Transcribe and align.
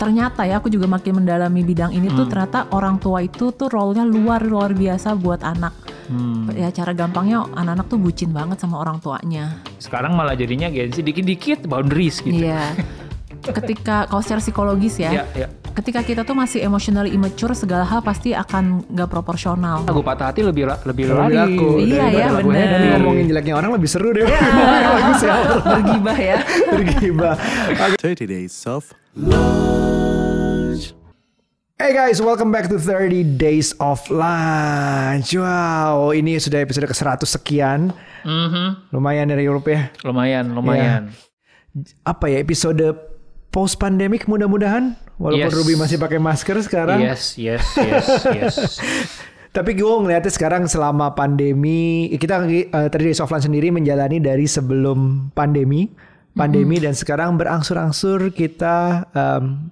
ternyata 0.00 0.42
ya 0.42 0.56
aku 0.56 0.66
juga 0.66 0.88
makin 0.88 1.20
mendalami 1.20 1.60
bidang 1.60 1.92
ini 1.92 2.08
tuh 2.08 2.24
ternyata 2.24 2.72
orang 2.72 2.96
tua 2.96 3.20
itu 3.20 3.52
tuh 3.52 3.68
role-nya 3.68 4.02
luar 4.02 4.40
luar 4.40 4.72
biasa 4.72 5.12
buat 5.12 5.44
anak. 5.44 5.76
Hmm. 6.08 6.48
Ya 6.50 6.72
cara 6.72 6.90
gampangnya 6.90 7.44
anak-anak 7.46 7.86
tuh 7.86 8.00
bucin 8.00 8.32
banget 8.32 8.56
sama 8.56 8.80
orang 8.80 8.96
tuanya. 8.98 9.60
Sekarang 9.76 10.16
malah 10.16 10.32
jadinya 10.32 10.66
gengsi 10.66 11.04
dikit-dikit 11.04 11.68
boundaries 11.68 12.18
gitu. 12.18 12.32
Iya. 12.40 12.72
Ketika 13.40 14.04
kalau 14.04 14.20
secara 14.20 14.40
psikologis 14.40 14.96
ya, 14.96 15.10
Iya, 15.12 15.24
iya. 15.34 15.48
ketika 15.72 16.02
kita 16.02 16.24
tuh 16.24 16.34
masih 16.34 16.60
emotionally 16.60 17.08
immature 17.10 17.54
segala 17.54 17.84
hal 17.84 18.00
pasti 18.00 18.32
akan 18.32 18.84
nggak 18.86 19.06
proporsional. 19.06 19.84
Lagu 19.84 20.00
patah 20.00 20.28
hati 20.28 20.42
lebih 20.42 20.64
la- 20.66 20.80
lebih 20.82 21.04
lari. 21.08 21.36
laku. 21.36 21.68
Iya, 21.78 22.04
ya, 22.10 22.26
bener. 22.34 22.66
Dan 22.66 22.80
ngomongin 22.98 23.24
jeleknya 23.28 23.54
orang 23.54 23.70
lebih 23.76 23.88
seru 23.88 24.10
deh. 24.10 24.26
Siapa? 25.20 25.60
Bergibah 25.62 26.18
ya. 26.18 26.36
Bergibah. 26.68 27.34
30 27.96 28.26
days 28.26 28.56
of 28.64 28.88
Hey 31.80 31.96
guys, 31.96 32.20
welcome 32.20 32.52
back 32.52 32.68
to 32.68 32.76
30 32.76 33.40
Days 33.40 33.72
of 33.80 34.04
Lunch. 34.12 35.32
Wow, 35.32 36.12
ini 36.12 36.36
sudah 36.36 36.60
episode 36.60 36.84
ke-100 36.84 37.24
sekian. 37.24 37.96
Mhm. 38.20 38.92
Lumayan 38.92 39.32
dari 39.32 39.48
Europe 39.48 39.64
ya. 39.72 39.88
Lumayan, 40.04 40.52
lumayan. 40.52 41.08
Apa 42.04 42.28
ya, 42.28 42.36
episode 42.36 42.84
post 43.48 43.80
pandemic 43.80 44.28
mudah-mudahan. 44.28 44.92
Walaupun 45.16 45.40
Yes. 45.40 45.56
Ruby 45.56 45.80
masih 45.80 45.96
pakai 45.96 46.20
masker 46.20 46.60
sekarang. 46.60 47.00
Yes, 47.00 47.40
yes, 47.40 47.64
yes, 47.72 48.06
yes. 48.28 48.56
Tapi 49.56 49.72
gue 49.72 49.88
ngeliatnya 49.88 50.36
sekarang 50.36 50.68
selama 50.68 51.16
pandemi, 51.16 52.12
kita 52.20 52.44
uh, 52.44 52.92
30 52.92 52.92
Days 52.92 53.24
of 53.24 53.32
Lunch 53.32 53.48
sendiri 53.48 53.72
menjalani 53.72 54.20
dari 54.20 54.44
sebelum 54.44 55.32
pandemi. 55.32 55.88
Pandemi 56.36 56.76
dan 56.76 56.92
sekarang 56.92 57.40
berangsur-angsur 57.40 58.36
kita 58.36 59.08
um, 59.16 59.64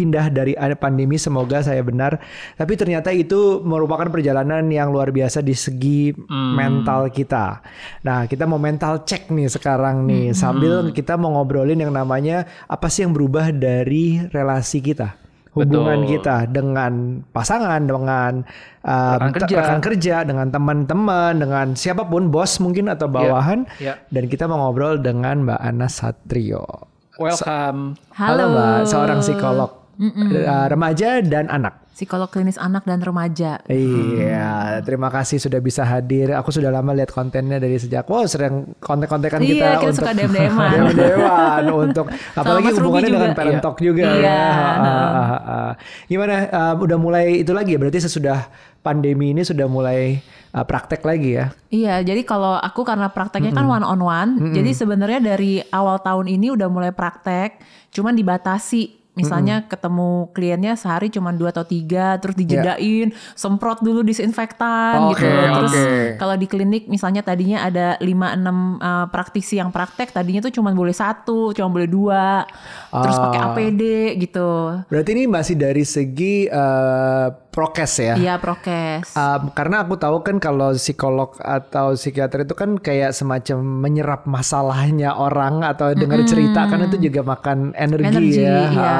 pindah 0.00 0.32
dari 0.32 0.56
ada 0.56 0.72
pandemi 0.72 1.20
semoga 1.20 1.60
saya 1.60 1.84
benar. 1.84 2.16
Tapi 2.56 2.72
ternyata 2.80 3.12
itu 3.12 3.60
merupakan 3.60 4.08
perjalanan 4.08 4.64
yang 4.72 4.88
luar 4.88 5.12
biasa 5.12 5.44
di 5.44 5.52
segi 5.52 6.16
mental 6.32 7.12
kita. 7.12 7.60
Nah 8.08 8.24
kita 8.24 8.48
mau 8.48 8.56
mental 8.56 9.04
check 9.04 9.28
nih 9.28 9.52
sekarang 9.52 10.08
nih 10.08 10.32
sambil 10.32 10.88
kita 10.96 11.20
mau 11.20 11.36
ngobrolin 11.36 11.76
yang 11.76 11.92
namanya 11.92 12.48
apa 12.64 12.88
sih 12.88 13.04
yang 13.04 13.12
berubah 13.12 13.52
dari 13.52 14.24
relasi 14.32 14.80
kita 14.80 15.20
hubungan 15.50 16.06
Betul. 16.06 16.10
kita 16.14 16.36
dengan 16.46 16.92
pasangan 17.34 17.82
dengan 17.82 18.46
um, 18.86 19.18
Rekan 19.18 19.30
te- 19.34 19.38
kerja. 19.42 19.56
rekan 19.58 19.80
kerja 19.82 20.16
dengan 20.22 20.46
teman-teman 20.46 21.32
dengan 21.42 21.66
siapa 21.74 22.06
pun 22.06 22.30
bos 22.30 22.62
mungkin 22.62 22.86
atau 22.86 23.10
bawahan. 23.10 23.66
Ya. 23.82 23.98
dan 24.14 24.30
kita 24.30 24.46
mau 24.46 24.62
ngobrol 24.70 25.02
dengan 25.02 25.42
Mbak 25.42 25.60
Ana 25.60 25.90
Satrio. 25.90 26.86
Welcome. 27.18 27.98
Halo, 28.16 28.48
Mbak, 28.54 28.78
seorang 28.88 29.20
psikolog 29.20 29.79
uh, 30.00 30.66
remaja 30.66 31.20
dan 31.20 31.46
anak. 31.46 31.76
Psikolog 31.90 32.32
klinis 32.32 32.56
anak 32.56 32.88
dan 32.88 33.04
remaja. 33.04 33.60
Iya, 33.68 34.80
terima 34.80 35.12
kasih 35.12 35.36
sudah 35.36 35.60
bisa 35.60 35.84
hadir. 35.84 36.32
Aku 36.32 36.48
sudah 36.48 36.72
lama 36.72 36.96
lihat 36.96 37.12
kontennya 37.12 37.60
dari 37.60 37.76
sejak 37.76 38.08
wow 38.08 38.24
sering 38.24 38.72
konten-kontekan 38.80 39.36
kita 39.36 39.52
Iya, 39.52 39.76
kita 39.76 39.88
untuk 39.92 40.04
suka 40.08 40.12
DM-DM-an. 40.16 40.70
DM-DM-an 40.72 41.64
untuk 41.84 42.06
apalagi 42.32 42.72
Mas 42.72 42.78
hubungannya 42.80 43.10
dengan 43.12 43.32
parent 43.36 43.60
Iya. 43.60 43.60
talk 43.60 43.76
juga 43.78 44.04
Iya. 44.16 44.32
ya. 44.32 44.48
Ah, 44.48 44.80
ah, 44.80 45.34
ah. 45.36 45.72
Gimana 46.08 46.34
uh, 46.48 46.74
udah 46.80 46.96
mulai 46.96 47.44
itu 47.44 47.52
lagi 47.52 47.76
ya? 47.76 47.78
Berarti 47.78 48.00
sesudah 48.00 48.48
pandemi 48.80 49.36
ini 49.36 49.44
sudah 49.44 49.68
mulai 49.68 50.24
uh, 50.56 50.64
praktek 50.64 51.04
lagi 51.04 51.36
ya? 51.36 51.52
Iya, 51.68 52.00
jadi 52.00 52.24
kalau 52.24 52.56
aku 52.56 52.80
karena 52.80 53.12
prakteknya 53.12 53.52
kan 53.52 53.68
one 53.68 53.84
on 53.84 54.00
one, 54.00 54.30
jadi 54.56 54.72
sebenarnya 54.72 55.20
dari 55.20 55.60
awal 55.68 56.00
tahun 56.00 56.32
ini 56.32 56.56
udah 56.56 56.68
mulai 56.72 56.96
praktek, 56.96 57.60
cuman 57.92 58.16
dibatasi. 58.16 58.99
Misalnya 59.20 59.56
ketemu 59.64 60.08
kliennya 60.32 60.72
sehari 60.74 61.08
cuma 61.08 61.30
dua 61.30 61.50
atau 61.50 61.62
tiga, 61.62 62.16
terus 62.16 62.34
dijedain, 62.34 63.08
semprot 63.34 63.80
dulu 63.80 64.00
disinfektan 64.00 65.12
gitu. 65.12 65.26
Oke, 65.26 65.48
Terus 65.60 65.74
oke. 65.74 65.88
kalau 66.16 66.34
di 66.34 66.46
klinik 66.46 66.84
misalnya 66.86 67.20
tadinya 67.20 67.62
ada 67.62 67.96
5-6 67.98 68.06
uh, 68.06 69.06
praktisi 69.08 69.54
yang 69.56 69.68
praktek, 69.68 70.10
tadinya 70.10 70.40
tuh 70.40 70.52
cuma 70.52 70.72
boleh 70.72 70.94
satu, 70.94 71.52
cuma 71.52 71.68
boleh 71.68 71.86
dua, 71.86 72.44
terus 72.90 73.16
pakai 73.16 73.38
Ah. 73.40 73.46
APD 73.52 73.82
gitu. 74.20 74.50
Berarti 74.86 75.10
ini 75.12 75.24
masih 75.24 75.56
dari 75.56 75.82
segi 75.82 76.46
uh, 76.46 77.28
prokes 77.50 77.92
ya? 77.98 78.14
Iya 78.14 78.38
prokes. 78.38 79.14
Um, 79.18 79.50
karena 79.52 79.82
aku 79.82 79.98
tahu 79.98 80.22
kan 80.22 80.38
kalau 80.38 80.72
psikolog 80.78 81.34
atau 81.42 81.98
psikiater 81.98 82.46
itu 82.46 82.54
kan 82.54 82.78
kayak 82.78 83.10
semacam 83.10 83.58
menyerap 83.60 84.24
masalahnya 84.24 85.18
orang 85.18 85.66
atau 85.66 85.92
dengar 85.92 86.22
cerita 86.24 86.70
kan 86.70 86.86
itu 86.86 87.10
juga 87.10 87.26
makan 87.26 87.74
energi, 87.74 88.06
Energi, 88.06 88.40
ya. 88.40 88.58
iya. 88.70 88.94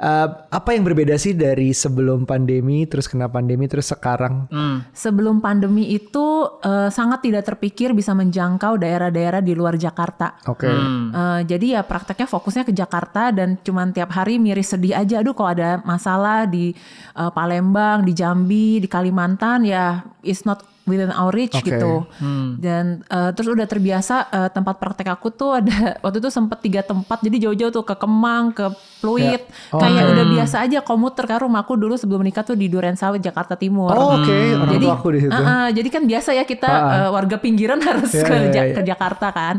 Uh, 0.00 0.48
apa 0.48 0.72
yang 0.72 0.88
berbeda 0.88 1.20
sih 1.20 1.36
dari 1.36 1.76
sebelum 1.76 2.24
pandemi 2.24 2.88
terus 2.88 3.04
kena 3.04 3.28
pandemi 3.28 3.68
terus 3.68 3.92
sekarang? 3.92 4.48
Hmm. 4.48 4.80
Sebelum 4.96 5.44
pandemi 5.44 5.92
itu 5.92 6.48
eh, 6.64 6.88
sangat 6.88 7.20
tidak 7.20 7.44
terpikir 7.46 7.92
bisa 7.92 8.16
menjangkau 8.16 8.80
daerah-daerah 8.80 9.44
di 9.44 9.52
luar 9.52 9.76
Jakarta. 9.76 10.40
Oke. 10.48 10.66
Hmm. 10.66 11.12
Eh, 11.12 11.40
jadi 11.44 11.80
ya 11.80 11.82
prakteknya 11.84 12.26
fokusnya 12.26 12.64
ke 12.64 12.72
Jakarta 12.72 13.28
dan 13.28 13.60
cuman 13.60 13.92
tiap 13.92 14.10
hari 14.16 14.40
miris 14.40 14.72
sedih 14.72 14.96
aja. 14.96 15.20
Aduh 15.20 15.36
kalau 15.36 15.52
ada 15.52 15.84
masalah 15.84 16.48
di 16.48 16.72
eh, 17.14 17.30
Palembang, 17.36 18.02
di 18.02 18.12
Jambi, 18.16 18.80
di 18.80 18.88
Kalimantan 18.88 19.68
ya 19.68 20.00
it's 20.24 20.48
not 20.48 20.64
within 20.90 21.08
our 21.08 21.30
reach 21.30 21.54
Oke. 21.54 21.70
gitu. 21.70 22.10
Dan 22.58 23.06
eh, 23.06 23.30
terus 23.30 23.46
udah 23.48 23.64
terbiasa 23.64 24.16
eh, 24.28 24.50
tempat 24.50 24.76
praktek 24.76 25.06
aku 25.08 25.30
tuh 25.30 25.56
ada 25.56 25.70
waktu 26.04 26.18
itu 26.18 26.28
sempet 26.28 26.58
tiga 26.58 26.82
tempat 26.82 27.22
jadi 27.22 27.46
jauh-jauh 27.46 27.70
tuh 27.72 27.84
ke 27.84 27.94
Kemang, 27.94 28.50
ke 28.50 28.66
Pluit. 28.98 29.40
Ya. 29.40 29.72
Kayak 29.72 30.02
Oke. 30.02 30.12
udah 30.12 30.26
biasa 30.28 30.56
aja 30.60 30.78
komuter 30.80 31.24
kan 31.24 31.38
rumahku 31.40 31.72
dulu 31.72 31.94
sebelum 31.94 32.20
menikah 32.20 32.42
tuh 32.42 32.52
di 32.52 32.66
Duren 32.66 32.98
Sawit 32.98 33.22
Jakarta 33.22 33.54
Timur. 33.54 33.88
Oh, 33.90 34.18
Oke, 34.18 34.34
orang 34.52 34.74
Jadi, 34.74 34.84
tua 34.84 34.94
aku 34.94 35.08
di 35.08 35.20
situ. 35.22 35.30
uh-uh, 35.30 35.66
jadi 35.70 35.88
kan 35.88 36.02
biasa 36.04 36.30
ya 36.32 36.44
kita 36.44 36.68
uh, 36.68 37.08
warga 37.10 37.36
pinggiran 37.36 37.78
harus 37.88 38.10
Iya, 38.10 38.24
ke, 38.24 38.34
iya, 38.34 38.50
Ja- 38.50 38.66
iya. 38.66 38.74
ke 38.74 38.82
Jakarta 38.82 39.26
kan. 39.30 39.54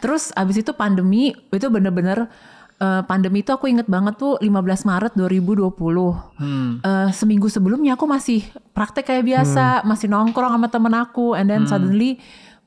Terus 0.00 0.32
abis 0.32 0.56
itu 0.58 0.72
pandemi 0.72 1.28
itu 1.30 1.66
bener-bener 1.68 2.32
uh, 2.80 3.02
pandemi 3.04 3.44
itu 3.44 3.52
aku 3.52 3.68
inget 3.68 3.86
banget 3.86 4.16
tuh 4.16 4.40
15 4.40 4.88
Maret 4.88 5.12
2020. 5.14 5.68
Hmm. 6.40 6.80
Uh, 6.80 7.08
seminggu 7.12 7.46
sebelumnya 7.52 7.94
aku 7.94 8.08
masih 8.08 8.42
praktek 8.72 9.06
kayak 9.06 9.22
Hmm. 9.22 9.30
biasa, 9.36 9.64
masih 9.84 10.08
nongkrong 10.08 10.56
sama 10.56 10.68
temen 10.72 10.94
aku, 10.96 11.36
and 11.36 11.46
then 11.52 11.68
suddenly 11.68 12.18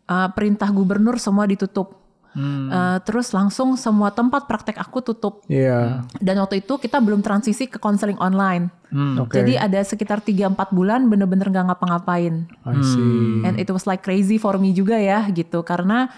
uh, 0.08 0.30
perintah 0.32 0.70
gubernur 0.70 1.18
semua 1.18 1.50
ditutup. 1.50 2.00
Hmm. 2.34 2.66
Uh, 2.66 2.98
terus 3.06 3.30
langsung 3.30 3.78
semua 3.78 4.10
tempat 4.10 4.50
praktek 4.50 4.82
aku 4.82 5.06
tutup. 5.06 5.46
Iya. 5.46 6.02
Dan 6.18 6.42
waktu 6.42 6.66
itu 6.66 6.82
kita 6.82 6.98
belum 6.98 7.22
transisi 7.22 7.70
ke 7.70 7.78
konseling 7.78 8.18
online. 8.18 8.74
Hmm. 8.90 9.22
Oke. 9.22 9.38
Jadi 9.38 9.54
ada 9.54 9.78
sekitar 9.86 10.18
3-4 10.26 10.74
bulan 10.74 11.06
bener-bener 11.14 11.46
gak 11.54 11.70
ngapa-ngapain. 11.70 12.50
I 12.66 12.82
see. 12.82 13.46
And 13.46 13.62
it 13.62 13.70
was 13.70 13.86
like 13.86 14.02
crazy 14.02 14.42
for 14.42 14.58
me 14.58 14.74
juga 14.74 14.98
ya 14.98 15.30
gitu 15.30 15.62
karena 15.62 16.10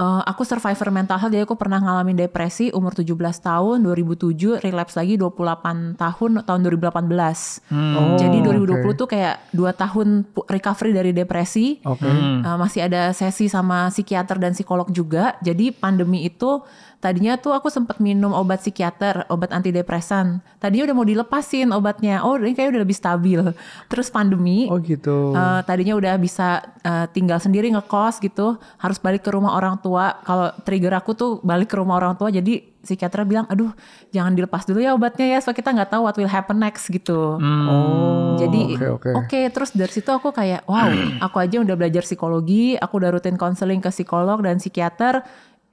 uh, 0.00 0.22
aku 0.24 0.42
survivor 0.48 0.88
mental 0.88 1.20
health 1.20 1.32
jadi 1.32 1.44
aku 1.44 1.60
pernah 1.60 1.78
ngalamin 1.78 2.16
depresi 2.16 2.72
umur 2.72 2.96
17 2.96 3.12
tahun 3.44 3.84
2007 3.84 4.64
relapse 4.64 4.96
lagi 4.96 5.20
28 5.20 6.00
tahun 6.00 6.30
tahun 6.48 6.60
2018. 6.64 7.70
Oh, 7.70 8.16
Jadi 8.16 8.38
2020 8.40 8.80
oke. 8.80 8.96
tuh 8.96 9.08
kayak 9.12 9.52
2 9.52 9.70
tahun 9.76 10.08
recovery 10.48 10.90
dari 10.96 11.12
depresi. 11.12 11.78
Oke. 11.84 12.08
Uh, 12.08 12.56
masih 12.56 12.88
ada 12.88 13.12
sesi 13.12 13.46
sama 13.46 13.92
psikiater 13.92 14.40
dan 14.40 14.56
psikolog 14.56 14.88
juga. 14.88 15.36
Jadi 15.44 15.70
pandemi 15.70 16.24
itu 16.24 16.64
tadinya 17.00 17.40
tuh 17.40 17.56
aku 17.56 17.72
sempat 17.72 17.98
minum 17.98 18.36
obat 18.36 18.60
psikiater, 18.60 19.24
obat 19.32 19.50
antidepresan. 19.56 20.44
Tadinya 20.60 20.92
udah 20.92 20.96
mau 20.96 21.08
dilepasin 21.08 21.72
obatnya. 21.72 22.20
Oh, 22.22 22.36
ini 22.36 22.52
kayak 22.52 22.76
udah 22.76 22.82
lebih 22.84 22.96
stabil. 22.96 23.40
Terus 23.88 24.12
pandemi 24.12 24.68
Oh 24.68 24.78
gitu. 24.78 25.32
Uh, 25.32 25.64
tadinya 25.64 25.96
udah 25.96 26.14
bisa 26.20 26.60
uh, 26.84 27.08
tinggal 27.10 27.40
sendiri 27.40 27.72
ngekos 27.72 28.20
gitu, 28.20 28.60
harus 28.76 29.00
balik 29.00 29.24
ke 29.24 29.30
rumah 29.32 29.56
orang 29.56 29.80
tua. 29.80 30.20
Kalau 30.22 30.52
trigger 30.62 30.94
aku 30.94 31.16
tuh 31.16 31.30
balik 31.40 31.72
ke 31.72 31.76
rumah 31.80 31.96
orang 31.96 32.14
tua, 32.20 32.28
jadi 32.28 32.60
psikiater 32.80 33.28
bilang, 33.28 33.44
aduh 33.48 33.72
jangan 34.08 34.32
dilepas 34.32 34.64
dulu 34.64 34.80
ya 34.80 34.96
obatnya 34.96 35.36
ya, 35.36 35.38
supaya 35.40 35.56
kita 35.56 35.70
nggak 35.76 35.90
tahu 35.92 36.02
what 36.04 36.16
will 36.16 36.30
happen 36.30 36.56
next 36.60 36.88
gitu. 36.88 37.36
oh. 37.40 38.36
Jadi 38.40 38.76
oke 38.76 38.88
oke, 38.96 39.10
oke. 39.20 39.40
terus 39.52 39.70
dari 39.76 39.92
situ 39.92 40.08
aku 40.08 40.32
kayak 40.32 40.64
wow, 40.64 40.88
aku 41.24 41.36
aja 41.40 41.60
udah 41.60 41.76
belajar 41.76 42.02
psikologi, 42.04 42.76
aku 42.80 43.00
udah 43.00 43.10
rutin 43.12 43.36
konseling 43.36 43.84
ke 43.84 43.92
psikolog 43.92 44.40
dan 44.40 44.56
psikiater. 44.56 45.24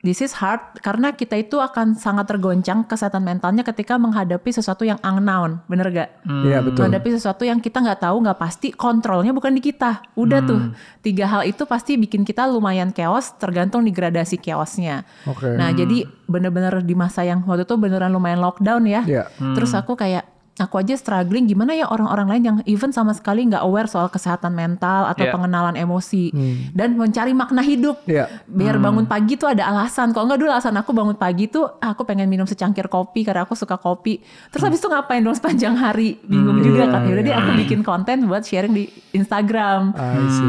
This 0.08 0.24
is 0.24 0.32
hard 0.40 0.80
karena 0.80 1.12
kita 1.12 1.36
itu 1.36 1.60
akan 1.60 2.00
sangat 2.00 2.32
tergoncang 2.32 2.88
kesehatan 2.88 3.28
mentalnya 3.28 3.68
ketika 3.68 4.00
menghadapi 4.00 4.56
sesuatu 4.56 4.88
yang 4.88 4.96
unknown, 5.04 5.60
bener 5.68 5.92
gak? 5.92 6.24
Iya 6.24 6.64
betul. 6.64 6.88
menghadapi 6.88 7.20
sesuatu 7.20 7.44
yang 7.44 7.60
kita 7.60 7.84
nggak 7.84 8.08
tahu 8.08 8.24
nggak 8.24 8.40
pasti 8.40 8.72
kontrolnya 8.72 9.36
bukan 9.36 9.52
di 9.52 9.60
kita. 9.60 10.08
Udah 10.16 10.40
tuh. 10.48 10.72
Tiga 11.04 11.28
hal 11.28 11.44
itu 11.44 11.68
pasti 11.68 12.00
bikin 12.00 12.24
kita 12.24 12.48
lumayan 12.48 12.96
chaos 12.96 13.36
tergantung 13.36 13.84
di 13.84 13.92
gradasi 13.92 14.40
chaosnya. 14.40 15.04
Oke. 15.28 15.60
nah 15.60 15.76
jadi 15.76 16.08
bener-bener 16.24 16.80
di 16.88 16.96
masa 16.96 17.28
yang 17.28 17.44
waktu 17.44 17.68
itu 17.68 17.76
beneran 17.76 18.16
lumayan 18.16 18.40
lockdown 18.40 18.88
ya. 18.88 19.04
Iya. 19.04 19.24
terus 19.60 19.76
aku 19.76 20.00
kayak 20.00 20.37
aku 20.58 20.82
aja 20.82 20.98
struggling 20.98 21.46
gimana 21.46 21.72
ya 21.72 21.86
orang-orang 21.86 22.28
lain 22.34 22.44
yang 22.44 22.58
even 22.66 22.90
sama 22.90 23.14
sekali 23.14 23.46
nggak 23.46 23.62
aware 23.62 23.86
soal 23.86 24.10
kesehatan 24.10 24.52
mental 24.52 25.06
atau 25.06 25.24
Iya. 25.24 25.34
pengenalan 25.34 25.76
emosi 25.76 26.34
dan 26.74 26.98
mencari 26.98 27.32
makna 27.32 27.62
hidup. 27.62 28.02
Iya. 28.04 28.26
Biar 28.46 28.78
bangun 28.78 29.06
pagi 29.06 29.38
tuh 29.38 29.54
ada 29.54 29.70
alasan. 29.70 30.12
Kalau 30.12 30.26
nggak 30.26 30.40
dulu 30.42 30.50
alasan 30.50 30.74
aku 30.74 30.92
bangun 30.92 31.14
pagi 31.14 31.46
tuh 31.46 31.70
ah, 31.78 31.94
aku 31.94 32.04
pengen 32.04 32.26
minum 32.26 32.50
secangkir 32.50 32.90
kopi 32.90 33.22
karena 33.22 33.46
aku 33.46 33.54
suka 33.54 33.78
kopi. 33.78 34.18
Terus 34.50 34.64
habis 34.66 34.82
itu 34.82 34.90
ngapain 34.90 35.22
dong 35.22 35.38
sepanjang 35.38 35.78
hari? 35.78 36.18
Bingung 36.24 36.60
juga 36.60 36.90
kan. 36.90 37.06
Yaudah 37.06 37.24
deh 37.24 37.36
aku 37.36 37.52
bikin 37.62 37.80
konten 37.86 38.26
buat 38.26 38.42
sharing 38.42 38.74
di 38.74 38.90
Instagram 39.14 39.94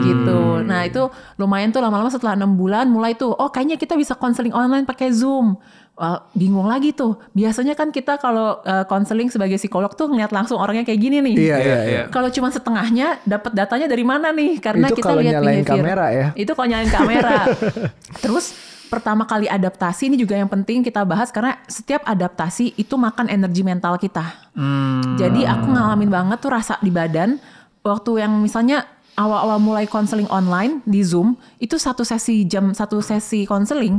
gitu. 0.03 0.41
Nah 0.63 0.85
itu 0.85 1.03
lumayan 1.37 1.69
tuh 1.69 1.81
lama-lama 1.81 2.09
setelah 2.09 2.33
enam 2.33 2.57
bulan 2.57 2.89
mulai 2.89 3.13
tuh 3.13 3.31
oh 3.31 3.49
kayaknya 3.49 3.77
kita 3.77 3.93
bisa 3.93 4.15
konseling 4.15 4.53
online 4.53 4.85
pakai 4.85 5.13
Zoom. 5.13 5.59
Wah, 5.99 6.23
bingung 6.31 6.71
lagi 6.71 6.95
tuh. 6.95 7.19
Biasanya 7.35 7.75
kan 7.75 7.91
kita 7.91 8.17
kalau 8.17 8.63
eh, 8.63 8.87
konseling 8.87 9.27
sebagai 9.29 9.59
psikolog 9.59 9.91
tuh 9.93 10.07
ngeliat 10.07 10.31
langsung 10.31 10.55
orangnya 10.55 10.87
kayak 10.87 11.01
gini 11.03 11.19
nih. 11.19 11.35
Iya, 11.35 11.43
iya, 11.43 11.59
Iya, 11.59 11.59
iya. 11.59 11.79
iya. 11.83 12.03
Kalau 12.07 12.31
cuma 12.31 12.49
setengahnya 12.49 13.19
dapat 13.27 13.51
datanya 13.51 13.91
dari 13.91 14.07
mana 14.07 14.31
nih? 14.31 14.63
Karena 14.63 14.87
Itu 14.87 15.03
kita 15.03 15.11
kalau 15.11 15.19
lihat 15.19 15.43
nyalain 15.43 15.67
behavior. 15.67 15.75
kamera 15.83 16.07
ya. 16.15 16.27
Itu 16.39 16.51
kalau 16.55 16.69
nyalain 16.71 16.87
kamera. 16.89 17.39
Terus 18.23 18.55
pertama 18.87 19.27
kali 19.27 19.51
adaptasi 19.51 20.07
ini 20.07 20.17
juga 20.17 20.33
yang 20.33 20.47
penting 20.47 20.81
kita 20.81 21.03
bahas 21.03 21.29
karena 21.29 21.59
setiap 21.67 22.07
adaptasi 22.07 22.79
itu 22.79 22.95
makan 22.95 23.27
energi 23.27 23.61
mental 23.61 23.99
kita. 23.99 24.23
Hmm. 24.55 25.19
Jadi 25.19 25.45
aku 25.45 25.67
ngalamin 25.69 26.09
banget 26.09 26.39
tuh 26.39 26.55
rasa 26.55 26.79
di 26.79 26.89
badan 26.89 27.43
waktu 27.83 28.23
yang 28.23 28.39
misalnya 28.39 28.87
awal-awal 29.13 29.59
mulai 29.59 29.85
konseling 29.85 30.31
online 30.31 30.79
di 30.87 31.03
Zoom 31.03 31.35
itu 31.59 31.75
satu 31.75 32.07
sesi 32.07 32.47
jam 32.47 32.71
satu 32.71 33.03
sesi 33.03 33.43
konseling 33.43 33.99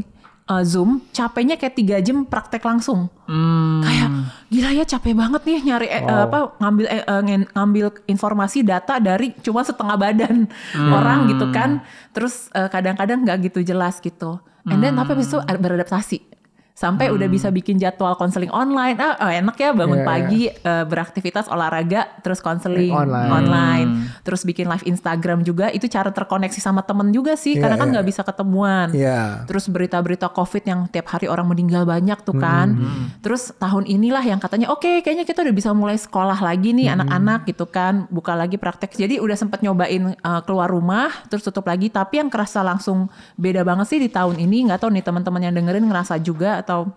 uh, 0.49 0.63
Zoom 0.65 1.05
capeknya 1.13 1.55
kayak 1.55 1.77
tiga 1.77 1.97
jam 2.01 2.25
praktek 2.25 2.65
langsung. 2.65 3.07
Hmm. 3.29 3.85
Kayak 3.85 4.09
gila 4.49 4.69
ya 4.73 4.83
capek 4.83 5.13
banget 5.13 5.41
nih 5.45 5.59
nyari 5.69 5.87
eh, 5.87 6.01
apa 6.01 6.57
ngambil 6.57 6.85
eh, 6.89 7.03
eh, 7.05 7.21
ngambil 7.53 7.85
informasi 8.09 8.65
data 8.65 8.97
dari 8.97 9.37
cuma 9.45 9.61
setengah 9.61 9.95
badan 9.95 10.49
orang 10.75 11.29
gitu 11.29 11.45
kan. 11.53 11.85
Terus 12.11 12.49
eh, 12.51 12.67
kadang-kadang 12.67 13.21
nggak 13.23 13.53
gitu 13.53 13.61
jelas 13.61 14.01
gitu. 14.01 14.41
And 14.69 14.81
then 14.81 14.97
tapi 14.97 15.17
habis 15.17 15.29
itu 15.29 15.39
ad- 15.39 15.61
beradaptasi. 15.61 16.38
Sampai 16.79 17.11
udah 17.11 17.27
bisa 17.27 17.51
bikin 17.51 17.75
jadwal 17.75 18.15
konseling 18.15 18.47
online. 18.55 18.95
Ah, 19.03 19.19
ah, 19.19 19.31
enak 19.35 19.59
ya 19.59 19.75
bangun 19.75 19.99
Iya, 19.99 20.07
pagi 20.07 20.47
eh, 20.47 20.85
beraktivitas 20.87 21.51
olahraga 21.51 22.07
terus 22.23 22.39
konseling 22.39 22.95
Online. 22.95 23.27
online. 23.35 23.89
Terus 24.23 24.47
bikin 24.47 24.71
live 24.71 24.87
Instagram 24.87 25.43
juga 25.43 25.67
itu 25.75 25.91
cara 25.91 26.07
terkoneksi 26.15 26.55
sama 26.63 26.79
temen 26.87 27.11
juga 27.11 27.35
sih 27.35 27.59
karena 27.59 27.75
Iya, 27.75 27.81
kan 27.83 27.87
iya. 27.91 27.93
nggak 27.99 28.07
bisa 28.07 28.21
ketemuan. 28.23 28.87
Iya. 28.95 29.43
Terus 29.43 29.67
berita-berita 29.67 30.31
COVID 30.31 30.63
yang 30.63 30.79
tiap 30.87 31.11
hari 31.11 31.27
orang 31.27 31.51
meninggal 31.51 31.83
banyak 31.83 32.15
tuh 32.23 32.39
kan. 32.39 32.79
Terus 33.19 33.51
tahun 33.59 33.83
inilah 33.83 34.23
yang 34.23 34.39
katanya 34.39 34.71
oke 34.71 35.03
kayaknya 35.03 35.27
kita 35.27 35.43
udah 35.43 35.51
bisa 35.51 35.75
mulai 35.75 35.99
sekolah 35.99 36.39
lagi 36.39 36.71
nih 36.71 36.95
anak-anak 36.95 37.43
gitu 37.43 37.67
kan. 37.67 38.07
Buka 38.07 38.39
lagi 38.39 38.55
praktek. 38.55 38.95
Jadi 38.95 39.19
udah 39.19 39.35
sempat 39.35 39.59
nyobain 39.59 40.15
uh, 40.15 40.41
keluar 40.47 40.71
rumah 40.71 41.11
terus 41.27 41.43
tutup 41.43 41.67
lagi. 41.67 41.91
Tapi 41.91 42.23
yang 42.23 42.31
kerasa 42.31 42.63
langsung 42.63 43.11
beda 43.35 43.67
banget 43.67 43.91
sih 43.91 43.99
di 43.99 44.07
tahun 44.07 44.39
ini. 44.39 44.71
Nggak 44.71 44.87
tahu 44.87 44.95
nih 44.95 45.03
teman-teman 45.03 45.41
yang 45.43 45.53
dengerin 45.59 45.83
ngerasa 45.83 46.15
juga 46.23 46.63
atau 46.69 46.93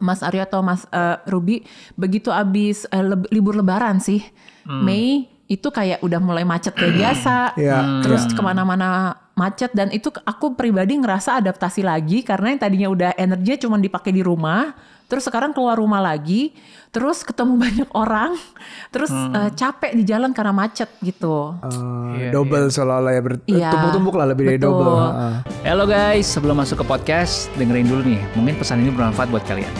Mas 0.00 0.24
Aryo 0.24 0.40
atau 0.48 0.64
Mas 0.64 0.88
uh, 0.88 1.20
Ruby 1.28 1.68
begitu 2.00 2.32
abis 2.32 2.88
uh, 2.88 3.04
leb- 3.04 3.28
libur 3.28 3.52
lebaran 3.52 4.00
sih. 4.00 4.24
Mei 4.64 5.28
itu 5.52 5.68
kayak 5.68 6.00
udah 6.00 6.16
mulai 6.16 6.48
macet 6.48 6.72
kayak 6.72 6.96
biasa. 6.96 7.52
Iya, 7.60 8.00
Terus 8.00 8.24
iya. 8.24 8.32
ke 8.32 8.40
mana-mana 8.40 9.20
macet 9.36 9.72
dan 9.76 9.92
itu 9.92 10.08
aku 10.24 10.56
pribadi 10.56 10.96
ngerasa 10.96 11.40
adaptasi 11.40 11.84
lagi 11.84 12.24
karena 12.24 12.56
yang 12.56 12.60
tadinya 12.60 12.88
udah 12.88 13.10
energinya 13.20 13.58
cuma 13.60 13.76
dipakai 13.76 14.12
di 14.16 14.24
rumah 14.24 14.72
terus 15.12 15.28
sekarang 15.28 15.52
keluar 15.52 15.76
rumah 15.76 16.00
lagi 16.00 16.56
terus 16.88 17.20
ketemu 17.20 17.60
banyak 17.68 17.88
orang 17.92 18.32
terus 18.88 19.12
eh, 19.12 19.52
capek 19.52 19.92
di 19.92 20.08
jalan 20.08 20.32
karena 20.32 20.56
macet 20.56 20.88
gitu 20.98 21.52
Eh, 21.60 22.00
Iya, 22.12 22.30
double 22.32 22.68
seolah-olah 22.68 23.12
ya 23.12 23.20
ber- 23.20 23.44
Iya, 23.44 23.68
tumpuk-tumpuk 23.68 24.14
lah 24.14 24.26
lebih 24.26 24.44
dari 24.46 24.56
betul. 24.56 24.72
double. 24.72 24.96
Heeh. 24.96 25.34
Halo 25.64 25.84
guys, 25.84 26.24
sebelum 26.24 26.56
masuk 26.56 26.80
ke 26.80 26.86
podcast, 26.86 27.48
dengerin 27.56 27.88
dulu 27.88 28.04
nih. 28.06 28.20
Mungkin 28.34 28.54
pesan 28.56 28.80
ini 28.80 28.88
bermanfaat 28.88 29.28
buat 29.28 29.44
kalian. 29.44 29.72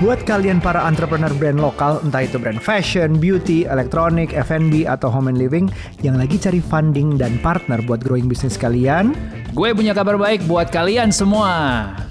Buat 0.00 0.24
kalian 0.24 0.64
para 0.64 0.80
entrepreneur 0.88 1.28
brand 1.36 1.60
lokal, 1.60 2.00
entah 2.00 2.24
itu 2.24 2.40
brand 2.40 2.56
fashion, 2.56 3.20
beauty, 3.20 3.68
elektronik, 3.68 4.32
F&B, 4.32 4.88
atau 4.88 5.12
home 5.12 5.28
and 5.28 5.36
living 5.36 5.68
yang 6.00 6.16
lagi 6.16 6.40
cari 6.40 6.56
funding 6.56 7.20
dan 7.20 7.36
partner 7.44 7.84
buat 7.84 8.00
growing 8.00 8.24
bisnis 8.24 8.56
kalian, 8.56 9.12
Gue 9.50 9.74
punya 9.74 9.90
kabar 9.90 10.14
baik 10.14 10.46
buat 10.46 10.70
kalian 10.70 11.10
semua. 11.10 11.50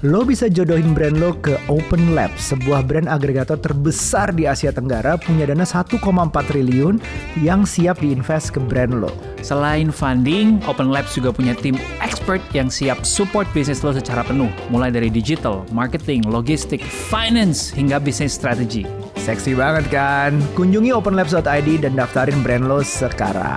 lo 0.04 0.28
bisa 0.28 0.44
jodohin 0.52 0.92
brand 0.92 1.16
lo 1.16 1.32
ke 1.40 1.56
Open 1.72 2.12
Lab, 2.12 2.28
sebuah 2.36 2.84
brand 2.84 3.08
agregator 3.08 3.56
terbesar 3.56 4.36
di 4.36 4.44
Asia 4.44 4.68
Tenggara 4.76 5.16
punya 5.16 5.48
dana 5.48 5.64
1,4 5.64 5.96
triliun 6.44 7.00
yang 7.40 7.64
siap 7.64 8.04
diinvest 8.04 8.52
ke 8.52 8.60
brand 8.60 8.92
lo. 8.92 9.08
Selain 9.40 9.88
funding, 9.88 10.60
Open 10.68 10.92
Labs 10.92 11.16
juga 11.16 11.32
punya 11.32 11.56
tim 11.56 11.80
expert 12.04 12.44
yang 12.52 12.68
siap 12.68 13.08
support 13.08 13.48
bisnis 13.56 13.80
lo 13.80 13.96
secara 13.96 14.20
penuh. 14.20 14.52
Mulai 14.68 14.92
dari 14.92 15.08
digital, 15.08 15.64
marketing, 15.72 16.28
logistik, 16.28 16.84
finance, 16.84 17.72
hingga 17.80 17.96
bisnis 17.96 18.36
strategi. 18.36 18.84
Seksi 19.16 19.56
banget 19.56 19.88
kan? 19.88 20.36
Kunjungi 20.52 20.92
openlabs.id 20.92 21.80
dan 21.80 21.96
daftarin 21.96 22.44
brand 22.44 22.68
lo 22.68 22.84
sekarang. 22.84 23.56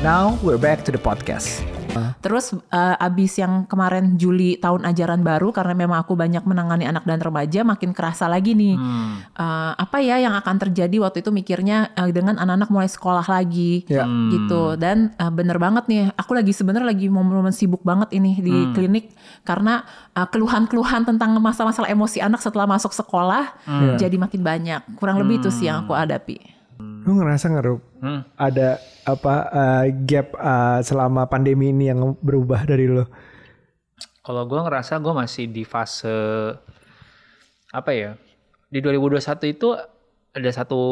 Now 0.00 0.40
we're 0.40 0.60
back 0.60 0.88
to 0.88 0.90
the 0.92 1.00
podcast. 1.00 1.75
Terus 2.24 2.56
eh, 2.72 3.06
abis 3.06 3.38
yang 3.42 3.64
kemarin 3.66 4.16
Juli 4.16 4.56
tahun 4.56 4.86
ajaran 4.88 5.20
baru 5.22 5.50
karena 5.50 5.74
memang 5.74 5.98
aku 6.02 6.14
banyak 6.16 6.42
menangani 6.46 6.84
anak 6.88 7.04
dan 7.04 7.18
remaja 7.20 7.60
makin 7.66 7.90
kerasa 7.96 8.26
lagi 8.26 8.54
nih 8.56 8.76
Eh, 9.36 9.72
apa 9.76 10.00
ya 10.00 10.16
yang 10.16 10.32
akan 10.32 10.56
terjadi 10.56 10.96
waktu 11.04 11.20
itu 11.20 11.28
mikirnya 11.28 11.92
eh, 11.92 12.08
dengan 12.08 12.40
anak-anak 12.40 12.70
mulai 12.72 12.88
sekolah 12.88 13.26
lagi. 13.28 13.84
Ya. 13.84 14.08
gitu. 14.32 14.80
Dan 14.80 15.12
eh, 15.12 15.32
bener 15.32 15.60
banget 15.60 15.84
nih 15.90 16.08
aku 16.16 16.32
lagi 16.32 16.56
sebenarnya 16.56 16.88
lagi 16.88 17.06
momen-momen 17.12 17.52
sibuk 17.52 17.84
banget 17.84 18.16
ini 18.16 18.40
di 18.40 18.56
klinik 18.72 19.12
karena 19.44 19.84
eh, 20.16 20.24
keluhan-keluhan 20.28 21.04
tentang 21.04 21.36
masalah-masalah 21.36 21.92
emosi 21.92 22.24
anak 22.24 22.40
setelah 22.40 22.64
masuk 22.64 22.96
sekolah 22.96 23.58
jadi 24.00 24.16
makin 24.16 24.40
banyak. 24.40 24.80
Kurang 24.96 25.20
lebih 25.20 25.44
itu 25.44 25.52
sih 25.52 25.68
yang 25.68 25.84
aku 25.84 25.92
hadapi 25.92 26.55
Lu 27.06 27.14
ngerasa 27.14 27.54
nggak 27.54 27.64
Rup? 27.64 27.82
ada 28.34 28.82
apa 29.06 29.34
uh, 29.50 29.84
gap 30.02 30.34
uh, 30.34 30.82
selama 30.82 31.30
pandemi 31.30 31.70
ini 31.70 31.88
yang 31.94 32.18
berubah 32.18 32.66
dari 32.66 32.90
lo? 32.90 33.06
Kalau 34.26 34.42
gue 34.42 34.58
ngerasa 34.58 34.98
gue 34.98 35.14
masih 35.14 35.46
di 35.46 35.62
fase 35.62 36.10
apa 37.70 37.90
ya? 37.94 38.18
Di 38.66 38.82
2021 38.82 39.22
itu 39.54 39.70
ada 40.34 40.50
satu 40.50 40.82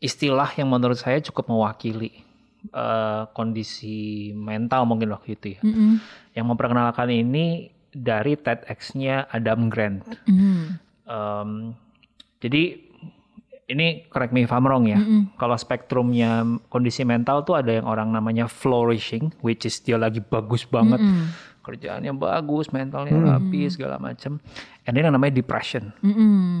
istilah 0.00 0.48
yang 0.56 0.72
menurut 0.72 0.96
saya 0.96 1.20
cukup 1.20 1.52
mewakili 1.52 2.24
eh, 2.72 3.22
kondisi 3.36 4.32
mental 4.32 4.88
mungkin 4.88 5.12
waktu 5.12 5.36
itu 5.36 5.46
ya. 5.58 5.60
Yang 6.32 6.46
memperkenalkan 6.48 7.12
ini 7.12 7.68
dari 7.92 8.40
TEDx-nya 8.40 9.28
Adam 9.28 9.68
Grant. 9.68 10.08
Em, 11.04 11.50
jadi 12.40 12.87
ini 13.68 14.08
correct 14.08 14.32
me 14.32 14.48
if 14.48 14.50
I'm 14.50 14.64
wrong 14.64 14.88
ya. 14.88 14.96
Kalau 15.36 15.52
spektrumnya 15.54 16.40
kondisi 16.72 17.04
mental 17.04 17.44
tuh 17.44 17.60
ada 17.60 17.68
yang 17.68 17.84
orang 17.84 18.08
namanya 18.08 18.48
flourishing, 18.48 19.30
which 19.44 19.68
is 19.68 19.76
dia 19.84 20.00
lagi 20.00 20.24
bagus 20.24 20.64
banget, 20.64 20.96
kerjaannya 21.60 22.16
bagus, 22.16 22.72
mentalnya 22.72 23.12
rapi 23.12 23.68
segala 23.68 24.00
macam. 24.00 24.40
And 24.88 24.96
then 24.96 25.04
yang 25.04 25.20
namanya 25.20 25.36
depression, 25.36 25.92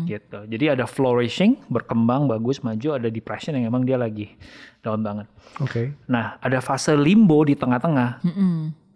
gitu. 0.04 0.44
Jadi 0.44 0.64
ada 0.68 0.84
flourishing, 0.84 1.64
berkembang 1.72 2.28
bagus, 2.28 2.60
maju. 2.60 3.00
Ada 3.00 3.08
depression 3.08 3.56
yang 3.56 3.72
emang 3.72 3.88
dia 3.88 3.96
lagi 3.96 4.36
down 4.84 5.00
banget. 5.00 5.32
Oke. 5.64 5.96
Nah 6.12 6.36
ada 6.44 6.60
fase 6.60 6.92
limbo 6.92 7.40
di 7.40 7.56
tengah-tengah, 7.56 8.20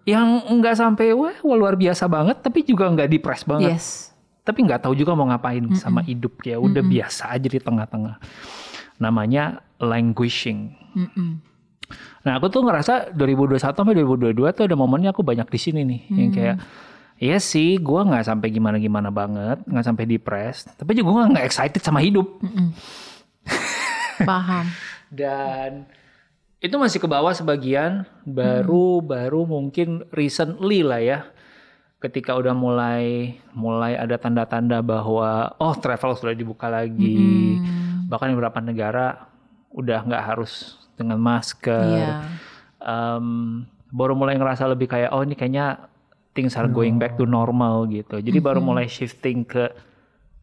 yang 0.04 0.44
nggak 0.60 0.76
sampai 0.76 1.16
wah 1.16 1.32
wah, 1.40 1.56
luar 1.56 1.80
biasa 1.80 2.04
banget, 2.12 2.44
tapi 2.44 2.60
juga 2.60 2.92
nggak 2.92 3.08
depres 3.08 3.40
banget 3.48 3.72
yes 3.72 4.11
tapi 4.42 4.66
nggak 4.66 4.86
tahu 4.86 4.94
juga 4.98 5.14
mau 5.14 5.26
ngapain 5.30 5.62
sama 5.78 6.02
hidup 6.02 6.42
ya 6.42 6.58
udah 6.58 6.82
biasa 6.82 7.30
aja 7.34 7.46
di 7.46 7.60
tengah-tengah. 7.62 8.18
Namanya 8.98 9.62
languishing. 9.78 10.74
Nah 12.22 12.38
aku 12.38 12.50
tuh 12.50 12.62
ngerasa 12.66 13.14
2021 13.14 13.58
sampai 13.62 13.94
2022 13.98 14.56
tuh 14.56 14.64
ada 14.66 14.76
momennya 14.78 15.10
aku 15.14 15.22
banyak 15.22 15.46
di 15.46 15.58
sini 15.58 15.80
nih. 15.86 16.00
Yang 16.10 16.30
kayak 16.34 16.56
Iya 17.22 17.38
sih, 17.38 17.78
gua 17.78 18.02
nggak 18.02 18.26
sampai 18.26 18.50
gimana-gimana 18.50 19.14
banget, 19.14 19.62
nggak 19.62 19.86
sampai 19.86 20.10
depres, 20.10 20.66
tapi 20.74 20.98
juga 20.98 21.14
gua 21.14 21.30
nggak 21.30 21.46
excited 21.46 21.78
sama 21.78 22.02
hidup. 22.02 22.26
paham. 24.26 24.66
Dan 25.06 25.86
itu 26.58 26.74
masih 26.82 26.98
ke 26.98 27.06
bawah 27.06 27.30
sebagian, 27.30 28.10
baru 28.26 28.98
baru 28.98 29.46
mungkin 29.46 30.02
recently 30.10 30.82
lah 30.82 30.98
ya. 30.98 31.18
Ketika 32.02 32.34
udah 32.34 32.50
mulai 32.50 33.38
mulai 33.54 33.94
ada 33.94 34.18
tanda-tanda 34.18 34.82
bahwa 34.82 35.54
oh 35.62 35.74
travel 35.78 36.18
sudah 36.18 36.34
dibuka 36.34 36.66
lagi. 36.66 37.56
Bahkan 38.10 38.26
di 38.26 38.34
beberapa 38.34 38.58
negara 38.58 39.30
udah 39.70 40.02
nggak 40.02 40.24
harus 40.34 40.82
dengan 40.98 41.22
masker. 41.22 41.86
Iya. 41.86 42.12
Em, 42.82 43.26
baru 43.94 44.18
mulai 44.18 44.34
ngerasa 44.34 44.66
lebih 44.66 44.90
kayak 44.90 45.14
oh 45.14 45.22
ini 45.22 45.38
kayaknya 45.38 45.86
things 46.34 46.58
are 46.58 46.68
going 46.68 46.98
back 46.98 47.14
to 47.14 47.24
normal 47.28 47.86
gitu. 47.86 48.18
Jadi 48.18 48.38
baru 48.42 48.58
mulai 48.58 48.90
shifting 48.90 49.46
ke 49.46 49.70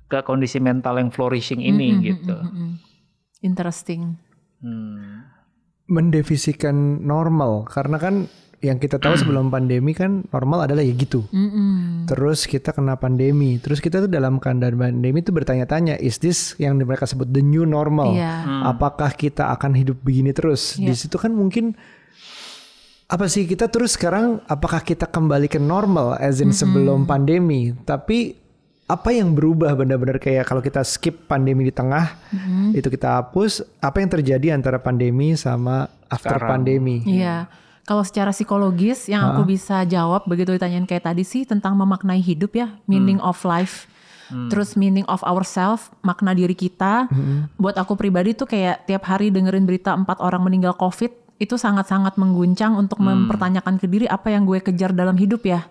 ke 0.09 0.25
kondisi 0.25 0.57
mental 0.57 0.97
yang 0.97 1.13
flourishing 1.13 1.61
ini 1.61 2.01
gitu. 2.01 2.37
Interesting. 3.45 4.17
Hmm. 4.63 5.29
Mendefisikan 5.89 7.01
normal 7.05 7.65
karena 7.69 7.97
kan 7.97 8.15
yang 8.59 8.75
kita 8.75 8.99
tahu 8.99 9.15
sebelum 9.15 9.47
pandemi 9.47 9.95
kan 9.95 10.27
normal 10.35 10.67
adalah 10.67 10.83
ya 10.83 10.91
gitu. 10.91 11.23
Mm-mm. 11.31 12.03
Terus 12.11 12.43
kita 12.43 12.75
kena 12.75 12.99
pandemi. 12.99 13.55
Terus 13.55 13.79
kita 13.79 14.03
tuh 14.03 14.11
dalam 14.11 14.35
keadaan 14.35 14.75
pandemi 14.75 15.23
itu 15.23 15.31
bertanya-tanya, 15.31 15.95
is 15.95 16.19
this 16.19 16.59
yang 16.59 16.75
mereka 16.75 17.07
sebut 17.07 17.31
the 17.31 17.39
new 17.39 17.63
normal? 17.63 18.11
Iya. 18.11 18.67
Apakah 18.67 19.15
kita 19.15 19.47
akan 19.55 19.79
hidup 19.79 20.03
begini 20.03 20.35
terus? 20.35 20.75
Di 20.75 20.91
Iya. 20.91 20.99
situ 21.07 21.15
kan 21.15 21.31
mungkin 21.31 21.71
apa 23.09 23.25
sih 23.25 23.49
kita 23.49 23.71
terus 23.73 23.97
sekarang 23.97 24.43
apakah 24.45 24.85
kita 24.85 25.09
kembali 25.09 25.49
ke 25.49 25.57
normal 25.57 26.19
as 26.19 26.43
in 26.43 26.51
sebelum 26.51 27.07
pandemi? 27.07 27.71
Tapi 27.73 28.35
apa 28.89 29.13
yang 29.13 29.37
berubah 29.37 29.71
benar-benar 29.77 30.17
kayak 30.17 30.49
kalau 30.49 30.59
kita 30.59 30.81
skip 30.81 31.29
pandemi 31.29 31.63
di 31.63 31.71
tengah 31.71 32.17
itu 32.73 32.89
kita 32.91 33.23
hapus, 33.23 33.63
apa 33.79 34.01
yang 34.03 34.09
terjadi 34.11 34.47
antara 34.51 34.81
pandemi 34.83 35.37
sama 35.39 35.87
after 36.11 36.35
Sekarang. 36.37 36.49
pandemi? 36.59 37.01
Iya. 37.07 37.47
Kalau 37.89 38.05
secara 38.05 38.29
psikologis 38.29 39.09
yang 39.09 39.33
aku 39.33 39.49
bisa 39.49 39.81
jawab 39.89 40.29
begitu 40.29 40.53
ditanyain 40.53 40.85
kayak 40.85 41.09
tadi 41.09 41.25
sih 41.25 41.41
tentang 41.41 41.73
memaknai 41.73 42.21
hidup 42.21 42.53
ya, 42.53 42.77
meaning 42.85 43.17
of 43.25 43.41
life. 43.41 43.89
Terus 44.29 44.77
meaning 44.77 45.09
of 45.09 45.25
ourselves, 45.25 45.89
makna 46.05 46.37
diri 46.37 46.53
kita. 46.53 47.09
Buat 47.57 47.81
aku 47.81 47.97
pribadi 47.97 48.37
tuh 48.37 48.45
kayak 48.45 48.85
tiap 48.85 49.09
hari 49.09 49.33
dengerin 49.33 49.65
berita 49.65 49.97
empat 49.97 50.21
orang 50.21 50.45
meninggal 50.45 50.77
COVID 50.77 51.33
itu 51.39 51.55
sangat-sangat 51.55 52.19
mengguncang 52.19 52.75
untuk 52.75 52.99
mempertanyakan 52.99 53.79
ke 53.79 53.87
diri 53.87 54.03
apa 54.11 54.27
yang 54.27 54.43
gue 54.43 54.59
kejar 54.59 54.91
dalam 54.91 55.15
hidup 55.15 55.41
ya. 55.47 55.65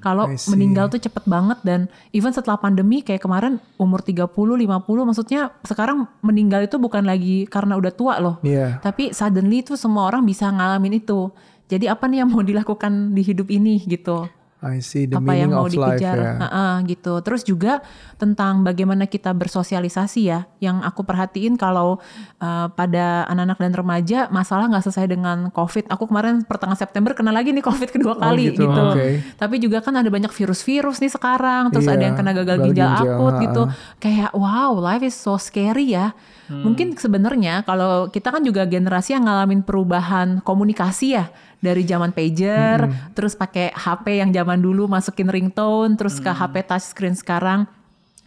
Kalau 0.00 0.30
I 0.30 0.38
see. 0.38 0.54
meninggal 0.54 0.88
tuh 0.88 1.02
cepet 1.02 1.26
banget 1.26 1.58
dan 1.66 1.92
even 2.14 2.30
setelah 2.30 2.56
pandemi 2.56 3.02
kayak 3.02 3.20
kemarin 3.20 3.58
umur 3.76 4.00
30, 4.00 4.24
50 4.30 4.62
maksudnya 5.04 5.52
sekarang 5.66 6.06
meninggal 6.22 6.64
itu 6.64 6.78
bukan 6.78 7.02
lagi 7.02 7.50
karena 7.50 7.76
udah 7.76 7.92
tua 7.92 8.22
loh. 8.22 8.38
Iya. 8.40 8.78
Tapi 8.80 9.10
suddenly 9.10 9.66
tuh 9.66 9.76
semua 9.76 10.08
orang 10.08 10.24
bisa 10.24 10.48
ngalamin 10.48 11.02
itu. 11.02 11.34
Jadi 11.68 11.84
apa 11.86 12.08
nih 12.08 12.24
yang 12.24 12.32
mau 12.32 12.40
dilakukan 12.40 13.12
di 13.12 13.22
hidup 13.22 13.52
ini 13.52 13.84
gitu? 13.84 14.24
I 14.58 14.82
see 14.82 15.06
the 15.06 15.14
apa 15.14 15.38
yang 15.38 15.54
meaning 15.54 15.62
mau 15.62 15.70
of 15.70 15.78
life 15.78 16.02
dikejar? 16.02 16.16
ya. 16.18 16.32
Heeh, 16.42 16.74
gitu. 16.90 17.14
Terus 17.22 17.46
juga 17.46 17.78
tentang 18.18 18.66
bagaimana 18.66 19.06
kita 19.06 19.30
bersosialisasi 19.30 20.20
ya. 20.26 20.50
Yang 20.58 20.82
aku 20.82 21.06
perhatiin 21.06 21.54
kalau 21.54 22.02
uh, 22.42 22.66
pada 22.74 23.22
anak-anak 23.30 23.58
dan 23.62 23.72
remaja 23.78 24.18
masalah 24.34 24.66
nggak 24.66 24.90
selesai 24.90 25.06
dengan 25.06 25.54
COVID. 25.54 25.86
Aku 25.94 26.10
kemarin 26.10 26.42
pertengahan 26.42 26.74
September 26.74 27.14
kena 27.14 27.30
lagi 27.30 27.54
nih 27.54 27.62
COVID 27.62 27.88
kedua 27.94 28.18
kali 28.18 28.50
gitu, 28.50 28.66
gitu. 28.66 28.82
oke. 28.82 29.06
Tapi 29.38 29.54
juga 29.62 29.78
kan 29.78 29.94
ada 29.94 30.10
banyak 30.10 30.34
virus-virus 30.34 30.98
nih 30.98 31.12
sekarang. 31.14 31.70
Terus 31.70 31.86
Iya, 31.86 31.94
ada 31.94 32.04
yang 32.10 32.16
kena 32.18 32.32
gagal 32.34 32.46
gagal 32.58 32.66
ginjal 32.66 32.90
akut 32.98 33.34
ha-ha. 33.38 33.44
gitu. 33.46 33.62
Kayak 34.02 34.30
wow, 34.34 34.74
life 34.74 35.06
is 35.06 35.14
so 35.14 35.38
scary 35.38 35.94
ya. 35.94 36.18
Mungkin 36.48 36.96
sebenarnya 36.96 37.60
kalau 37.62 38.08
kita 38.08 38.32
kan 38.32 38.40
juga 38.40 38.64
generasi 38.64 39.12
yang 39.12 39.28
ngalamin 39.28 39.60
perubahan 39.62 40.40
komunikasi 40.40 41.14
ya 41.14 41.28
dari 41.58 41.82
zaman 41.82 42.14
pager, 42.14 42.86
terus 43.12 43.34
pakai 43.34 43.74
HP 43.74 44.22
yang 44.22 44.30
zaman 44.30 44.62
dulu 44.62 44.86
masukin 44.86 45.26
ringtone, 45.26 45.98
terus 45.98 46.22
ke 46.22 46.30
HP 46.30 46.62
touchscreen 46.66 47.14
sekarang. 47.18 47.66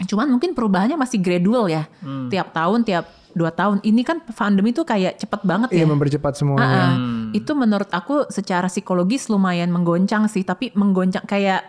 Cuman 0.02 0.28
mungkin 0.28 0.52
perubahannya 0.58 0.98
masih 0.98 1.22
gradual 1.22 1.70
ya, 1.72 1.88
tiap 2.28 2.52
tahun, 2.52 2.84
tiap 2.84 3.06
dua 3.32 3.52
tahun. 3.52 3.80
Ini 3.84 4.02
kan 4.04 4.20
pandemi 4.28 4.76
tuh 4.76 4.84
kayak 4.84 5.16
cepet 5.20 5.42
banget 5.48 5.70
Iya 5.72 5.88
ya. 5.88 5.88
mempercepat 5.88 6.34
semuanya. 6.36 6.68
Ah, 6.68 6.76
ah. 6.76 6.96
Itu 7.32 7.56
menurut 7.56 7.88
aku 7.92 8.28
secara 8.28 8.68
psikologis 8.68 9.32
lumayan 9.32 9.72
menggoncang 9.72 10.28
sih, 10.28 10.44
tapi 10.44 10.76
menggoncang 10.76 11.24
kayak 11.24 11.64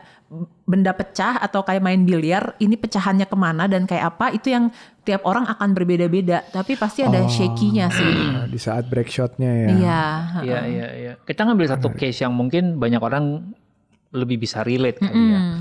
benda 0.65 0.97
pecah 0.97 1.37
atau 1.37 1.61
kayak 1.61 1.85
main 1.85 2.03
biliar, 2.09 2.57
ini 2.57 2.81
pecahannya 2.81 3.29
ke 3.29 3.37
mana 3.37 3.69
dan 3.69 3.85
kayak 3.85 4.17
apa 4.17 4.33
itu 4.33 4.49
yang 4.49 4.73
tiap 5.05 5.29
orang 5.29 5.45
akan 5.45 5.77
berbeda-beda, 5.77 6.47
tapi 6.49 6.79
pasti 6.79 7.05
ada 7.05 7.29
shaky-nya 7.29 7.93
sih. 7.93 8.15
Di 8.53 8.59
saat 8.59 8.89
break 8.89 9.13
shotnya 9.13 9.53
ya. 9.53 9.69
Iya. 9.69 10.03
Iya, 10.41 10.61
iya, 10.67 10.89
iya. 10.97 11.13
Kita 11.21 11.45
ngambil 11.45 11.69
satu 11.69 11.93
case 11.93 12.25
yang 12.25 12.33
mungkin 12.33 12.81
banyak 12.81 13.03
orang 13.03 13.53
lebih 14.13 14.41
bisa 14.41 14.65
relate 14.65 15.01
kali 15.01 15.13
ya. 15.13 15.41
Hmm. 15.41 15.59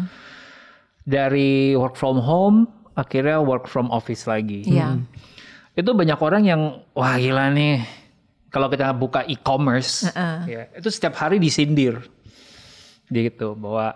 Dari 1.04 1.76
work 1.76 1.98
from 1.98 2.22
home, 2.22 2.70
akhirnya 2.96 3.42
work 3.44 3.68
from 3.68 3.92
office 3.92 4.30
lagi. 4.30 4.64
Iya. 4.64 5.02
Itu 5.76 5.92
banyak 5.98 6.20
orang 6.22 6.44
yang, 6.48 6.62
wah 6.96 7.18
gila 7.20 7.52
nih. 7.52 7.84
Kalau 8.52 8.68
kita 8.68 8.92
buka 8.92 9.24
e-commerce, 9.32 10.12
ya, 10.44 10.68
itu 10.76 10.92
setiap 10.92 11.16
hari 11.16 11.40
disindir. 11.40 12.04
Gitu, 13.08 13.56
bahwa 13.56 13.96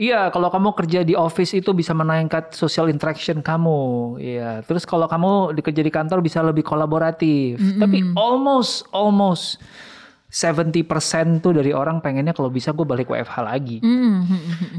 Iya, 0.00 0.32
kalau 0.32 0.48
kamu 0.48 0.72
kerja 0.72 1.04
di 1.04 1.12
office 1.12 1.60
itu 1.60 1.76
bisa 1.76 1.92
meningkat 1.92 2.56
social 2.56 2.88
interaction 2.88 3.44
kamu. 3.44 4.16
Iya, 4.16 4.64
terus 4.64 4.88
kalau 4.88 5.04
kamu 5.04 5.52
dikerja 5.60 5.84
di 5.84 5.92
kantor 5.92 6.24
bisa 6.24 6.40
lebih 6.40 6.64
kolaboratif. 6.64 7.60
Tapi 7.76 8.16
almost 8.16 8.88
almost 8.96 9.60
70% 10.32 11.44
tuh 11.44 11.52
dari 11.52 11.76
orang 11.76 12.00
pengennya 12.00 12.32
kalau 12.32 12.48
bisa 12.48 12.72
gue 12.72 12.86
balik 12.88 13.12
WFH 13.12 13.36
lagi. 13.44 13.76
Hmm, 13.84 14.24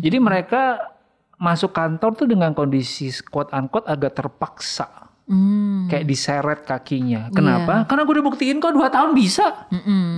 Jadi 0.01 0.17
mereka 0.17 0.89
masuk 1.37 1.69
kantor 1.69 2.17
tuh 2.17 2.25
dengan 2.25 2.57
kondisi 2.57 3.13
quote 3.29 3.53
unquote 3.53 3.85
agak 3.85 4.17
terpaksa. 4.17 5.10
Hmm. 5.31 5.87
Kayak 5.87 6.05
diseret 6.11 6.59
kakinya. 6.67 7.31
Kenapa? 7.31 7.87
Karena 7.87 8.03
gue 8.03 8.19
udah 8.19 8.25
buktiin 8.27 8.59
kok 8.59 8.75
dua 8.75 8.91
tahun 8.91 9.15
bisa. 9.15 9.71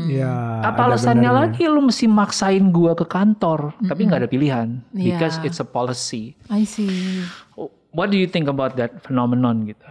Iya. 0.10 0.66
Apa 0.66 0.90
ada 0.90 0.98
alasannya 0.98 1.30
lagi 1.30 1.70
lu 1.70 1.86
mesti 1.86 2.10
maksain 2.10 2.74
gua 2.74 2.98
ke 2.98 3.06
kantor, 3.06 3.78
tapi 3.86 4.10
nggak 4.10 4.26
ada 4.26 4.30
pilihan 4.30 4.82
Iya. 4.92 5.16
because 5.22 5.38
it's 5.46 5.62
a 5.62 5.68
policy. 5.68 6.34
I 6.50 6.66
see. 6.66 7.22
What 7.94 8.10
do 8.10 8.18
you 8.18 8.26
think 8.26 8.50
about 8.50 8.74
that 8.82 9.06
phenomenon 9.06 9.70
gitu? 9.70 9.86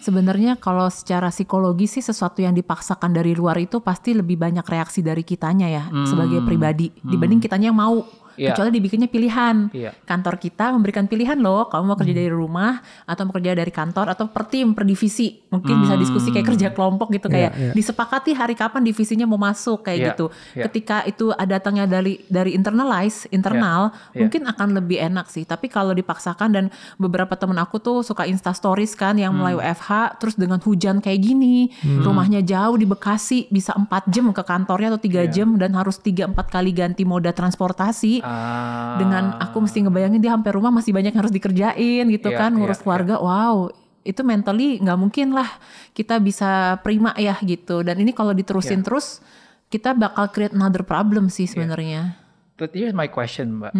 Sebenarnya 0.00 0.56
kalau 0.56 0.88
secara 0.88 1.28
psikologi 1.28 1.84
sih 1.84 2.00
sesuatu 2.00 2.40
yang 2.40 2.56
dipaksakan 2.56 3.12
dari 3.12 3.36
luar 3.36 3.60
itu 3.60 3.84
pasti 3.84 4.16
lebih 4.16 4.40
banyak 4.40 4.64
reaksi 4.64 5.04
dari 5.04 5.20
kitanya 5.20 5.68
ya 5.68 5.84
sebagai 6.08 6.40
pribadi 6.42 6.88
dibanding 7.04 7.38
kitanya 7.38 7.68
yang 7.70 7.78
mau. 7.78 8.02
Iya. 8.40 8.56
Kecuali 8.56 8.70
dibikinnya 8.72 9.04
pilihan. 9.06 9.68
Iya. 9.70 9.92
Kantor 10.08 10.40
kita 10.40 10.72
memberikan 10.72 11.04
pilihan 11.04 11.36
loh, 11.36 11.68
kamu 11.68 11.84
mau 11.84 11.98
kerja 12.00 12.14
dari 12.16 12.32
rumah 12.32 12.80
atau 13.04 13.28
mau 13.28 13.36
kerja 13.36 13.52
dari 13.52 13.68
kantor 13.68 14.16
atau 14.16 14.32
per 14.32 14.48
tim, 14.48 14.72
per 14.72 14.88
divisi. 14.88 15.36
Mungkin 15.52 15.84
bisa 15.84 15.94
diskusi 16.00 16.32
kayak 16.32 16.46
kerja 16.56 16.68
kelompok 16.72 17.12
gitu 17.12 17.28
kayak 17.28 17.52
iya. 17.52 17.72
disepakati 17.76 18.32
hari 18.32 18.56
kapan 18.56 18.80
divisinya 18.80 19.28
mau 19.28 19.36
masuk 19.36 19.84
kayak 19.84 19.98
Iya, 20.00 20.08
gitu. 20.16 20.26
iya. 20.56 20.64
Ketika 20.64 21.04
itu 21.04 21.36
ada 21.36 21.60
datangnya 21.60 21.84
dari 21.84 22.16
dari 22.32 22.56
internalize, 22.56 23.28
internal, 23.28 23.92
Iya. 24.16 24.24
mungkin 24.24 24.48
akan 24.48 24.68
lebih 24.80 24.96
enak 24.96 25.28
sih. 25.28 25.44
Tapi 25.44 25.68
kalau 25.68 25.92
dipaksakan 25.92 26.48
dan 26.48 26.64
beberapa 26.96 27.36
temen 27.36 27.60
aku 27.60 27.76
tuh 27.76 28.00
suka 28.00 28.24
insta 28.24 28.56
stories 28.56 28.96
kan 28.96 29.20
yang 29.20 29.36
mulai 29.36 29.52
Hmm. 29.52 29.60
WFH 29.60 29.90
terus 30.16 30.38
dengan 30.40 30.56
hujan 30.64 31.04
kayak 31.04 31.20
gini, 31.20 31.68
rumahnya 31.84 32.40
jauh 32.40 32.80
di 32.80 32.88
Bekasi 32.88 33.50
bisa 33.52 33.76
4 33.76 34.08
jam 34.08 34.32
ke 34.32 34.40
kantornya 34.40 34.96
atau 34.96 35.02
tiga 35.02 35.20
Iya. 35.28 35.44
jam 35.44 35.58
dan 35.60 35.76
harus 35.76 36.00
3 36.00 36.24
4 36.30 36.48
kali 36.48 36.72
ganti 36.72 37.04
moda 37.04 37.28
transportasi. 37.34 38.22
Ah, 38.30 38.94
Dengan 39.02 39.34
aku 39.42 39.66
mesti 39.66 39.82
ngebayangin 39.82 40.22
dia 40.22 40.30
sampai 40.38 40.54
rumah 40.54 40.70
masih 40.70 40.94
banyak 40.94 41.10
yang 41.10 41.20
harus 41.26 41.34
dikerjain 41.34 42.04
gitu 42.06 42.30
Iya, 42.30 42.38
kan, 42.38 42.54
ngurus 42.54 42.78
iya, 42.78 42.84
keluarga. 42.86 43.14
Wow, 43.18 43.74
itu 44.06 44.22
mentally 44.22 44.78
nggak 44.78 44.98
mungkin 44.98 45.34
lah 45.34 45.50
kita 45.90 46.22
bisa 46.22 46.78
prima 46.86 47.10
ya 47.18 47.34
gitu. 47.42 47.82
Dan 47.82 47.98
ini 47.98 48.14
kalau 48.14 48.30
Iya. 48.30 48.46
diterusin 48.46 48.86
terus 48.86 49.18
kita 49.66 49.98
bakal 49.98 50.30
create 50.30 50.54
another 50.54 50.86
problem 50.86 51.26
sih 51.26 51.50
sebenarnya. 51.50 52.14
But 52.54 52.70
here's 52.70 52.94
my 52.94 53.10
question, 53.10 53.58
Mbak. 53.58 53.74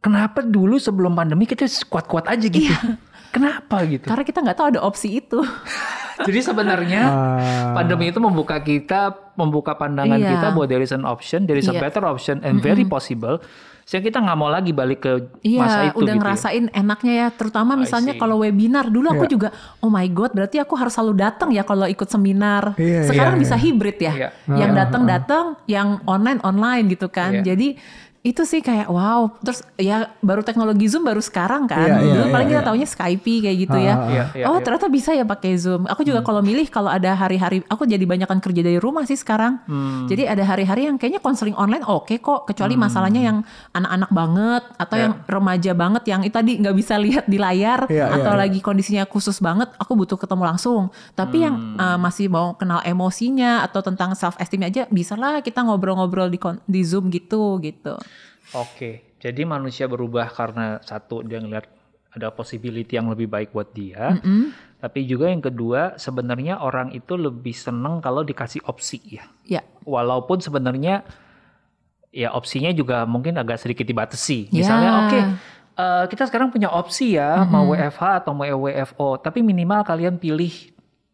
Kenapa 0.00 0.40
dulu 0.42 0.80
sebelum 0.80 1.12
pandemi 1.12 1.44
kita 1.46 1.68
kuat-kuat 1.86 2.26
aja 2.26 2.46
gitu? 2.48 2.72
Kenapa 3.30 3.86
gitu? 3.86 4.10
Karena 4.10 4.24
kita 4.26 4.38
nggak 4.42 4.56
tahu 4.58 4.66
ada 4.74 4.80
opsi 4.82 5.22
itu. 5.22 5.38
Jadi 6.20 6.40
sebenarnya 6.42 7.02
Ah. 7.02 7.72
pandemi 7.72 8.08
itu 8.08 8.18
membuka 8.18 8.58
kita, 8.58 9.12
membuka 9.34 9.72
pandangan 9.72 10.16
Iya. 10.16 10.36
kita 10.36 10.46
bahwa 10.52 10.66
there 10.66 10.80
is 10.80 10.90
an 10.90 11.02
option, 11.02 11.44
there 11.44 11.56
is 11.56 11.64
a 11.64 11.72
Iya. 11.72 11.80
better 11.80 12.04
option 12.04 12.40
and 12.40 12.60
very 12.60 12.84
possible. 12.84 13.40
Sehingga 13.82 14.06
kita 14.06 14.18
nggak 14.22 14.38
mau 14.38 14.46
lagi 14.46 14.70
balik 14.70 15.02
ke 15.02 15.12
masa 15.50 15.82
Iya, 15.82 15.90
itu 15.90 15.98
udah 15.98 16.06
gitu. 16.06 16.06
ya. 16.06 16.14
ngerasain 16.14 16.64
enaknya 16.70 17.14
ya. 17.16 17.28
Terutama 17.32 17.74
misalnya 17.74 18.14
kalau 18.14 18.38
webinar 18.38 18.86
dulu 18.86 19.10
aku 19.10 19.26
Iya. 19.26 19.32
juga, 19.32 19.48
oh 19.80 19.90
my 19.90 20.06
god, 20.06 20.30
berarti 20.30 20.62
aku 20.62 20.78
harus 20.78 20.94
selalu 20.94 21.18
datang 21.18 21.50
ya 21.50 21.66
kalau 21.66 21.90
ikut 21.90 22.06
seminar. 22.06 22.78
Iya, 22.78 23.10
Sekarang 23.10 23.34
iya, 23.34 23.42
bisa 23.42 23.56
iya. 23.58 23.62
hibrid 23.66 23.98
ya, 23.98 24.12
Iya. 24.14 24.28
yang 24.46 24.72
datang 24.78 25.02
datang, 25.04 25.44
yang 25.66 25.98
online 26.06 26.38
online 26.44 26.86
gitu 26.86 27.10
kan. 27.10 27.42
Iya. 27.42 27.50
Jadi 27.50 27.68
itu 28.20 28.44
sih 28.44 28.60
kayak 28.60 28.92
wow. 28.92 29.32
Terus 29.40 29.64
ya 29.80 30.12
baru 30.20 30.44
teknologi 30.44 30.84
Zoom 30.92 31.08
baru 31.08 31.24
sekarang 31.24 31.64
kan. 31.64 31.88
Iya, 31.88 31.96
dulu 32.04 32.24
iya, 32.28 32.32
paling 32.32 32.48
kita 32.52 32.60
iya. 32.60 32.68
taunya 32.68 32.88
Skype 32.88 33.32
kayak 33.40 33.56
gitu 33.56 33.78
ya. 33.80 33.94
Ah, 33.96 33.96
ah, 33.96 34.08
Iya, 34.12 34.24
iya, 34.36 34.44
oh 34.44 34.56
iya. 34.60 34.64
ternyata 34.68 34.86
bisa 34.92 35.10
ya 35.16 35.24
pakai 35.24 35.56
Zoom. 35.56 35.88
Aku 35.88 36.04
juga 36.04 36.20
kalau 36.20 36.44
milih 36.44 36.68
kalau 36.68 36.92
ada 36.92 37.16
hari-hari, 37.16 37.64
aku 37.64 37.88
jadi 37.88 38.04
banyakan 38.04 38.44
kerja 38.44 38.60
dari 38.60 38.76
rumah 38.76 39.08
sih 39.08 39.16
sekarang. 39.16 39.64
Hmm. 39.64 40.04
Jadi 40.04 40.28
ada 40.28 40.44
hari-hari 40.44 40.84
yang 40.92 41.00
kayaknya 41.00 41.24
konseling 41.24 41.56
online 41.56 41.80
oke 41.80 42.12
kok. 42.20 42.44
Kecuali 42.44 42.76
masalahnya 42.76 43.24
yang 43.24 43.38
anak-anak 43.72 44.10
banget 44.12 44.62
atau 44.76 44.96
Iya. 45.00 45.02
yang 45.08 45.12
remaja 45.24 45.72
banget 45.72 46.02
yang 46.04 46.20
itu 46.20 46.34
tadi 46.36 46.52
nggak 46.60 46.76
bisa 46.76 46.94
lihat 47.00 47.24
di 47.24 47.40
layar 47.40 47.88
Iya, 47.88 48.20
atau 48.20 48.36
iya. 48.36 48.40
lagi 48.44 48.60
kondisinya 48.60 49.08
khusus 49.08 49.40
banget. 49.40 49.72
Aku 49.80 49.96
butuh 49.96 50.20
ketemu 50.20 50.44
langsung. 50.44 50.92
Tapi 51.16 51.48
yang 51.48 51.56
Hmm. 51.56 51.80
uh, 51.80 51.96
masih 51.96 52.28
mau 52.28 52.52
kenal 52.52 52.84
emosinya 52.84 53.64
atau 53.64 53.80
tentang 53.80 54.12
self 54.12 54.36
esteem 54.36 54.68
aja 54.68 54.84
bisa 54.92 55.16
lah 55.16 55.40
kita 55.40 55.64
ngobrol-ngobrol 55.64 56.28
di 56.28 56.36
di 56.68 56.84
Zoom 56.84 57.08
gitu 57.08 57.56
gitu. 57.64 57.96
Oke, 58.52 59.14
jadi 59.18 59.42
manusia 59.44 59.86
berubah 59.86 60.26
karena 60.26 60.82
satu 60.82 61.22
dia 61.22 61.38
ngeliat 61.38 61.66
ada 62.10 62.34
possibility 62.34 62.98
yang 62.98 63.06
lebih 63.06 63.30
baik 63.30 63.54
buat 63.54 63.70
dia. 63.70 64.18
Tapi 64.80 65.04
juga 65.04 65.28
yang 65.28 65.38
kedua, 65.38 65.94
sebenarnya 65.94 66.58
orang 66.58 66.90
itu 66.90 67.14
lebih 67.14 67.52
seneng 67.52 68.00
kalau 68.00 68.24
dikasih 68.24 68.64
opsi 68.66 68.98
ya. 69.04 69.24
Ya. 69.46 69.62
Walaupun 69.84 70.40
sebenarnya 70.40 71.04
ya 72.10 72.34
opsinya 72.34 72.74
juga 72.74 73.06
mungkin 73.06 73.38
agak 73.38 73.62
sedikit 73.62 73.86
dibatasi. 73.86 74.50
Ya. 74.50 74.56
Misalnya, 74.56 74.90
oke, 75.06 75.20
eh, 75.78 76.04
kita 76.10 76.26
sekarang 76.26 76.50
punya 76.50 76.66
opsi 76.72 77.14
ya, 77.14 77.46
mau 77.46 77.70
WFH 77.70 78.26
atau 78.26 78.32
mau 78.34 78.42
WFO, 78.48 79.22
tapi 79.22 79.44
minimal 79.44 79.86
kalian 79.86 80.18
pilih 80.18 80.50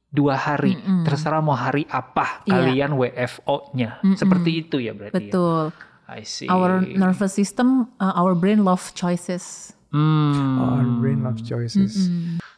dua 0.08 0.38
hari. 0.38 0.78
Terserah 1.04 1.44
mau 1.44 1.52
hari 1.52 1.84
apa 1.90 2.40
Iya. 2.46 2.52
kalian 2.56 2.90
WFO-nya. 2.96 4.00
Seperti 4.16 4.64
itu 4.64 4.80
ya 4.80 4.96
berarti. 4.96 5.28
ya? 5.68 5.76
I 6.06 6.22
see. 6.22 6.46
Our 6.46 6.86
nervous 6.86 7.34
system, 7.34 7.90
uh, 7.98 8.14
our 8.14 8.38
brain 8.38 8.62
love 8.62 8.94
choices. 8.94 9.74
Hmm. 9.90 10.58
Our 10.62 10.86
brain 11.02 11.26
loves 11.26 11.42
choices. 11.42 12.10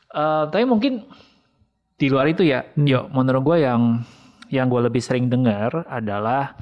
Eh, 0.08 0.44
tapi 0.48 0.64
mungkin 0.64 1.04
di 1.98 2.06
luar 2.08 2.30
itu 2.30 2.46
ya, 2.46 2.64
yuk 2.78 3.12
menurut 3.12 3.42
gue 3.44 3.56
yang 3.68 4.02
yang 4.48 4.72
gue 4.72 4.80
lebih 4.80 5.02
sering 5.04 5.28
dengar 5.28 5.84
adalah 5.84 6.56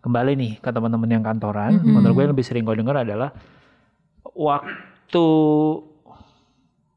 kembali 0.00 0.32
nih 0.38 0.52
ke 0.60 0.68
teman-teman 0.72 1.10
yang 1.10 1.24
kantoran. 1.24 1.76
Menurut 1.84 2.12
gue 2.16 2.22
yang 2.24 2.32
lebih 2.32 2.46
sering 2.46 2.64
gue 2.64 2.76
dengar 2.78 3.04
adalah 3.04 3.30
waktu 4.32 5.26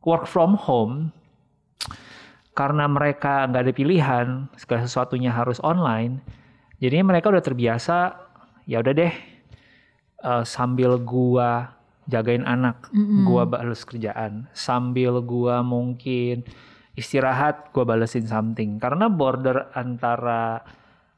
work 0.04 0.26
from 0.26 0.56
home 0.56 1.12
karena 2.56 2.88
mereka 2.88 3.48
nggak 3.48 3.64
ada 3.68 3.74
pilihan 3.76 4.28
segala 4.56 4.88
sesuatunya 4.88 5.32
harus 5.32 5.60
online. 5.60 6.24
Jadinya 6.80 7.12
mereka 7.16 7.32
udah 7.32 7.44
terbiasa. 7.44 8.29
Ya 8.70 8.86
udah 8.86 8.94
deh, 8.94 9.14
eh, 10.22 10.44
sambil 10.46 11.02
gua 11.02 11.74
jagain 12.06 12.46
anak, 12.46 12.94
gua 13.26 13.50
balas 13.50 13.82
kerjaan. 13.82 14.46
Sambil 14.54 15.18
gua 15.26 15.66
mungkin 15.66 16.46
istirahat, 16.94 17.74
gua 17.74 17.86
balesin 17.86 18.30
something. 18.30 18.78
Karena 18.78 19.10
border 19.10 19.74
antara 19.74 20.62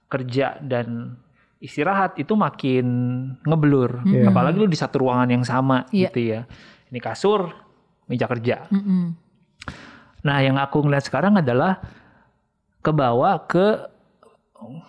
kerja 0.08 0.60
dan 0.64 1.20
istirahat 1.60 2.16
itu 2.16 2.36
makin 2.36 2.88
ngeblur. 3.44 4.04
Apalagi 4.28 4.56
lu 4.56 4.68
di 4.68 4.80
satu 4.80 5.04
ruangan 5.04 5.28
yang 5.28 5.44
sama 5.44 5.84
Iya. 5.92 6.08
gitu 6.08 6.20
ya. 6.24 6.42
Ini 6.92 7.00
kasur, 7.00 7.52
meja 8.08 8.28
kerja. 8.28 8.68
Mm-mm. 8.72 9.16
Nah, 10.22 10.38
yang 10.44 10.60
aku 10.60 10.84
ngeliat 10.84 11.08
sekarang 11.08 11.40
adalah 11.40 11.80
kebawa 12.82 13.42
ke 13.48 13.88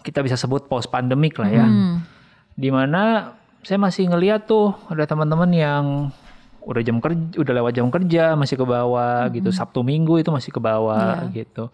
kita 0.04 0.21
bisa 0.21 0.37
sebut 0.37 0.69
post 0.69 0.90
pandemic 0.92 1.38
lah 1.40 1.49
ya. 1.49 1.64
Hmm. 1.64 2.04
Di 2.55 2.69
mana 2.69 3.33
saya 3.63 3.79
masih 3.79 4.11
ngeliat 4.11 4.45
tuh 4.45 4.75
ada 4.91 5.07
teman-teman 5.07 5.51
yang 5.55 5.85
udah 6.63 6.83
jam 6.83 7.03
kerja, 7.03 7.39
udah 7.39 7.53
lewat 7.59 7.73
jam 7.75 7.89
kerja 7.91 8.39
masih 8.39 8.57
ke 8.59 8.67
bawah 8.67 9.27
gitu. 9.35 9.51
Sabtu 9.51 9.83
Minggu 9.83 10.19
itu 10.23 10.31
masih 10.31 10.51
ke 10.55 10.61
bawah 10.63 11.27
gitu. 11.35 11.71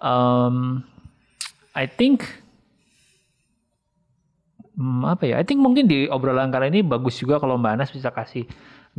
Um, 0.00 0.84
I 1.76 1.86
think 1.88 2.24
hmm, 4.76 5.04
apa 5.04 5.28
ya? 5.28 5.40
I 5.40 5.44
think 5.44 5.60
mungkin 5.60 5.88
di 5.88 6.08
obrolan 6.08 6.52
kali 6.52 6.72
ini 6.72 6.80
bagus 6.80 7.20
juga 7.20 7.40
kalau 7.40 7.60
Mbak 7.60 7.72
Anas 7.76 7.90
bisa 7.92 8.08
kasih 8.12 8.48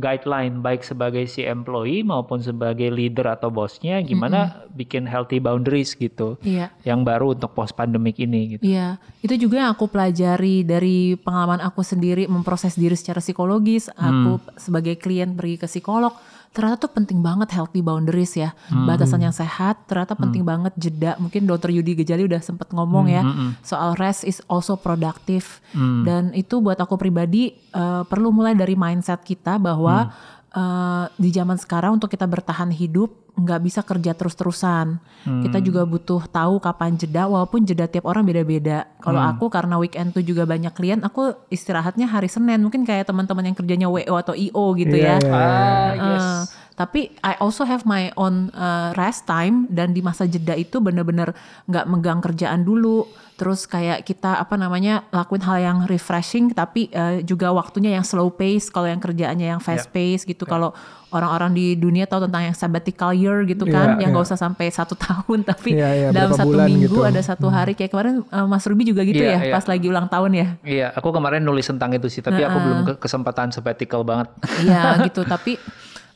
guideline 0.00 0.64
baik 0.64 0.80
sebagai 0.80 1.28
si 1.28 1.44
employee 1.44 2.00
maupun 2.00 2.40
sebagai 2.40 2.88
leader 2.88 3.28
atau 3.28 3.52
bosnya 3.52 4.00
gimana 4.00 4.64
bikin 4.72 5.04
healthy 5.04 5.36
boundaries 5.36 5.92
gitu 5.92 6.40
Iya. 6.40 6.72
yang 6.88 7.04
baru 7.04 7.36
untuk 7.36 7.52
post 7.52 7.76
pandemic 7.76 8.16
ini 8.16 8.56
gitu. 8.56 8.62
Iya, 8.64 8.96
itu 9.20 9.36
juga 9.36 9.60
yang 9.60 9.70
aku 9.76 9.92
pelajari 9.92 10.64
dari 10.64 11.14
pengalaman 11.20 11.60
aku 11.60 11.84
sendiri 11.84 12.24
memproses 12.24 12.74
diri 12.74 12.96
secara 12.96 13.20
psikologis. 13.20 13.92
Aku 13.92 14.40
sebagai 14.56 14.96
klien 14.96 15.36
pergi 15.36 15.60
ke 15.60 15.66
psikolog, 15.68 16.16
ternyata 16.52 16.84
tuh 16.84 16.92
penting 16.92 17.24
banget 17.24 17.48
healthy 17.56 17.80
boundaries 17.80 18.36
ya, 18.36 18.52
batasan 18.68 19.24
yang 19.24 19.32
sehat. 19.32 19.88
Ternyata 19.88 20.12
penting 20.12 20.44
banget 20.44 20.72
jeda. 20.76 21.16
Mungkin 21.16 21.48
Dokter 21.48 21.72
Yudi 21.72 21.96
Gejali 21.96 22.28
udah 22.28 22.44
sempet 22.44 22.68
ngomong 22.70 23.08
ya 23.08 23.24
soal 23.64 23.96
rest 23.96 24.28
is 24.28 24.44
also 24.46 24.76
productive. 24.76 25.64
Dan 26.04 26.36
itu 26.36 26.60
buat 26.60 26.76
aku 26.76 27.00
pribadi 27.00 27.56
eh, 27.56 28.02
perlu 28.04 28.28
mulai 28.30 28.52
dari 28.52 28.76
mindset 28.76 29.24
kita 29.24 29.56
bahwa 29.56 30.12
eh, 30.52 31.04
di 31.16 31.30
zaman 31.32 31.56
sekarang 31.56 31.96
untuk 31.96 32.12
kita 32.12 32.28
bertahan 32.28 32.68
hidup 32.68 33.21
nggak 33.32 33.60
bisa 33.64 33.80
kerja 33.80 34.12
terus-terusan. 34.12 35.00
Kita 35.22 35.62
juga 35.62 35.86
butuh 35.86 36.26
tahu 36.28 36.58
kapan 36.58 36.98
jeda, 36.98 37.30
walaupun 37.30 37.64
jeda 37.64 37.86
tiap 37.88 38.04
orang 38.04 38.26
beda-beda. 38.26 38.90
Kalau 39.00 39.22
aku 39.22 39.48
karena 39.48 39.78
weekend 39.80 40.12
tuh 40.12 40.20
juga 40.20 40.44
banyak 40.44 40.74
klien, 40.74 41.00
aku 41.00 41.32
istirahatnya 41.48 42.10
hari 42.10 42.28
Senin. 42.28 42.60
Mungkin 42.60 42.84
kayak 42.84 43.08
teman-teman 43.08 43.48
yang 43.48 43.56
kerjanya 43.56 43.88
WO 43.88 44.14
atau 44.18 44.34
IO 44.36 44.74
gitu 44.76 44.96
Iya, 44.98 45.16
ya. 45.16 45.16
iya. 45.22 45.32
Ah, 45.32 45.90
yes. 45.96 46.22
Uh, 46.22 46.42
tapi 46.72 47.12
I 47.20 47.36
also 47.38 47.62
have 47.68 47.84
my 47.84 48.10
own 48.16 48.50
uh, 48.56 48.90
rest 48.96 49.28
time 49.28 49.68
dan 49.68 49.92
di 49.92 50.00
masa 50.00 50.24
jeda 50.24 50.56
itu 50.56 50.80
bener-bener 50.80 51.32
nggak 51.68 51.86
megang 51.88 52.20
kerjaan 52.20 52.64
dulu. 52.66 53.06
Terus 53.42 53.66
kayak 53.66 53.98
kita 54.02 54.38
apa 54.38 54.54
namanya 54.54 55.02
lakuin 55.10 55.42
hal 55.42 55.58
yang 55.58 55.78
refreshing 55.84 56.54
tapi 56.54 56.86
uh, 56.92 57.18
juga 57.20 57.50
waktunya 57.50 57.90
yang 57.92 58.06
slow 58.06 58.30
pace. 58.30 58.70
Kalau 58.70 58.86
yang 58.86 58.98
kerjaannya 58.98 59.46
yang 59.48 59.58
fast 59.58 59.90
pace 59.90 60.22
gitu. 60.22 60.46
Kalau 60.46 60.70
orang-orang 61.10 61.52
di 61.52 61.66
dunia 61.74 62.06
tahu 62.06 62.24
tentang 62.24 62.40
yang 62.42 62.54
sabbatical 62.54 63.12
year 63.12 63.44
gitu 63.44 63.66
kan, 63.66 63.98
Iya, 63.98 64.06
yang 64.06 64.16
nggak 64.16 64.24
iya. 64.24 64.32
usah 64.32 64.38
sampai 64.38 64.70
satu 64.70 64.94
tahun 64.94 65.44
tapi 65.50 65.74
Iya, 65.74 65.88
iya, 65.92 66.08
dalam 66.08 66.32
satu 66.32 66.48
bulan 66.48 66.64
minggu 66.64 66.88
gitu. 66.88 67.04
ada 67.04 67.20
satu 67.20 67.46
hari 67.48 67.74
kayak 67.74 67.90
kemarin 67.90 68.24
uh, 68.24 68.46
Mas 68.46 68.64
Ruby 68.64 68.86
juga 68.86 69.04
gitu 69.04 69.20
Iya, 69.20 69.36
ya 69.36 69.38
iya. 69.44 69.52
pas 69.52 69.66
lagi 69.66 69.86
ulang 69.86 70.08
tahun 70.08 70.30
ya. 70.32 70.46
Iya, 70.64 70.86
aku 70.94 71.12
kemarin 71.12 71.44
nulis 71.44 71.66
tentang 71.66 71.92
itu 71.92 72.08
sih, 72.08 72.22
tapi 72.22 72.40
aku 72.40 72.56
belum 72.56 72.78
ke- 72.86 72.98
kesempatan 72.98 73.50
sabbatical 73.50 74.06
banget. 74.06 74.32
Iya 74.62 75.04
gitu 75.04 75.26
tapi 75.26 75.60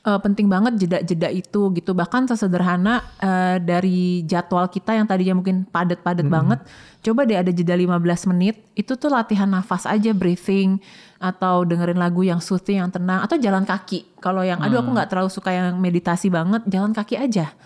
eh, 0.07 0.21
penting 0.23 0.47
banget 0.47 0.79
jeda-jeda 0.79 1.29
itu 1.29 1.75
gitu 1.75 1.91
bahkan 1.93 2.25
sesederhana 2.31 3.03
eh, 3.19 3.59
dari 3.59 4.23
jadwal 4.23 4.71
kita 4.71 4.95
yang 4.95 5.11
tadinya 5.11 5.43
mungkin 5.43 5.67
padat-padat 5.67 6.27
banget 6.31 6.63
coba 7.03 7.27
deh 7.27 7.39
ada 7.39 7.51
jeda 7.51 7.75
15 7.75 8.31
menit 8.31 8.63
itu 8.79 8.95
tuh 8.95 9.11
latihan 9.11 9.51
nafas 9.51 9.85
aja 9.85 10.15
breathing 10.15 10.79
atau 11.17 11.65
dengerin 11.65 11.97
lagu 11.97 12.21
yang 12.23 12.39
soothing 12.39 12.79
yang 12.79 12.93
tenang 12.93 13.25
atau 13.25 13.41
jalan 13.41 13.65
kaki 13.65 14.05
kalau 14.21 14.45
yang 14.45 14.61
aduh 14.61 14.85
aku 14.85 14.91
nggak 14.93 15.09
terlalu 15.09 15.31
suka 15.33 15.49
yang 15.49 15.75
meditasi 15.81 16.29
banget 16.29 16.61
jalan 16.69 16.93
kaki 16.93 17.17
aja 17.17 17.57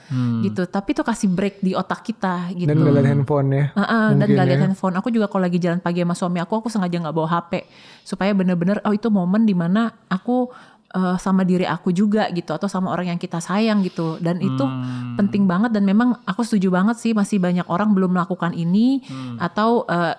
gitu 0.42 0.66
tapi 0.66 0.90
tuh 0.90 1.06
kasih 1.06 1.30
break 1.30 1.62
di 1.62 1.72
otak 1.74 2.02
kita 2.02 2.50
gitu 2.58 2.66
Dan 2.66 2.82
gak 2.82 2.94
liat 2.98 3.06
handphone 3.06 3.48
ya. 3.54 3.64
Heeh, 3.78 4.06
dan 4.18 4.26
Mungkin 4.26 4.38
gak 4.38 4.46
lihat 4.50 4.58
ya. 4.58 4.64
handphone. 4.66 4.94
Aku 4.98 5.08
juga 5.14 5.30
kalau 5.30 5.46
lagi 5.46 5.62
jalan 5.62 5.78
pagi 5.78 6.02
sama 6.02 6.14
suami 6.18 6.38
aku, 6.42 6.52
aku 6.58 6.68
sengaja 6.68 6.98
nggak 6.98 7.14
bawa 7.14 7.28
HP 7.30 7.52
supaya 8.02 8.34
bener-bener 8.34 8.82
oh 8.82 8.90
itu 8.90 9.06
momen 9.06 9.46
di 9.46 9.54
mana 9.54 9.94
aku 10.10 10.50
eh, 10.90 11.16
sama 11.16 11.42
diri 11.42 11.64
aku 11.64 11.90
juga 11.90 12.26
gitu 12.28 12.50
atau 12.50 12.66
sama 12.66 12.90
orang 12.90 13.06
yang 13.08 13.18
kita 13.18 13.38
sayang 13.38 13.80
gitu. 13.80 14.18
Dan 14.18 14.38
itu 14.38 14.64
penting 15.14 15.44
banget 15.44 15.70
dan 15.70 15.82
memang 15.82 16.18
aku 16.24 16.42
setuju 16.42 16.70
banget 16.70 16.96
sih 16.96 17.12
masih 17.12 17.38
banyak 17.38 17.66
orang 17.66 17.90
belum 17.90 18.10
melakukan 18.12 18.50
ini 18.52 19.00
atau 19.36 19.86
eh, 19.86 20.14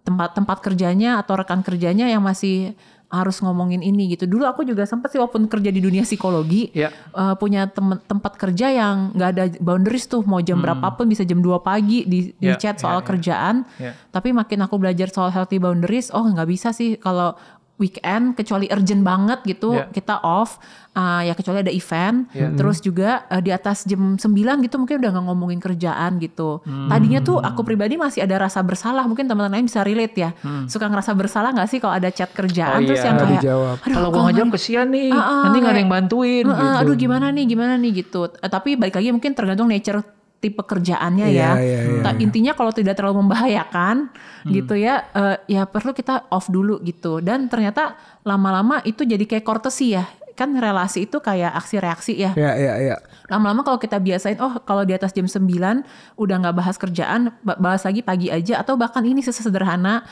tempat-tempat 0.00 0.58
kerjanya 0.60 1.20
atau 1.20 1.36
rekan 1.36 1.60
kerjanya 1.60 2.06
yang 2.06 2.20
masih 2.20 2.72
harus 3.10 3.42
ngomongin 3.42 3.82
ini 3.82 4.06
gitu. 4.08 4.22
Dulu 4.22 4.46
aku 4.46 4.62
juga 4.62 4.86
sempat 4.86 5.10
sih 5.10 5.18
walaupun 5.18 5.44
kerja 5.44 5.66
di 5.68 5.82
dunia 5.82 6.06
psikologi 6.06 6.70
Iya. 6.70 6.94
eh, 6.94 7.34
punya 7.36 7.66
tem- 7.66 7.98
tempat 8.00 8.38
kerja 8.38 8.70
yang 8.70 9.10
nggak 9.12 9.28
ada 9.28 9.44
boundaries 9.58 10.06
tuh 10.06 10.22
mau 10.22 10.38
jam 10.38 10.62
berapapun 10.62 11.04
bisa 11.04 11.26
jam 11.26 11.38
2 11.38 11.58
pagi 11.60 12.06
di, 12.06 12.30
di 12.32 12.46
Iya, 12.46 12.54
chat 12.54 12.78
iya, 12.78 12.80
soal 12.80 13.00
iya. 13.00 13.06
kerjaan. 13.06 13.56
Iya. 13.76 13.92
Tapi 14.08 14.30
makin 14.30 14.62
aku 14.62 14.78
belajar 14.78 15.10
soal 15.10 15.28
healthy 15.28 15.58
boundaries, 15.58 16.08
oh 16.08 16.22
nggak 16.22 16.48
bisa 16.48 16.70
sih 16.70 16.94
kalau 16.96 17.34
weekend 17.80 18.36
kecuali 18.36 18.68
urgent 18.68 19.00
banget 19.00 19.40
gitu 19.42 19.72
Iya. 19.72 19.88
kita 19.88 20.20
off 20.20 20.60
uh, 20.92 21.20
ya 21.20 21.32
kecuali 21.32 21.58
ada 21.60 21.72
event 21.72 22.28
Iya. 22.30 22.52
terus 22.52 22.78
juga 22.78 23.24
uh, 23.26 23.40
di 23.40 23.48
atas 23.48 23.82
jam 23.82 24.14
9 24.14 24.20
gitu 24.60 24.76
mungkin 24.76 25.00
udah 25.00 25.10
nggak 25.10 25.24
ngomongin 25.24 25.58
kerjaan 25.58 26.20
gitu 26.20 26.60
Hmm. 26.60 26.86
tadinya 26.86 27.18
tuh 27.18 27.40
aku 27.40 27.62
pribadi 27.62 27.96
masih 27.96 28.20
ada 28.20 28.36
rasa 28.38 28.60
bersalah 28.60 29.02
mungkin 29.02 29.24
teman-teman 29.24 29.56
lain 29.56 29.66
bisa 29.66 29.80
relate 29.80 30.14
ya 30.14 30.30
suka 30.66 30.84
ngerasa 30.84 31.10
bersalah 31.12 31.50
nggak 31.50 31.66
sih 31.66 31.78
kalau 31.78 31.94
ada 31.94 32.10
chat 32.10 32.28
Hmm. 32.28 32.38
kerjaan 32.38 32.76
Oh 32.76 32.84
terus 32.84 32.98
iya. 32.98 33.06
yang 33.06 33.16
kayak 33.16 33.32
dijawab. 33.40 33.76
"Aduh, 33.80 33.88
Kalau 33.90 34.06
gua 34.06 34.12
kalau 34.12 34.26
ngajak 34.28 34.46
kesian 34.52 34.86
nih, 34.90 35.08
Ah, 35.08 35.16
ah, 35.16 35.42
nanti 35.48 35.56
nggak 35.58 35.72
ada 35.72 35.80
yang 35.80 35.88
bantuin 35.90 36.44
"Eh, 36.44 36.50
eh, 36.50 36.54
gitu. 36.54 36.76
Aduh 36.76 36.94
gimana 36.94 37.26
nih, 37.30 37.44
gimana 37.46 37.74
nih 37.74 37.90
gitu. 37.96 38.20
Eh, 38.28 38.50
tapi 38.50 38.76
balik 38.76 38.94
lagi 38.94 39.08
mungkin 39.08 39.32
tergantung 39.32 39.66
nature 39.66 40.04
tipe 40.40 40.58
kerjaannya 40.58 41.28
Iya, 41.28 41.36
ya. 41.36 41.50
iya, 41.60 41.78
iya. 41.84 42.02
Ta- 42.02 42.16
Intinya 42.16 42.52
kalau 42.52 42.72
tidak 42.72 42.96
terlalu 42.96 43.20
membahayakan 43.22 44.08
Hmm. 44.40 44.50
gitu 44.50 44.72
ya, 44.72 45.04
eh, 45.12 45.36
ya 45.46 45.62
perlu 45.64 45.92
kita 45.92 46.26
off 46.28 46.48
dulu 46.48 46.80
gitu. 46.80 47.20
Dan 47.20 47.46
ternyata 47.46 47.94
lama-lama 48.22 48.80
itu 48.82 49.04
jadi 49.04 49.20
kayak 49.20 49.44
courtesy 49.44 49.92
ya. 49.94 50.08
Kan 50.32 50.56
relasi 50.56 51.04
itu 51.04 51.20
kayak 51.20 51.52
aksi 51.52 51.76
reaksi 51.76 52.12
ya. 52.16 52.32
Ya, 52.32 52.56
ya, 52.56 52.72
ya. 52.80 52.96
Lama-lama 53.28 53.60
kalau 53.60 53.76
kita 53.76 54.00
biasain, 54.00 54.40
oh 54.40 54.64
kalau 54.64 54.82
di 54.82 54.96
atas 54.96 55.12
jam 55.12 55.28
9 55.28 55.84
udah 56.16 56.36
nggak 56.40 56.56
bahas 56.56 56.74
kerjaan, 56.74 57.36
ba- 57.44 57.60
bahas 57.60 57.84
lagi 57.84 58.00
pagi 58.00 58.32
aja. 58.32 58.56
Atau 58.56 58.74
bahkan 58.74 59.04
ini 59.04 59.20
sesederhana, 59.20 60.08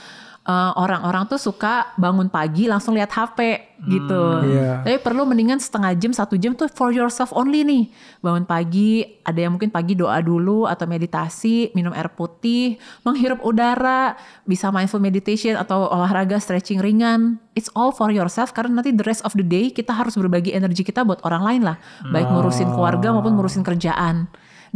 eh, 0.49 0.73
orang-orang 0.75 1.29
tuh 1.29 1.37
suka 1.37 1.93
bangun 2.01 2.33
pagi 2.33 2.65
langsung 2.65 2.97
lihat 2.97 3.13
HP 3.13 3.69
gitu. 3.87 4.43
Iya. 4.43 4.83
Tapi 4.83 4.99
perlu 4.99 5.23
mendingan 5.23 5.63
setengah 5.63 5.95
jam, 5.95 6.11
satu 6.11 6.35
jam 6.35 6.59
tuh 6.59 6.67
for 6.67 6.91
yourself 6.91 7.31
only 7.31 7.63
nih. 7.63 7.87
Bangun 8.19 8.43
pagi, 8.43 9.07
ada 9.23 9.39
yang 9.39 9.55
mungkin 9.55 9.71
pagi 9.71 9.95
doa 9.95 10.19
dulu 10.19 10.67
atau 10.67 10.89
meditasi, 10.91 11.71
minum 11.79 11.95
air 11.95 12.11
putih, 12.11 12.81
menghirup 13.07 13.39
udara, 13.47 14.19
bisa 14.43 14.75
mindful 14.75 14.99
meditation 14.99 15.55
atau 15.55 15.87
olahraga 15.87 16.43
stretching 16.43 16.83
ringan. 16.83 17.39
It's 17.55 17.71
all 17.79 17.95
for 17.95 18.11
yourself 18.11 18.51
karena 18.51 18.83
nanti 18.83 18.91
the 18.91 19.07
rest 19.07 19.23
of 19.23 19.39
the 19.39 19.47
day 19.47 19.71
kita 19.71 19.95
harus 19.95 20.19
berbagi 20.19 20.51
energi 20.55 20.83
kita 20.83 21.07
buat 21.07 21.23
orang 21.23 21.43
lain 21.47 21.63
lah. 21.63 21.77
Baik 22.11 22.27
ngurusin 22.35 22.75
keluarga 22.75 23.15
maupun 23.15 23.39
ngurusin 23.39 23.63
kerjaan. 23.63 24.27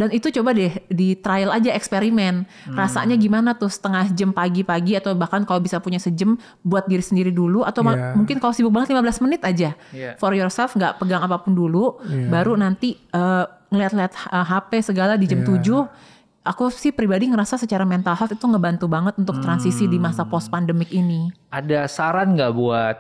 Dan 0.03 0.11
itu 0.11 0.35
coba 0.35 0.51
deh 0.51 0.75
di 0.91 1.15
trial 1.15 1.55
aja 1.55 1.71
eksperimen. 1.71 2.43
Hmm. 2.43 2.75
Rasanya 2.75 3.15
gimana 3.15 3.55
tuh 3.55 3.71
setengah 3.71 4.11
jam 4.11 4.35
pagi-pagi 4.35 4.99
atau 4.99 5.15
bahkan 5.15 5.47
kalau 5.47 5.63
bisa 5.63 5.79
punya 5.79 6.03
sejam 6.03 6.35
buat 6.61 6.91
diri 6.91 6.99
sendiri 7.01 7.31
dulu 7.31 7.63
atau 7.63 7.87
Iya. 7.87 8.19
mungkin 8.19 8.43
kalau 8.43 8.51
sibuk 8.51 8.75
banget 8.75 8.91
15 8.91 9.23
menit 9.23 9.47
aja. 9.47 9.79
Iya. 9.91 10.19
For 10.19 10.35
yourself 10.35 10.75
nggak 10.75 10.99
pegang 10.99 11.23
apa 11.23 11.39
pun 11.39 11.55
dulu 11.55 12.03
Iya. 12.03 12.27
baru 12.27 12.59
nanti 12.59 12.99
eh, 12.99 13.45
ngeliat-liat 13.71 14.11
eh, 14.11 14.45
HP 14.45 14.71
segala 14.83 15.15
di 15.15 15.31
jam 15.31 15.47
Iya. 15.47 15.63
7 15.63 16.11
Aku 16.43 16.75
sih 16.75 16.91
pribadi 16.91 17.31
ngerasa 17.31 17.55
secara 17.55 17.87
mental 17.87 18.19
health 18.19 18.35
itu 18.35 18.43
ngebantu 18.43 18.91
banget 18.91 19.15
untuk 19.15 19.39
transisi 19.39 19.87
di 19.87 19.95
Hmm. 19.95 20.11
masa 20.11 20.27
post 20.27 20.51
pandemic 20.51 20.91
ini. 20.91 21.31
Ada 21.55 21.87
saran 21.87 22.35
nggak 22.35 22.51
buat 22.51 22.97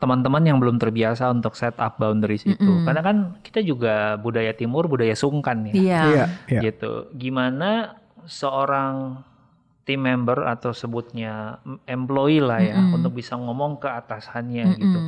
teman-teman 0.00 0.40
yang 0.42 0.56
belum 0.56 0.80
terbiasa 0.80 1.28
untuk 1.28 1.52
set 1.52 1.76
up 1.76 2.00
boundaries 2.00 2.42
itu? 2.42 2.56
Karena 2.82 3.00
kan 3.00 3.16
kita 3.40 3.60
juga 3.60 4.16
budaya 4.16 4.50
timur, 4.50 4.88
budaya 4.88 5.12
sungkan 5.12 5.68
ya. 5.68 5.72
Iya. 5.72 6.00
Iya, 6.02 6.24
iya. 6.48 6.60
gitu. 6.64 7.12
Gimana 7.12 8.00
seorang 8.24 9.20
team 9.84 10.00
member 10.02 10.44
atau 10.44 10.72
sebutnya 10.72 11.58
employee 11.84 12.40
lah 12.40 12.58
ya 12.58 12.78
untuk 12.90 13.12
bisa 13.12 13.34
ngomong 13.34 13.76
ke 13.76 13.88
atasannya 13.88 14.64
gitu. 14.74 14.98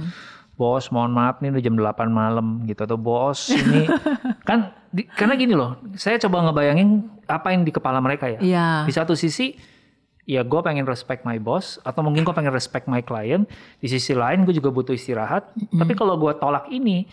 Bos, 0.53 0.93
mohon 0.93 1.11
maaf 1.11 1.41
nih 1.41 1.49
udah 1.49 1.63
jam 1.63 1.75
8 1.75 2.13
malam 2.13 2.61
gitu 2.69 2.85
atau 2.85 3.01
bos 3.01 3.49
ini 3.49 3.89
kan 4.49 4.77
di- 4.93 5.09
karena 5.09 5.33
gini 5.33 5.57
loh, 5.57 5.81
saya 5.97 6.21
coba 6.21 6.45
ngebayangin 6.45 7.01
apa 7.25 7.57
yang 7.57 7.65
di 7.65 7.73
kepala 7.73 7.99
mereka 7.99 8.29
ya. 8.29 8.39
Iya. 8.39 8.67
Di 8.85 8.93
satu 8.93 9.17
sisi 9.17 9.57
ya 10.23 10.47
gue 10.47 10.61
pengen 10.63 10.87
respect 10.87 11.27
my 11.27 11.37
boss 11.37 11.83
atau 11.83 12.01
mungkin 12.01 12.23
gue 12.23 12.31
pengen 12.31 12.55
respect 12.55 12.87
my 12.87 13.03
client. 13.03 13.51
Di 13.79 13.91
sisi 13.91 14.15
lain 14.15 14.47
gue 14.47 14.55
juga 14.55 14.71
butuh 14.71 14.95
istirahat. 14.95 15.51
Tapi 15.71 15.93
kalau 15.93 16.15
gue 16.15 16.31
tolak 16.37 16.71
ini, 16.71 17.11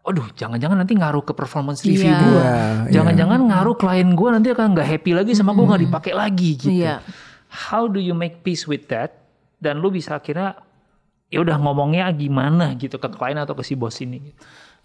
aduh 0.00 0.24
jangan-jangan 0.32 0.78
nanti 0.78 0.94
ngaruh 0.94 1.20
ke 1.20 1.34
performance 1.34 1.82
review 1.82 2.08
Iya. 2.08 2.18
gue. 2.22 2.38
Iya, 2.38 2.54
Jangan-jangan 2.94 3.40
ngaruh 3.44 3.76
klien 3.76 4.08
gue 4.08 4.28
nanti 4.30 4.48
akan 4.50 4.66
nggak 4.72 4.88
happy 4.88 5.12
lagi 5.12 5.32
sama 5.34 5.50
gue 5.52 5.66
nggak 5.66 5.82
dipakai 5.90 6.12
lagi 6.14 6.50
gitu. 6.56 6.72
Iya. 6.72 7.02
How 7.48 7.88
do 7.88 7.98
you 7.98 8.14
make 8.14 8.40
peace 8.40 8.64
with 8.64 8.86
that? 8.88 9.18
Dan 9.58 9.82
lu 9.82 9.90
bisa 9.90 10.14
akhirnya 10.14 10.62
ya 11.28 11.44
udah 11.44 11.58
ngomongnya 11.60 12.08
gimana 12.14 12.72
gitu 12.78 12.96
ke 12.96 13.08
klien 13.10 13.36
atau 13.36 13.52
ke 13.52 13.66
si 13.66 13.74
bos 13.74 13.98
ini. 13.98 14.32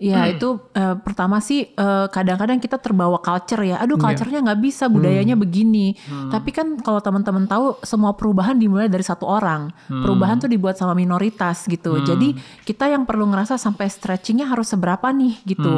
Iya 0.04 0.36
itu 0.36 0.50
eh, 0.76 0.96
pertama 1.00 1.40
sih 1.40 1.72
eh, 1.72 2.06
kadang-kadang 2.12 2.60
kita 2.60 2.76
terbawa 2.76 3.24
culture 3.24 3.64
ya. 3.64 3.80
Aduh 3.80 3.96
culture-nya 3.96 4.44
nggak 4.44 4.60
bisa 4.60 4.92
budayanya 4.92 5.40
begini. 5.40 5.96
Tapi 6.28 6.50
kan 6.52 6.68
kalau 6.84 7.00
teman-teman 7.00 7.48
tahu 7.48 7.80
semua 7.88 8.12
perubahan 8.20 8.60
dimulai 8.60 8.92
dari 8.92 9.04
satu 9.06 9.24
orang. 9.24 9.72
Perubahan 9.88 10.44
tuh 10.44 10.50
dibuat 10.52 10.76
sama 10.76 10.92
minoritas 10.92 11.64
gitu. 11.70 12.04
Jadi 12.04 12.36
kita 12.68 12.92
yang 12.92 13.08
perlu 13.08 13.24
ngerasa 13.32 13.56
sampai 13.56 13.88
stretchingnya 13.88 14.50
harus 14.50 14.70
seberapa 14.74 15.08
nih 15.14 15.40
gitu. 15.48 15.74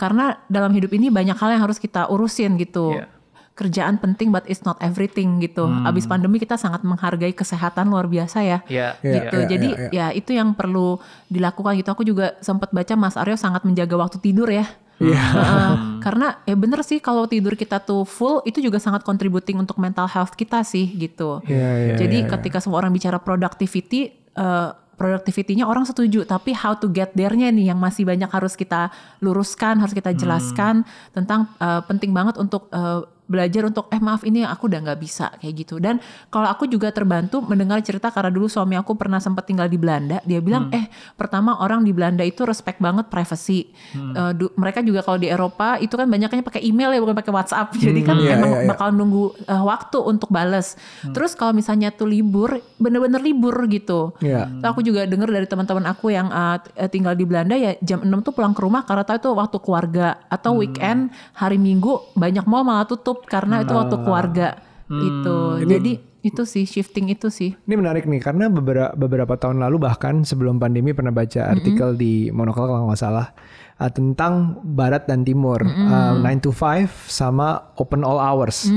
Karena 0.00 0.40
dalam 0.48 0.72
hidup 0.72 0.92
ini 0.96 1.12
banyak 1.12 1.36
hal 1.36 1.52
yang 1.58 1.62
harus 1.66 1.76
kita 1.76 2.08
urusin 2.08 2.56
gitu. 2.56 2.96
Iya. 2.96 3.15
Kerjaan 3.56 3.96
penting 3.96 4.28
but 4.28 4.44
it's 4.44 4.60
not 4.62 4.76
everything 4.78 5.40
gitu. 5.40 5.64
Abis 5.64 6.04
pandemi 6.04 6.36
kita 6.36 6.54
sangat 6.54 6.84
menghargai 6.84 7.32
kesehatan 7.32 7.88
luar 7.88 8.04
biasa 8.04 8.44
ya 8.44 8.60
Ya, 8.68 9.00
Iya, 9.00 9.12
gitu. 9.16 9.36
iya, 9.40 9.48
Jadi 9.48 9.68
iya, 9.72 9.88
ya 9.90 10.06
itu 10.12 10.30
yang 10.30 10.52
perlu 10.52 11.00
dilakukan 11.26 11.72
gitu. 11.74 11.88
Aku 11.88 12.04
juga 12.04 12.36
sempat 12.38 12.68
baca 12.70 12.92
Mas 12.94 13.16
Aryo 13.16 13.34
sangat 13.34 13.64
menjaga 13.64 13.96
waktu 13.96 14.20
tidur 14.20 14.46
ya. 14.46 14.68
Iya. 14.96 15.20
Heeh. 15.20 15.72
karena 16.00 16.40
ya 16.44 16.54
bener 16.54 16.80
sih 16.80 17.02
kalau 17.02 17.26
tidur 17.26 17.52
kita 17.52 17.82
tuh 17.82 18.06
full 18.06 18.40
itu 18.46 18.62
juga 18.62 18.78
sangat 18.78 19.02
contributing 19.02 19.58
untuk 19.58 19.76
mental 19.76 20.06
health 20.06 20.32
kita 20.32 20.60
sih 20.62 20.86
gitu. 20.86 21.40
Iya, 21.44 21.70
iya, 21.82 21.94
Jadi 21.96 22.18
iya, 22.24 22.28
ketika 22.30 22.60
semua 22.60 22.80
orang 22.80 22.92
bicara 22.92 23.16
productivity 23.16 24.12
eh 24.32 24.70
productivity-nya 24.96 25.68
orang 25.68 25.84
setuju, 25.84 26.24
tapi 26.24 26.56
how 26.56 26.72
to 26.72 26.88
get 26.88 27.12
there-nya 27.12 27.52
nih 27.52 27.68
yang 27.68 27.76
masih 27.76 28.08
banyak 28.08 28.32
harus 28.32 28.56
kita 28.56 28.88
luruskan, 29.20 29.76
harus 29.76 29.92
kita 29.92 30.16
jelaskan 30.16 30.88
tentang 31.12 31.52
eh, 31.60 31.84
penting 31.84 32.16
banget 32.16 32.40
untuk 32.40 32.72
eh, 32.72 33.04
belajar 33.26 33.66
untuk 33.66 33.90
eh 33.90 33.98
maaf 33.98 34.22
ini 34.22 34.46
aku 34.46 34.70
udah 34.70 34.80
nggak 34.86 35.00
bisa 35.02 35.34
kayak 35.42 35.54
gitu. 35.66 35.82
Dan 35.82 35.98
kalau 36.30 36.46
aku 36.46 36.70
juga 36.70 36.90
terbantu 36.94 37.42
mendengar 37.42 37.82
cerita 37.82 38.10
karena 38.14 38.30
dulu 38.30 38.46
suami 38.46 38.78
aku 38.78 38.94
pernah 38.94 39.18
sempat 39.18 39.46
tinggal 39.46 39.66
di 39.66 39.78
Belanda, 39.78 40.22
dia 40.22 40.38
bilang 40.38 40.70
eh 40.70 40.86
pertama 41.18 41.58
orang 41.58 41.82
di 41.82 41.90
Belanda 41.90 42.22
itu 42.22 42.46
respect 42.46 42.78
banget 42.78 43.10
privacy. 43.10 43.70
Eh, 43.94 44.32
du- 44.34 44.54
mereka 44.54 44.80
juga 44.80 45.02
kalau 45.02 45.18
di 45.18 45.28
Eropa 45.28 45.76
itu 45.82 45.94
kan 45.98 46.06
banyaknya 46.06 46.42
pakai 46.42 46.62
email 46.62 46.94
ya 46.94 47.00
bukan 47.02 47.16
pakai 47.18 47.32
WhatsApp. 47.34 47.68
Jadi 47.84 48.00
kan 48.06 48.16
iya, 48.18 48.38
emang 48.38 48.50
iya, 48.56 48.60
iya. 48.64 48.68
bakal 48.70 48.88
nunggu 48.94 49.24
eh, 49.44 49.62
waktu 49.62 49.98
untuk 50.00 50.30
bales. 50.30 50.78
Terus 51.10 51.34
kalau 51.34 51.52
misalnya 51.52 51.90
tuh 51.90 52.06
libur, 52.08 52.62
bener-bener 52.78 53.20
libur 53.20 53.54
gitu. 53.66 54.14
Iya. 54.22 54.48
Terus 54.48 54.70
aku 54.70 54.80
juga 54.86 55.04
dengar 55.04 55.28
dari 55.28 55.46
teman-teman 55.48 55.84
aku 55.90 56.14
yang 56.14 56.28
uh, 56.30 56.58
uh, 56.58 56.88
tinggal 56.90 57.16
di 57.18 57.24
Belanda 57.26 57.56
ya 57.56 57.74
jam 57.82 58.04
6 58.04 58.26
tuh 58.26 58.32
pulang 58.36 58.52
ke 58.52 58.60
rumah 58.62 58.84
karena 58.84 59.02
tahu 59.02 59.16
itu 59.18 59.30
waktu 59.32 59.56
keluarga 59.60 60.06
atau 60.28 60.60
weekend 60.60 61.10
hari 61.32 61.56
Minggu 61.56 62.12
banyak 62.14 62.44
mall 62.44 62.62
malah 62.62 62.84
tutup 62.84 63.15
karena 63.24 63.64
itu 63.64 63.72
waktu 63.72 63.96
keluarga 64.04 64.60
itu. 64.90 65.38
Jadi 65.64 65.92
itu 66.26 66.42
sih 66.42 66.66
shifting 66.66 67.06
itu 67.14 67.30
sih. 67.30 67.54
Ini 67.54 67.74
menarik 67.78 68.04
nih 68.10 68.18
karena 68.18 68.50
beberapa 68.50 68.90
beberapa 68.98 69.38
tahun 69.38 69.62
lalu 69.62 69.86
bahkan 69.86 70.26
sebelum 70.26 70.58
pandemi 70.58 70.90
pernah 70.90 71.14
baca 71.14 71.54
artikel 71.54 71.94
di 71.94 72.34
Monokel 72.34 72.66
kalau 72.66 72.90
nggak 72.90 72.98
salah 72.98 73.30
uh, 73.76 73.90
tentang 73.90 74.56
Barat 74.62 75.04
dan 75.04 75.22
Timur 75.22 75.60
uh, 75.60 76.16
9 76.18 76.40
to 76.40 76.50
5 76.50 76.88
sama 77.06 77.72
open 77.76 78.02
all 78.02 78.16
hours. 78.16 78.68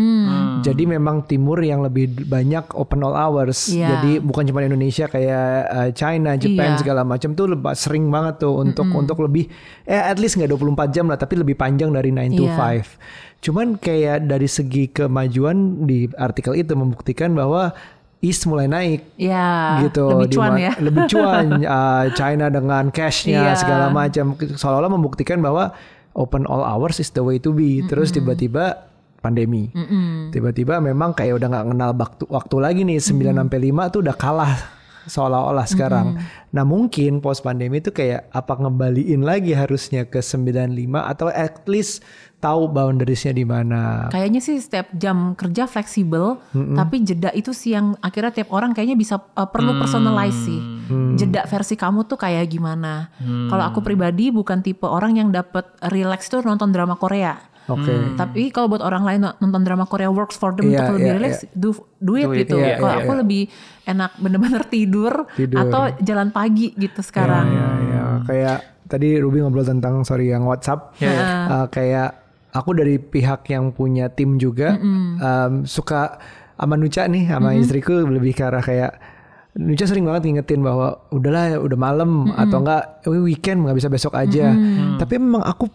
Jadi 0.59 0.83
memang 0.83 1.23
Timur 1.23 1.59
yang 1.59 1.81
lebih 1.81 2.27
banyak 2.27 2.75
open 2.75 2.99
all 3.01 3.15
hours. 3.15 3.71
Iya. 3.71 3.95
Jadi 3.95 4.19
bukan 4.19 4.43
cuma 4.45 4.59
Indonesia 4.61 5.07
kayak 5.07 5.47
uh, 5.67 5.89
China, 5.91 6.35
Jepang 6.35 6.75
Iya. 6.75 6.79
segala 6.79 7.01
macam 7.03 7.31
tuh 7.31 7.47
lebih 7.49 7.71
sering 7.73 8.11
banget 8.11 8.43
tuh 8.43 8.59
untuk 8.59 8.87
untuk 8.91 9.17
lebih 9.23 9.47
eh 9.83 9.97
at 9.97 10.19
least 10.19 10.35
nggak 10.35 10.51
24 10.51 10.91
jam 10.91 11.07
lah 11.07 11.15
tapi 11.15 11.39
lebih 11.39 11.55
panjang 11.55 11.89
dari 11.89 12.11
9 12.11 12.35
to 12.35 12.45
Iya. 12.45 12.83
5. 12.83 13.39
Cuman 13.39 13.79
kayak 13.79 14.27
dari 14.27 14.51
segi 14.51 14.91
kemajuan 14.91 15.87
di 15.87 16.11
artikel 16.19 16.59
itu 16.59 16.75
membuktikan 16.75 17.31
bahwa 17.31 17.71
East 18.19 18.43
mulai 18.45 18.67
naik. 18.67 19.15
Ya, 19.15 19.79
gitu 19.81 20.03
lebih 20.19 20.35
cuan 20.35 20.59
ya. 20.59 20.75
lebih 20.75 21.07
cuan 21.07 21.45
uh, 21.61 22.05
China 22.19 22.51
dengan 22.51 22.91
cashnya 22.91 23.51
Iya. 23.51 23.55
segala 23.55 23.87
macam. 23.89 24.35
Seolah-olah 24.35 24.91
membuktikan 24.91 25.39
bahwa 25.39 25.71
open 26.11 26.43
all 26.45 26.61
hours 26.61 26.99
is 26.99 27.09
the 27.09 27.23
way 27.23 27.39
to 27.39 27.55
be. 27.55 27.79
Terus 27.85 28.11
tiba-tiba 28.11 28.91
pandemi. 29.19 29.71
Tiba-tiba 30.29 30.79
memang 30.79 31.11
kayak 31.11 31.39
udah 31.39 31.47
nggak 31.47 31.65
kenal 31.69 31.91
waktu 31.93 32.23
waktu 32.27 32.55
lagi 32.59 32.81
nih 32.83 32.99
9 32.99 33.35
sampai 33.35 33.59
5 33.67 33.91
tuh 33.91 33.99
udah 34.03 34.15
kalah 34.15 34.53
seolah-olah 35.05 35.65
sekarang. 35.65 36.07
Nah 36.51 36.63
mungkin 36.63 37.17
post 37.17 37.41
pandemi 37.41 37.79
itu 37.79 37.89
kayak 37.89 38.27
apa 38.29 38.53
ngembaliin 38.57 39.23
lagi 39.23 39.55
harusnya 39.55 40.05
ke 40.05 40.19
95 40.19 40.75
atau 40.91 41.31
at 41.31 41.63
least 41.65 42.03
tahu 42.39 42.71
boundariesnya 42.71 43.35
di 43.35 43.43
mana. 43.43 44.07
Kayaknya 44.07 44.39
sih 44.39 44.55
setiap 44.57 44.87
jam 44.95 45.35
kerja 45.35 45.67
fleksibel, 45.67 46.39
tapi 46.51 47.03
jeda 47.03 47.29
itu 47.35 47.51
sih 47.51 47.75
yang 47.75 47.99
akhirnya 47.99 48.31
tiap 48.31 48.49
orang 48.55 48.71
kayaknya 48.71 48.95
bisa 48.95 49.19
uh, 49.19 49.47
perlu 49.47 49.75
personalize 49.75 50.39
sih. 50.47 50.59
Jeda 51.19 51.45
versi 51.45 51.75
kamu 51.75 52.07
tuh 52.07 52.15
kayak 52.17 52.47
gimana? 52.47 53.11
Kalau 53.21 53.63
aku 53.67 53.83
pribadi 53.83 54.31
bukan 54.31 54.63
tipe 54.63 54.87
orang 54.87 55.19
yang 55.19 55.29
dapat 55.29 55.67
relax 55.91 56.31
tuh 56.31 56.41
nonton 56.41 56.71
drama 56.71 56.95
Korea. 56.95 57.49
Oke. 57.69 58.17
Tapi 58.17 58.49
kalau 58.49 58.65
buat 58.73 58.81
orang 58.81 59.03
lain 59.05 59.21
nonton 59.37 59.61
drama 59.61 59.85
Korea 59.85 60.09
works 60.09 60.33
for 60.41 60.57
them 60.57 60.73
Iya, 60.73 60.89
untuk 60.89 60.93
lebih 60.97 61.05
iya, 61.05 61.17
relax, 61.21 61.33
do, 61.53 61.69
do 62.01 62.13
it 62.17 62.25
Do 62.25 62.33
it, 62.33 62.39
gitu. 62.41 62.57
iya, 62.57 62.81
kalau 62.81 62.93
iya, 62.97 63.01
aku 63.05 63.11
iya. 63.13 63.19
lebih 63.21 63.41
enak 63.85 64.11
bener-bener 64.17 64.63
tidur, 64.65 65.13
Tidur. 65.37 65.57
atau 65.61 65.81
jalan 66.01 66.29
pagi 66.33 66.73
gitu 66.73 67.01
sekarang. 67.05 67.45
Ya, 67.53 67.67
ya. 67.77 68.03
Kayak 68.25 68.57
tadi 68.89 69.21
Ruby 69.21 69.45
ngobrol 69.45 69.65
tentang 69.69 70.01
sorry 70.01 70.33
yang 70.33 70.49
WhatsApp. 70.49 70.97
Uh, 70.97 71.69
kayak 71.69 72.28
aku 72.49 72.73
dari 72.73 72.97
pihak 72.97 73.45
yang 73.47 73.69
punya 73.69 74.09
tim 74.09 74.35
juga 74.35 74.75
um, 74.77 75.63
suka 75.63 76.17
sama 76.53 76.75
Nuca 76.75 77.07
nih 77.07 77.29
sama 77.29 77.55
istriku 77.55 77.93
lebih 78.03 78.33
ke 78.33 78.43
arah 78.43 78.59
kayak 78.59 78.93
Nuca 79.55 79.83
sering 79.83 80.05
banget 80.05 80.29
ngingetin 80.29 80.61
bahwa 80.61 81.09
udahlah 81.09 81.57
udah 81.57 81.75
malam 81.75 82.29
atau 82.31 82.61
enggak 82.61 83.01
"Eh, 83.03 83.17
weekend 83.17 83.65
nggak 83.65 83.75
bisa 83.75 83.89
besok 83.89 84.13
aja. 84.13 84.53
Tapi 84.95 85.17
memang 85.17 85.41
aku 85.41 85.65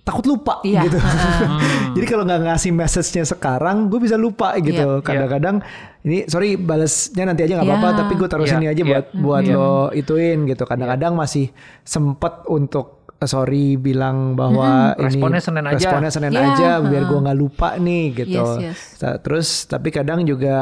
takut 0.00 0.22
lupa 0.24 0.62
Iya, 0.62 0.86
gitu. 0.86 1.02
Jadi 1.98 2.06
kalau 2.06 2.22
nggak 2.22 2.46
ngasih 2.46 2.70
message-nya 2.70 3.26
sekarang, 3.26 3.90
gue 3.90 3.98
bisa 3.98 4.14
lupa 4.14 4.54
gitu. 4.62 5.02
Kadang-kadang 5.02 5.58
ini 6.06 6.22
sorry 6.30 6.54
balesnya 6.54 7.26
nanti 7.26 7.42
aja 7.42 7.58
nggak 7.58 7.66
apa-apa, 7.66 7.88
Iya. 7.90 7.98
tapi 8.06 8.12
gue 8.14 8.28
taruh 8.30 8.46
Iya, 8.46 8.52
sini 8.54 8.66
aja 8.70 8.82
iya. 8.86 8.88
buat 8.94 9.06
buat 9.18 9.44
lo 9.50 9.90
ituin 9.90 10.46
gitu. 10.46 10.62
Kadang-kadang 10.62 11.18
masih 11.18 11.50
sempet 11.82 12.46
untuk 12.46 13.05
sorry 13.24 13.80
bilang 13.80 14.36
bahwa 14.36 14.92
ini 15.00 15.08
Responnya 15.08 15.40
Senin 15.40 15.64
aja. 15.64 15.76
responnya 15.88 16.10
Senin 16.12 16.32
Iya, 16.36 16.42
aja 16.52 16.70
biar 16.84 17.02
gue 17.08 17.18
nggak 17.24 17.38
lupa 17.38 17.68
nih 17.80 18.04
gitu. 18.12 18.44
Yes, 18.60 18.76
yes. 19.00 19.20
Terus 19.24 19.48
tapi 19.64 19.88
kadang 19.88 20.28
juga 20.28 20.56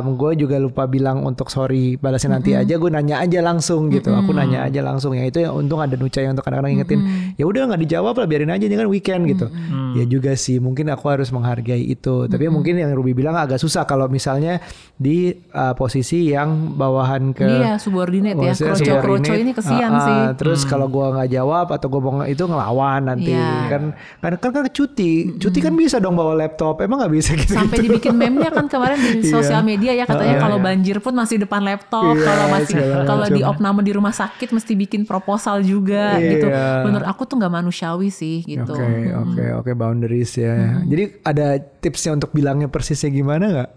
gue 0.00 0.32
juga 0.40 0.56
lupa 0.56 0.88
bilang 0.88 1.20
untuk 1.24 1.52
sorry 1.52 2.00
balasnya 2.00 2.40
nanti 2.40 2.56
aja 2.56 2.80
gue 2.80 2.88
nanya 2.88 3.20
aja 3.20 3.44
langsung 3.44 3.92
gitu. 3.92 4.16
Aku 4.16 4.32
nanya 4.32 4.64
aja 4.64 4.80
langsung 4.80 5.12
ya 5.12 5.28
itu 5.28 5.44
yang 5.44 5.52
untung 5.52 5.84
ada 5.84 5.92
Nuca 6.00 6.24
yang 6.24 6.32
untuk 6.32 6.48
kadang-kadang 6.48 6.80
ingetin 6.80 7.00
ya 7.36 7.44
udah 7.44 7.68
nggak 7.68 7.80
dijawab 7.84 8.14
lah 8.16 8.26
biarin 8.26 8.48
aja 8.48 8.64
ini 8.64 8.76
kan 8.80 8.88
weekend 8.88 9.22
gitu. 9.28 9.46
Ya 9.94 10.04
juga 10.08 10.32
sih 10.40 10.56
mungkin 10.62 10.88
aku 10.88 11.04
harus 11.12 11.28
menghargai 11.28 11.84
itu. 11.84 12.24
Tapi 12.30 12.48
mungkin 12.48 12.80
yang 12.80 12.96
Ruby 12.96 13.12
bilang 13.12 13.36
agak 13.36 13.60
susah 13.60 13.84
kalau 13.84 14.08
misalnya 14.08 14.62
di 14.96 15.34
uh, 15.52 15.74
posisi 15.76 16.30
yang 16.32 16.78
bawahan 16.78 17.34
ke 17.34 17.44
Iya, 17.44 17.76
subordinate 17.76 18.38
ya. 18.38 18.54
Kroco-kroco 18.54 19.34
ini 19.34 19.52
kesian 19.52 19.90
Ah, 19.90 19.98
ah, 19.98 20.06
sih. 20.06 20.20
Terus 20.40 20.62
kalau 20.64 20.86
gua 20.88 21.10
nggak 21.12 21.30
jawab 21.34 21.66
atau 21.74 21.88
gue 21.88 22.00
mau 22.00 22.22
itu 22.22 22.40
ngelawan 22.40 23.00
nanti 23.04 23.30
Iya. 23.30 23.66
kan 23.68 23.82
kan 24.20 24.32
kan 24.38 24.50
kan 24.52 24.64
cuti 24.66 25.34
cuti 25.36 25.58
kan 25.58 25.74
bisa 25.74 25.98
dong 25.98 26.14
bawa 26.14 26.32
laptop 26.32 26.78
emang 26.78 27.02
nggak 27.02 27.12
bisa 27.12 27.34
gitu 27.34 27.52
Sampai 27.52 27.82
dibikin 27.82 28.14
meme-nya 28.14 28.48
kan 28.48 28.66
kemarin 28.66 28.96
di 28.96 29.10
Iya. 29.20 29.30
sosial 29.30 29.60
media 29.60 29.92
ya 29.92 30.04
katanya 30.04 30.38
kalau 30.38 30.56
banjir 30.56 30.98
pun 30.98 31.12
masih 31.12 31.36
depan 31.36 31.60
laptop, 31.60 32.14
Iya, 32.14 32.24
kalau 32.24 32.46
masih 32.48 32.74
kalau 33.04 33.26
di 33.26 33.42
opname 33.42 33.80
di 33.80 33.92
rumah 33.92 34.10
sakit 34.10 34.50
mesti 34.50 34.72
bikin 34.74 35.02
proposal 35.02 35.60
juga 35.60 36.16
Iya. 36.16 36.30
gitu. 36.32 36.46
Menurut 36.84 37.04
aku 37.04 37.22
tuh 37.24 37.36
nggak 37.36 37.52
manusiawi 37.52 38.08
sih 38.08 38.42
gitu. 38.42 38.72
Oke 38.72 39.10
oke 39.10 39.44
oke 39.58 39.70
boundaries 39.74 40.34
ya. 40.34 40.80
Jadi 40.80 41.20
ada 41.20 41.46
tipsnya 41.58 42.14
untuk 42.14 42.30
bilangnya 42.30 42.66
persisnya 42.66 43.10
gimana 43.10 43.44
nggak? 43.46 43.70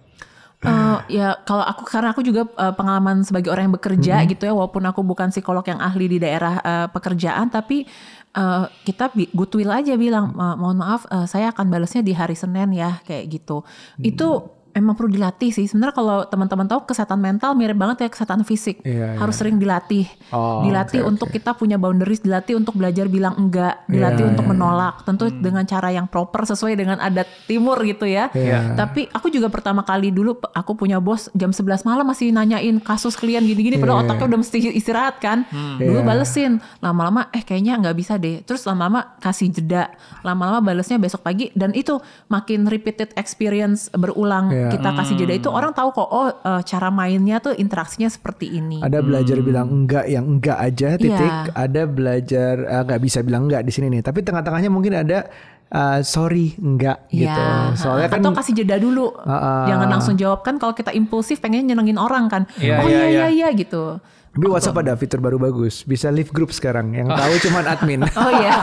Eh, 0.57 0.97
ya 1.21 1.37
kalau 1.45 1.61
aku 1.61 1.85
karena 1.85 2.17
aku 2.17 2.25
juga 2.25 2.49
eh, 2.49 2.73
pengalaman 2.73 3.21
sebagai 3.21 3.53
orang 3.53 3.69
yang 3.69 3.75
bekerja 3.77 4.13
Mm-hmm. 4.17 4.31
gitu 4.33 4.43
ya 4.49 4.53
walaupun 4.57 4.81
aku 4.89 5.05
bukan 5.05 5.29
psikolog 5.29 5.61
yang 5.69 5.77
ahli 5.77 6.09
di 6.09 6.17
daerah 6.17 6.57
eh, 6.65 6.87
pekerjaan 6.89 7.53
tapi 7.53 7.85
eh, 8.33 8.63
kita 8.81 9.13
goodwill 9.37 9.69
aja 9.69 9.93
bilang 9.93 10.33
"Eh, 10.33 10.55
mohon 10.57 10.81
maaf 10.81 11.05
eh, 11.13 11.29
saya 11.29 11.53
akan 11.53 11.69
balasnya 11.69 12.01
di 12.01 12.09
hari 12.17 12.33
Senin 12.33 12.73
ya 12.73 12.97
kayak 13.05 13.29
gitu 13.29 13.61
itu 14.01 14.56
emang 14.77 14.93
perlu 14.93 15.09
dilatih 15.09 15.49
sih. 15.49 15.65
Sebenarnya 15.65 15.95
kalau 15.95 16.17
teman-teman 16.23 16.69
tahu 16.69 16.85
kesehatan 16.85 17.17
mental 17.17 17.57
mirip 17.57 17.73
banget 17.73 18.05
ya 18.05 18.09
kesehatan 18.09 18.45
fisik. 18.45 18.85
Iya, 18.85 19.17
harus 19.17 19.33
sering 19.33 19.57
dilatih. 19.57 20.05
Oh, 20.29 20.61
dilatih 20.61 21.01
oke, 21.01 21.09
untuk 21.09 21.27
kita 21.29 21.57
punya 21.57 21.75
boundaries 21.75 22.21
dilatih 22.21 22.55
untuk 22.55 22.77
belajar 22.77 23.09
bilang 23.09 23.33
enggak 23.35 23.81
dilatih 23.89 24.23
Iya, 24.23 24.31
untuk 24.37 24.45
iya, 24.45 24.51
menolak. 24.53 24.93
Tentu 25.03 25.25
dengan 25.33 25.65
cara 25.65 25.89
yang 25.89 26.05
proper 26.05 26.45
sesuai 26.45 26.77
dengan 26.77 27.01
adat 27.01 27.25
timur 27.45 27.81
gitu 27.81 28.05
ya. 28.05 28.29
Iya. 28.31 28.77
tapi 28.77 29.09
aku 29.09 29.31
juga 29.31 29.49
pertama 29.49 29.81
kali 29.81 30.13
dulu 30.13 30.37
aku 30.53 30.77
punya 30.77 31.01
bos 31.01 31.31
jam 31.33 31.49
11 31.49 31.81
malam 31.81 32.05
masih 32.05 32.29
nanyain 32.29 32.77
kasus 32.77 33.17
klien 33.17 33.41
gini-gini 33.41 33.79
padahal 33.79 34.03
Iya. 34.03 34.13
otaknya 34.13 34.25
udah 34.29 34.39
mesti 34.39 34.57
istirahat 34.71 35.15
kan. 35.17 35.47
Dulu 35.79 36.03
Iya. 36.03 36.05
balesin, 36.05 36.51
lama-lama 36.77 37.31
eh 37.31 37.41
kayaknya 37.41 37.79
nggak 37.79 37.95
bisa 37.97 38.19
deh. 38.19 38.43
Terus 38.43 38.61
lama-lama 38.63 39.17
kasih 39.17 39.49
jeda, 39.49 39.89
lama-lama 40.21 40.61
balesnya 40.61 40.99
besok 40.99 41.23
pagi 41.23 41.49
dan 41.55 41.73
itu 41.73 41.97
makin 42.27 42.67
repeated 42.67 43.15
experience 43.15 43.87
berulang 43.89 44.51
Iya. 44.67 44.73
kita 44.75 44.89
kasih 44.93 45.15
jeda 45.15 45.33
itu 45.33 45.49
orang 45.49 45.71
tahu 45.71 45.89
kok 45.91 46.07
oh 46.07 46.27
eh, 46.27 46.61
cara 46.61 46.87
mainnya 46.89 47.39
tuh 47.39 47.53
interaksinya 47.53 48.07
seperti 48.07 48.51
ini. 48.53 48.79
Ada 48.79 48.99
belajar 48.99 49.39
bilang 49.39 49.67
enggak 49.67 50.05
yang 50.05 50.27
enggak 50.27 50.57
aja 50.57 50.95
titik. 50.95 51.15
Iya. 51.15 51.55
Ada 51.55 51.81
belajar 51.83 52.53
nggak 52.83 52.99
bisa 52.99 53.19
bilang 53.21 53.47
enggak 53.47 53.63
di 53.63 53.71
sini 53.71 53.87
nih. 53.89 54.01
Tapi 54.01 54.19
tengah-tengahnya 54.21 54.67
mungkin 54.67 54.93
ada 54.93 55.27
eh, 55.67 55.99
sorry 56.01 56.55
enggak 56.57 57.07
gitu. 57.07 57.27
Ya, 57.27 57.71
Soalnya 57.73 58.07
kan 58.07 58.19
atau 58.19 58.31
kasih 58.33 58.53
jeda 58.55 58.75
dulu, 58.77 59.11
Ah, 59.19 59.67
jangan 59.67 59.87
langsung 59.89 60.15
jawab 60.15 60.39
kan 60.39 60.55
kalau 60.55 60.71
kita 60.71 60.91
impulsif 60.91 61.39
pengen 61.39 61.67
nyenengin 61.67 61.95
orang 61.95 62.27
kan, 62.27 62.43
Iya, 62.55 62.79
oh 62.79 62.87
iya, 62.87 63.03
iya 63.03 63.07
iya 63.07 63.27
iya. 63.31 63.47
iya 63.51 63.57
gitu. 63.57 63.99
tapi 64.27 64.53
WhatsApp 64.53 64.77
ada 64.79 64.93
fitur 64.93 65.17
baru 65.17 65.41
bagus. 65.41 65.81
Bisa 65.81 66.13
leave 66.13 66.29
group 66.29 66.53
sekarang. 66.53 66.93
Yang 66.93 67.09
tahu 67.09 67.33
cuman 67.49 67.63
admin. 67.67 67.99
Oh 68.21 68.29
iya, 68.29 68.53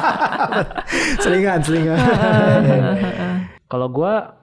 selingan, 1.22 1.58
selingan. 1.60 1.98
Kalau 3.66 3.90
gua 3.90 4.38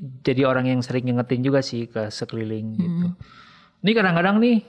jadi 0.00 0.48
orang 0.48 0.64
yang 0.64 0.80
sering 0.80 1.04
ngingetin 1.04 1.40
juga 1.40 1.60
sih 1.60 1.84
ke 1.84 2.08
sekeliling 2.08 2.66
gitu. 2.74 3.06
Ini 3.80 3.90
kadang-kadang 3.92 4.40
nih 4.40 4.64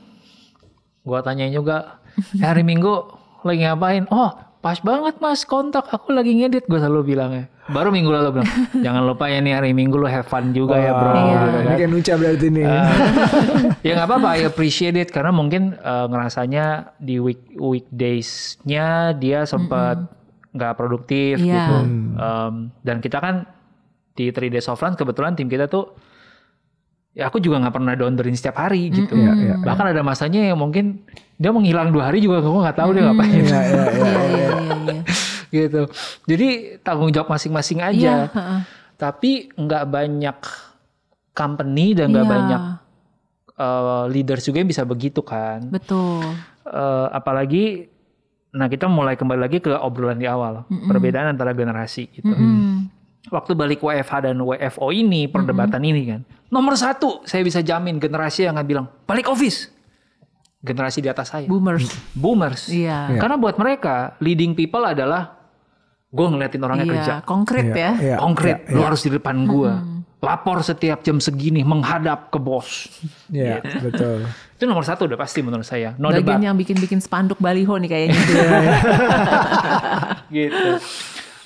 gua 1.02 1.20
tanyain 1.20 1.52
juga, 1.52 2.04
"Eh, 2.36 2.44
hari 2.44 2.62
Minggu 2.62 3.08
lagi 3.42 3.64
ngapain? 3.64 4.06
Oh, 4.08 4.30
pas 4.62 4.78
banget 4.78 5.18
mas 5.18 5.42
kontak 5.42 5.90
aku 5.90 6.14
lagi 6.14 6.38
ngedit 6.38 6.70
gue 6.70 6.78
selalu 6.78 7.16
bilangnya. 7.16 7.50
Baru 7.66 7.90
minggu 7.90 8.14
lalu 8.14 8.38
bilang, 8.38 8.50
jangan 8.86 9.08
lupa 9.08 9.26
ya 9.26 9.42
nih 9.42 9.58
hari 9.58 9.72
Minggu 9.74 9.98
lu 9.98 10.06
have 10.06 10.28
fun 10.28 10.52
juga 10.52 10.78
ya 10.78 10.92
bro. 10.94 11.10
Gitu 11.10 11.58
Ini 11.58 11.74
kan. 11.74 11.90
Nuca 11.90 12.14
berarti 12.14 12.48
nih. 12.52 12.66
ya 13.88 13.92
nggak 13.96 14.08
apa-apa, 14.08 14.30
I 14.38 14.42
appreciate 14.46 14.94
it 14.94 15.10
karena 15.10 15.34
mungkin 15.34 15.74
eh, 15.74 16.06
ngerasanya 16.06 16.94
di 17.00 17.18
week 17.18 17.42
weekdays-nya 17.56 19.16
dia 19.16 19.46
sempat 19.46 19.98
nggak 20.52 20.74
produktif 20.76 21.40
Iya. 21.40 21.48
gitu. 21.56 21.76
Em, 22.20 22.54
dan 22.84 22.98
kita 23.00 23.18
kan 23.18 23.36
di 24.16 24.30
3 24.30 24.52
Days 24.52 24.68
of 24.68 24.80
kebetulan 24.80 25.34
tim 25.36 25.48
kita 25.48 25.68
tuh 25.72 25.96
ya 27.12 27.28
aku 27.28 27.44
juga 27.44 27.60
nggak 27.60 27.76
pernah 27.76 27.94
dondorin 27.96 28.36
setiap 28.36 28.64
hari 28.64 28.88
gitu. 28.88 29.12
Iya, 29.16 29.32
iya, 29.36 29.56
Bahkan 29.60 29.86
ada 29.92 30.02
masanya 30.04 30.48
yang 30.48 30.60
mungkin 30.60 31.04
dia 31.36 31.52
menghilang 31.52 31.92
dua 31.92 32.08
hari 32.08 32.24
juga 32.24 32.40
gue 32.40 32.52
nggak 32.52 32.78
tahu 32.80 32.90
dia 32.96 33.04
ngapain 33.12 33.32
Iya, 33.32 33.42
iya, 33.44 33.60
iya. 33.60 33.62
iya 33.68 33.84
iya 33.92 34.22
iya. 34.24 34.50
iya. 34.80 35.02
gitu. 35.68 35.82
Jadi 36.28 36.48
tanggung 36.80 37.12
jawab 37.12 37.28
masing-masing 37.36 37.84
aja. 37.84 38.32
Iya, 38.32 38.32
heeh. 38.32 38.60
Tapi 38.96 39.52
nggak 39.52 39.84
banyak 39.92 40.38
company 41.36 41.92
dan 41.92 42.16
nggak 42.16 42.28
Iya, 42.28 42.32
banyak 42.32 42.62
eh, 43.60 44.04
leaders 44.16 44.44
juga 44.48 44.64
yang 44.64 44.72
bisa 44.72 44.88
begitu 44.88 45.20
kan. 45.20 45.68
Betul. 45.68 46.24
Eh, 46.64 47.08
apalagi 47.12 47.92
nah 48.52 48.68
kita 48.68 48.88
mulai 48.92 49.16
kembali 49.16 49.48
lagi 49.48 49.64
ke 49.64 49.72
obrolan 49.72 50.20
di 50.20 50.28
awal 50.28 50.68
perbedaan 50.68 51.32
antara 51.32 51.56
generasi 51.56 52.12
gitu 52.12 52.36
Hmm. 52.36 52.92
Waktu 53.30 53.52
balik 53.54 53.86
WFH 53.86 54.32
dan 54.32 54.38
WFO 54.42 54.90
ini 54.90 55.30
perdebatan 55.30 55.84
ini 55.86 56.02
kan. 56.10 56.22
Nomor 56.50 56.74
satu 56.74 57.22
saya 57.28 57.46
bisa 57.46 57.62
jamin 57.62 58.02
generasi 58.02 58.50
yang 58.50 58.58
akan 58.58 58.66
bilang 58.66 58.86
balik 59.06 59.30
office 59.30 59.70
generasi 60.62 61.02
di 61.02 61.10
atas 61.10 61.34
saya. 61.34 61.46
Boomers. 61.46 61.86
boomers. 62.22 62.70
Iya. 62.70 63.18
karena 63.22 63.38
buat 63.38 63.58
mereka 63.62 64.18
leading 64.22 64.58
people 64.58 64.82
adalah 64.82 65.38
gue 66.12 66.28
ngeliatin 66.28 66.62
orangnya 66.62 66.86
Iya, 66.86 66.94
kerja. 66.94 67.14
konkret 67.24 67.66
ya. 67.72 67.92
Iya, 67.98 68.16
konkret 68.20 68.68
iya, 68.68 68.74
lu 68.76 68.82
harus 68.84 69.02
di 69.02 69.12
depan 69.14 69.48
gue 69.48 69.72
lapor 70.22 70.62
setiap 70.62 71.02
jam 71.02 71.18
segini 71.18 71.66
menghadap 71.66 72.30
ke 72.30 72.38
bos. 72.38 72.94
Iya, 73.34 73.58
betul. 73.82 74.30
itu 74.54 74.64
nomor 74.70 74.86
satu 74.86 75.10
udah 75.10 75.18
pasti 75.18 75.42
menurut 75.42 75.66
saya. 75.66 75.98
No 75.98 76.14
debat. 76.14 76.38
Bagian 76.38 76.54
yang 76.54 76.58
bikin-bikin 76.62 77.02
spanduk 77.02 77.42
baliho 77.42 77.74
nih 77.82 77.90
kayaknya. 77.90 78.22
gitu. 80.36 80.70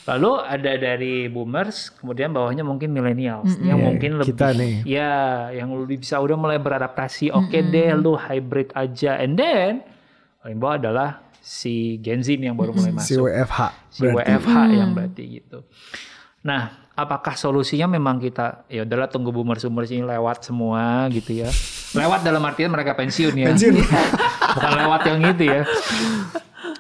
Lalu 0.06 0.32
ada 0.38 0.72
dari 0.76 1.26
boomers, 1.26 1.90
kemudian 1.92 2.30
bawahnya 2.30 2.62
mungkin 2.62 2.94
millennials 2.94 3.58
yang 3.58 3.82
Iya, 3.82 3.86
mungkin 3.86 4.12
lebih 4.16 4.38
kita 4.38 4.54
nih. 4.54 4.86
ya 4.86 5.14
yang 5.50 5.74
lebih 5.74 5.98
bisa 6.00 6.22
udah 6.22 6.38
mulai 6.38 6.58
beradaptasi. 6.58 7.34
Oke 7.34 7.66
deh, 7.66 7.90
lu 7.92 8.14
hybrid 8.14 8.70
aja. 8.72 9.18
And 9.18 9.34
then 9.34 9.82
paling 10.40 10.62
bawah 10.62 10.78
adalah 10.78 11.10
si 11.38 11.98
Gen 12.00 12.22
Z 12.22 12.38
yang 12.38 12.54
baru 12.54 12.70
mulai 12.72 12.94
Si 13.02 13.18
masuk, 13.18 13.26
WFH. 13.26 13.60
si 13.90 14.02
WFH 14.04 14.56
yang 14.72 14.94
berarti 14.94 15.24
gitu. 15.36 15.66
Nah, 16.42 16.70
apakah 16.94 17.34
solusinya 17.34 17.90
memang 17.90 18.22
kita 18.22 18.70
ya 18.70 18.86
udahlah 18.86 19.10
tunggu 19.10 19.34
boomers 19.34 19.66
boomers 19.66 19.90
ini 19.90 20.06
lewat 20.06 20.46
semua 20.46 21.10
gitu 21.10 21.34
ya? 21.34 21.50
Lewat 21.94 22.22
dalam 22.22 22.46
artian 22.46 22.70
mereka 22.70 22.94
pensiun 22.94 23.34
ya. 23.34 23.50
Pensiun. 23.50 23.74
Bukan 24.54 24.72
lewat 24.78 25.02
yang 25.08 25.20
itu 25.26 25.44
ya. 25.50 25.62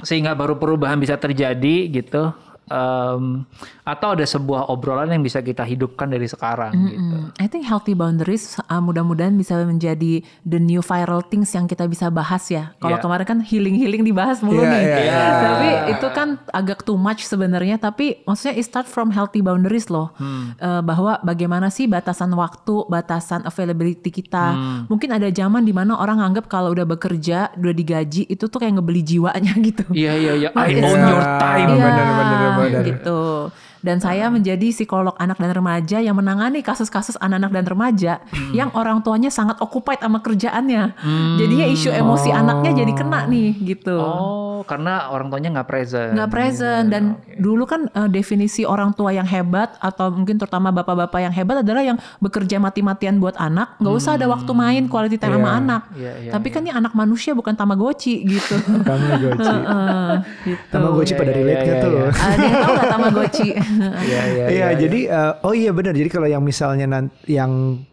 Sehingga 0.01 0.37
baru 0.37 0.55
perubahan 0.55 1.01
bisa 1.01 1.17
terjadi 1.17 1.89
gitu. 1.89 2.29
Em, 2.65 3.45
atau 3.83 4.09
ada 4.11 4.25
sebuah 4.25 4.67
obrolan 4.67 5.05
yang 5.07 5.21
bisa 5.21 5.37
kita 5.37 5.61
hidupkan 5.61 6.07
dari 6.07 6.25
sekarang 6.25 6.73
gitu. 6.87 6.97
Hmm, 7.15 7.29
I 7.37 7.45
think 7.45 7.61
healthy 7.63 7.93
boundaries 7.93 8.57
uh, 8.59 8.79
mudah-mudahan 8.79 9.33
bisa 9.33 9.53
menjadi 9.61 10.19
the 10.41 10.57
new 10.57 10.81
viral 10.81 11.21
things 11.21 11.51
yang 11.51 11.65
kita 11.65 11.85
bisa 11.85 12.09
bahas 12.09 12.41
ya. 12.47 12.73
Kalau 12.77 12.97
Iya. 12.97 13.03
kemarin 13.03 13.25
kan 13.27 13.39
healing-healing 13.39 14.01
dibahas 14.01 14.41
mulu 14.41 14.59
Iya, 14.59 14.71
nih. 14.71 14.81
iya, 14.81 14.97
iya. 14.99 15.21
Tapi 15.37 15.67
itu 15.93 16.07
kan 16.09 16.27
agak 16.49 16.81
too 16.81 16.95
much 16.95 17.21
sebenarnya. 17.21 17.77
Tapi 17.77 18.23
maksudnya 18.23 18.53
it 18.53 18.65
start 18.65 18.85
from 18.85 19.09
healthy 19.09 19.39
boundaries 19.39 19.85
loh. 19.87 20.09
Uh, 20.17 20.81
bahwa 20.81 21.21
bagaimana 21.21 21.69
sih 21.69 21.85
batasan 21.85 22.33
waktu, 22.33 22.87
batasan 22.87 23.45
availability 23.45 24.09
kita. 24.09 24.57
Mungkin 24.85 25.13
ada 25.13 25.29
zaman 25.29 25.61
di 25.61 25.71
mana 25.71 25.93
orang 25.95 26.17
anggap 26.17 26.47
kalau 26.47 26.73
udah 26.73 26.87
bekerja, 26.87 27.53
udah 27.53 27.73
digaji 27.73 28.25
itu 28.25 28.45
tuh 28.45 28.57
kayak 28.57 28.81
ngebeli 28.81 29.05
jiwanya 29.05 29.53
gitu. 29.69 29.85
Iya 29.91 30.13
iya 30.15 30.33
iya. 30.35 30.49
I 30.51 30.73
Iya. 30.73 30.81
own 30.81 31.01
your 31.05 31.21
time. 31.37 31.69
Iya, 31.69 31.85
benar, 31.85 32.05
benar, 32.09 32.25
benar. 32.25 32.53
Gitu. 32.83 33.51
Dan 33.85 34.01
saya 34.01 34.33
menjadi 34.33 34.73
psikolog 34.73 35.13
anak 35.15 35.37
dan 35.37 35.53
remaja 35.53 36.01
yang 36.01 36.17
menangani 36.17 36.59
kasus-kasus 36.59 37.21
anak-anak 37.21 37.53
dan 37.53 37.65
remaja 37.69 38.13
yang 38.49 38.73
orang 38.73 38.99
tuanya 38.99 39.29
sangat 39.29 39.61
occupied 39.61 40.01
sama 40.01 40.19
kerjaannya. 40.19 40.97
Jadinya 41.37 41.67
isu 41.69 41.93
emosi 41.93 42.33
anaknya 42.33 42.81
jadi 42.81 42.93
kena 42.95 43.29
nih 43.29 43.53
gitu. 43.61 43.93
Oh, 43.95 44.65
karena 44.65 45.13
orang 45.13 45.29
tuanya 45.29 45.53
nggak 45.53 45.69
present. 45.69 46.17
nggak 46.17 46.29
present. 46.29 46.85
Dan 46.89 47.03
dulu 47.37 47.63
kan 47.63 47.85
eh, 47.87 48.09
definisi 48.09 48.65
orang 48.65 48.89
tua 48.91 49.13
yang 49.13 49.27
hebat 49.27 49.77
atau 49.77 50.09
mungkin 50.09 50.35
terutama 50.35 50.73
bapak-bapak 50.73 51.21
yang 51.21 51.33
hebat 51.35 51.61
adalah 51.61 51.85
yang 51.85 52.01
bekerja 52.17 52.57
mati-matian 52.57 53.21
buat 53.21 53.37
anak. 53.37 53.77
Nggak 53.77 53.93
usah 53.93 54.17
ada 54.17 54.25
waktu 54.25 54.49
main 54.49 54.89
quality 54.89 55.15
time 55.15 55.37
sama 55.37 55.51
anak. 55.53 55.81
Iya, 55.93 56.11
iya, 56.17 56.31
tapi 56.33 56.49
kan 56.49 56.65
ini 56.65 56.73
anak 56.73 56.95
manusia 56.95 57.35
bukan 57.35 57.53
tamagotchi 57.53 58.25
gitu. 58.25 58.55
Tamagotchi. 58.87 59.45
Heeh, 59.45 60.11
gitu. 60.47 60.71
Tamagotchi 60.71 61.13
pada 61.13 61.29
Iya, 61.29 61.37
relate 61.37 61.51
iya, 61.53 61.61
nggak 61.61 61.75
iya, 61.75 61.83
tuh? 61.83 61.91
iya. 61.91 62.07
ada 62.15 62.39
yang 62.41 62.55
tahu 62.57 62.71
nggak 62.73 62.89
tamagotchi 62.89 63.49
Iya 64.07 64.21
iya. 64.27 64.45
Iya, 64.47 64.67
jadi 64.77 64.99
eh, 65.07 65.33
oh 65.41 65.53
iya 65.53 65.71
benar. 65.71 65.91
Jadi 65.91 66.07
kalau 66.07 66.25
yang 66.25 66.41
misalnya 66.41 66.85
nan- 66.85 67.13
yang 67.25 67.51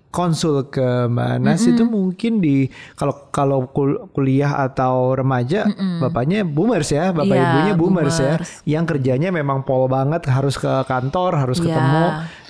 konsul 0.09 0.69
ke 0.69 1.09
Mbak 1.09 1.41
Nas 1.41 1.65
itu 1.65 1.83
mungkin 1.83 2.39
di 2.39 2.69
kalau 2.93 3.33
kalau 3.33 3.65
kul- 3.67 4.13
kuliah 4.13 4.61
atau 4.61 5.13
remaja 5.13 5.65
bapaknya 5.99 6.45
boomers 6.45 6.93
ya, 6.93 7.11
bapak 7.11 7.33
Iya, 7.33 7.43
ibunya 7.43 7.73
boomers, 7.73 8.17
boomers. 8.21 8.61
ya, 8.61 8.77
yang 8.77 8.85
kerjanya 8.85 9.33
memang 9.33 9.65
pol 9.65 9.89
banget 9.89 10.29
harus 10.29 10.55
ke 10.55 10.69
kantor, 10.85 11.33
harus 11.39 11.57
Iya. 11.59 11.65
ketemu. 11.67 12.05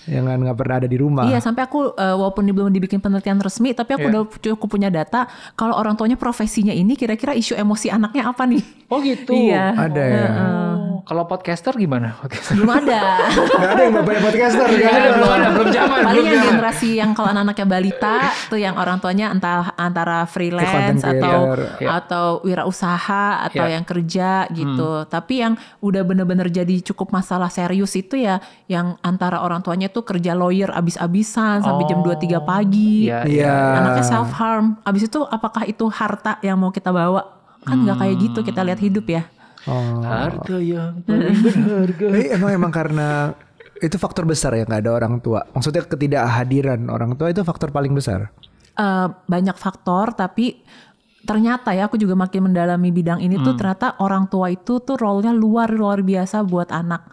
Jangan 0.05 0.37
nggak 0.37 0.57
pernah 0.57 0.77
ada 0.77 0.87
di 0.87 0.97
rumah. 0.97 1.25
Iya 1.25 1.39
sampai 1.39 1.63
aku 1.63 1.93
eh, 1.93 2.13
walaupun 2.13 2.43
belum 2.45 2.71
dibikin 2.71 2.99
penelitian 2.99 3.39
resmi 3.39 3.71
tapi 3.71 3.95
aku 3.95 4.03
Iya. 4.03 4.13
udah 4.13 4.23
cukup 4.35 4.69
punya 4.69 4.89
data 4.89 5.27
kalau 5.53 5.75
orang 5.75 5.95
tuanya 5.95 6.15
profesinya 6.15 6.71
ini 6.71 6.93
kira-kira 6.93 7.33
isu 7.33 7.55
emosi 7.55 7.89
anaknya 7.89 8.27
apa 8.27 8.43
nih? 8.45 8.63
Oh 8.87 8.99
gitu. 8.99 9.31
Iya. 9.31 9.73
Ada 9.73 10.03
ya. 10.03 10.27
Oh, 10.29 11.01
kalau 11.03 11.25
podcaster 11.25 11.73
gimana? 11.75 12.15
Podcaster. 12.17 12.55
Belum 12.55 12.69
ada. 12.69 13.01
Nggak 13.59 13.71
ada 13.71 13.83
yang 13.83 13.95
bapaknya 13.95 14.21
podcaster. 14.23 14.67
Iya, 14.69 14.79
nggak 14.81 14.93
ada. 14.93 15.11
belum 15.13 15.31
ada, 15.33 15.47
belum 15.51 15.69
zaman, 15.71 15.99
Paling 16.03 16.27
yang 16.27 16.45
generasi 16.45 16.89
yang 16.95 17.11
kalau 17.13 17.29
anak-anaknya 17.31 17.67
balita 17.67 18.15
tuh 18.47 18.59
yang 18.59 18.75
orang 18.75 18.99
tuanya 18.99 19.27
entah 19.29 19.73
antara 19.77 20.25
freelance 20.25 20.69
content 20.69 21.01
atau 21.01 21.13
creator. 21.13 21.59
Iya. 21.79 21.89
atau 21.95 22.27
wirausaha 22.43 23.25
atau 23.47 23.65
Iya. 23.67 23.75
yang 23.75 23.85
kerja 23.85 24.31
gitu. 24.51 24.91
Tapi 25.07 25.35
yang 25.37 25.53
udah 25.79 26.03
bener-bener 26.03 26.49
jadi 26.49 26.77
cukup 26.83 27.11
masalah 27.11 27.49
serius 27.49 27.93
itu 27.93 28.17
ya 28.17 28.39
yang 28.67 28.97
antara 29.01 29.41
orang 29.41 29.61
tuanya 29.61 29.92
tuh 29.93 30.03
kerja 30.03 30.33
lawyer 30.33 30.73
abis-abisan 30.73 31.61
sampai 31.61 31.85
jam 31.87 32.01
2 32.01 32.17
3 32.17 32.41
pagi. 32.43 33.07
Iya, 33.07 33.29
Iya. 33.29 33.57
Anaknya 33.79 34.05
self 34.05 34.33
harm. 34.35 34.81
Abis 34.83 35.07
itu 35.07 35.21
apakah 35.29 35.69
itu 35.69 35.85
harta 35.87 36.41
yang 36.41 36.57
mau 36.57 36.73
kita 36.73 36.89
bawa? 36.89 37.23
Kan 37.63 37.85
nggak 37.85 37.97
kayak 38.01 38.17
gitu 38.19 38.41
kita 38.43 38.65
lihat 38.65 38.81
hidup 38.81 39.07
ya. 39.07 39.23
Oh. 39.69 40.03
Harta 40.03 40.59
yang 40.59 40.99
paling 41.07 41.39
berharga. 41.39 42.07
Eh, 42.19 42.27
emang 42.35 42.51
emang 42.51 42.73
karena 42.75 43.37
itu 43.79 43.95
faktor 43.99 44.25
besar 44.27 44.57
ya 44.57 44.67
nggak 44.67 44.83
ada 44.83 44.93
orang 44.97 45.21
tua. 45.21 45.47
Maksudnya 45.55 45.87
ketidakhadiran 45.87 46.81
orang 46.91 47.15
tua 47.15 47.31
itu 47.31 47.45
faktor 47.47 47.71
paling 47.71 47.95
besar. 47.95 48.33
Eh, 48.73 49.07
banyak 49.29 49.55
faktor 49.55 50.17
tapi 50.17 50.65
ternyata 51.23 51.71
ya 51.71 51.87
aku 51.87 51.95
juga 51.95 52.19
makin 52.19 52.51
mendalami 52.51 52.91
bidang 52.91 53.23
ini 53.23 53.39
tuh 53.39 53.55
ternyata 53.55 53.95
orang 54.03 54.27
tua 54.27 54.51
itu 54.51 54.83
tuh 54.83 54.99
role-nya 54.99 55.31
luar 55.31 55.71
luar 55.71 56.03
biasa 56.03 56.43
buat 56.43 56.75
anak. 56.75 57.07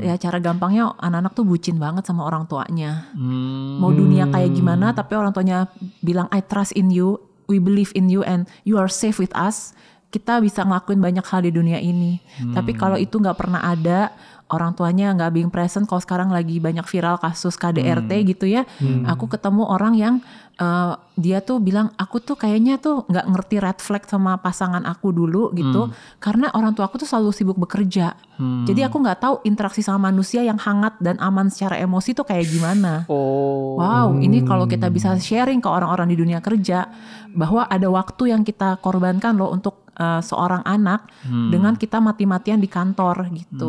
Ya 0.00 0.14
cara 0.20 0.36
gampangnya 0.38 0.92
anak-anak 1.00 1.32
tuh 1.32 1.44
bucin 1.48 1.80
banget 1.80 2.04
sama 2.04 2.28
orang 2.28 2.44
tuanya. 2.44 3.08
Hmm. 3.16 3.80
Mau 3.80 3.90
dunia 3.96 4.28
kayak 4.28 4.52
gimana 4.52 4.92
tapi 4.92 5.16
orang 5.16 5.32
tuanya 5.32 5.72
bilang 6.04 6.28
I 6.28 6.44
trust 6.44 6.76
in 6.76 6.92
you, 6.92 7.16
we 7.48 7.56
believe 7.56 7.96
in 7.96 8.12
you 8.12 8.20
and 8.22 8.44
you 8.68 8.76
are 8.76 8.92
safe 8.92 9.16
with 9.16 9.32
us. 9.32 9.72
Kita 10.10 10.42
bisa 10.42 10.66
ngelakuin 10.66 10.98
banyak 11.00 11.24
hal 11.24 11.40
di 11.46 11.54
dunia 11.54 11.78
ini. 11.80 12.18
Tapi 12.52 12.74
kalau 12.74 12.98
itu 12.98 13.16
nggak 13.16 13.38
pernah 13.38 13.62
ada, 13.62 14.10
orang 14.50 14.74
tuanya 14.74 15.14
nggak 15.14 15.30
being 15.30 15.50
present. 15.54 15.86
Kalau 15.86 16.02
sekarang 16.02 16.34
lagi 16.34 16.58
banyak 16.58 16.82
viral 16.82 17.16
kasus 17.22 17.54
KDRT 17.54 18.10
gitu 18.34 18.50
ya, 18.50 18.66
aku 19.06 19.30
ketemu 19.30 19.70
orang 19.70 19.94
yang 19.94 20.14
eh, 20.60 20.94
dia 21.16 21.40
tuh 21.40 21.60
bilang 21.60 21.92
aku 21.96 22.20
tuh 22.20 22.36
kayaknya 22.36 22.76
tuh 22.80 23.04
nggak 23.08 23.26
ngerti 23.28 23.56
red 23.60 23.78
flag 23.80 24.04
sama 24.08 24.36
pasangan 24.40 24.84
aku 24.84 25.12
dulu 25.12 25.52
gitu, 25.56 25.88
karena 26.20 26.52
orang 26.52 26.72
tua 26.76 26.88
aku 26.88 27.00
tuh 27.00 27.08
selalu 27.08 27.32
sibuk 27.32 27.56
bekerja. 27.56 28.16
Jadi 28.40 28.80
aku 28.80 29.04
nggak 29.04 29.20
tahu 29.20 29.34
interaksi 29.44 29.84
sama 29.84 30.08
manusia 30.08 30.40
yang 30.40 30.56
hangat 30.56 30.96
dan 30.96 31.20
aman 31.20 31.52
secara 31.52 31.76
emosi 31.76 32.16
tuh 32.16 32.24
kayak 32.24 32.48
gimana. 32.48 33.04
Oh. 33.04 33.76
Wow, 33.76 34.16
ini 34.16 34.40
kalau 34.48 34.64
kita 34.64 34.88
bisa 34.88 35.12
sharing 35.20 35.60
ke 35.60 35.68
orang-orang 35.68 36.08
di 36.08 36.16
dunia 36.16 36.40
kerja 36.40 36.88
bahwa 37.36 37.68
ada 37.68 37.84
waktu 37.92 38.32
yang 38.32 38.40
kita 38.40 38.80
korbankan 38.80 39.36
loh 39.36 39.52
untuk 39.52 39.84
eh, 39.92 40.24
seorang 40.24 40.64
anak 40.64 41.04
dengan 41.52 41.76
kita 41.76 42.00
mati-matian 42.00 42.64
di 42.64 42.68
kantor 42.72 43.28
gitu. 43.36 43.68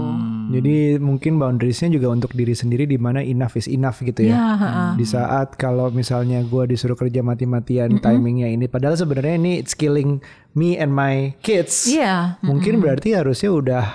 Jadi 0.59 0.75
mungkin 0.99 1.39
boundariesnya 1.39 1.89
juga 1.91 2.11
untuk 2.11 2.35
diri 2.35 2.51
sendiri 2.51 2.83
di 2.83 2.99
mana 2.99 3.23
enough 3.23 3.55
is 3.55 3.71
enough 3.71 4.03
gitu 4.03 4.27
ya. 4.27 4.35
Ya. 4.35 4.47
Di 4.99 5.05
saat 5.07 5.55
kalau 5.55 5.87
misalnya 5.89 6.43
gue 6.43 6.63
disuruh 6.67 6.99
kerja 6.99 7.23
mati-matian 7.23 7.99
timingnya 8.03 8.51
ini, 8.51 8.67
padahal 8.67 8.99
sebenarnya 8.99 9.35
ini 9.39 9.51
it's 9.63 9.73
killing 9.73 10.19
me 10.53 10.75
and 10.75 10.91
my 10.91 11.31
kids. 11.41 11.87
Iya, 11.87 12.37
Mungkin 12.43 12.83
berarti 12.83 13.15
harusnya 13.15 13.51
udah 13.51 13.85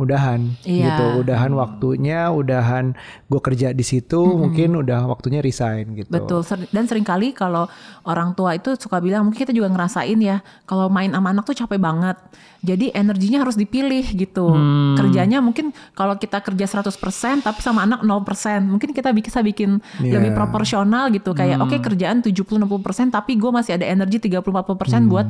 udahan 0.00 0.56
Iya. 0.64 0.96
gitu, 0.96 1.04
udahan 1.26 1.52
waktunya, 1.52 2.32
udahan 2.32 2.96
gue 3.28 3.40
kerja 3.42 3.76
di 3.76 3.84
situ, 3.84 4.16
mungkin 4.38 4.78
udah 4.80 5.04
waktunya 5.04 5.44
resign 5.44 5.92
gitu. 5.98 6.08
Betul. 6.08 6.40
Dan 6.72 6.88
sering 6.88 7.04
kali 7.04 7.36
kalau 7.36 7.68
orang 8.08 8.32
tua 8.32 8.56
itu 8.56 8.72
suka 8.80 9.02
bilang, 9.02 9.28
mungkin 9.28 9.44
kita 9.44 9.52
juga 9.52 9.68
ngerasain 9.68 10.16
ya, 10.22 10.40
kalau 10.64 10.88
main 10.88 11.12
sama 11.12 11.36
anak 11.36 11.44
tuh 11.44 11.56
capek 11.58 11.76
banget. 11.76 12.16
Jadi 12.60 12.92
energinya 12.92 13.40
harus 13.40 13.56
dipilih 13.56 14.04
gitu. 14.12 14.52
Kerjanya 14.96 15.40
mungkin 15.40 15.72
kalau 15.96 16.20
kita 16.20 16.44
kerja 16.44 16.68
100% 16.68 17.40
tapi 17.40 17.60
sama 17.64 17.88
anak 17.88 18.04
0%. 18.04 18.68
Mungkin 18.68 18.92
kita 18.92 19.16
bisa 19.16 19.40
bikin 19.40 19.80
Iya. 19.98 20.20
lebih 20.20 20.36
proporsional 20.36 21.08
gitu. 21.08 21.32
Kayak 21.32 21.64
oke 21.64 21.76
kerjaan 21.80 22.20
70-60% 22.20 23.08
tapi 23.08 23.40
gue 23.40 23.48
masih 23.48 23.80
ada 23.80 23.88
energi 23.88 24.20
30-40% 24.20 25.08
buat 25.08 25.26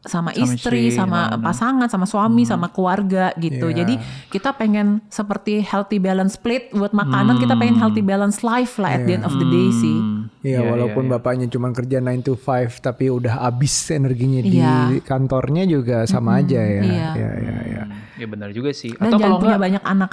sama, 0.00 0.32
istri, 0.32 0.88
istri, 0.88 0.96
sama 0.96 1.10
sama 1.10 1.20
anak. 1.36 1.40
pasangan, 1.44 1.88
sama 1.92 2.06
suami, 2.08 2.42
sama 2.48 2.66
keluarga 2.72 3.36
gitu. 3.36 3.68
Iya. 3.68 3.84
Jadi 3.84 3.94
kita 4.32 4.56
pengen 4.56 5.04
seperti 5.12 5.60
healthy 5.60 6.00
balance 6.00 6.40
plate 6.40 6.72
buat 6.72 6.96
makanan, 6.96 7.36
kita 7.36 7.52
pengen 7.58 7.76
healthy 7.76 8.00
balance 8.00 8.40
life 8.40 8.78
lah 8.78 8.96
at 8.96 9.04
the 9.04 9.20
end 9.20 9.26
of 9.26 9.34
the 9.36 9.44
day 9.44 9.68
sih. 9.74 9.96
Iya, 10.40 10.64
walaupun 10.64 11.04
bapaknya 11.04 11.52
cuma 11.52 11.68
kerja 11.74 12.00
9 12.00 12.24
to 12.24 12.32
5 12.32 12.80
tapi 12.80 13.12
udah 13.12 13.44
habis 13.44 13.74
energinya 13.92 14.40
di 14.40 14.56
Iya. 14.56 15.04
kantornya 15.04 15.68
juga 15.68 16.08
sama 16.08 16.40
aja 16.40 16.62
ya. 16.64 16.69
Iya. 16.78 17.10
Iya, 17.16 17.30
iya, 17.40 17.56
iya. 17.66 17.82
Ya 18.20 18.26
benar 18.28 18.52
juga 18.52 18.70
sih. 18.70 18.92
Dan 18.94 19.08
Atau 19.08 19.16
jangan 19.16 19.24
kalau 19.24 19.36
punya 19.40 19.48
enggak 19.56 19.64
banyak 19.66 19.82
anak. 19.82 20.10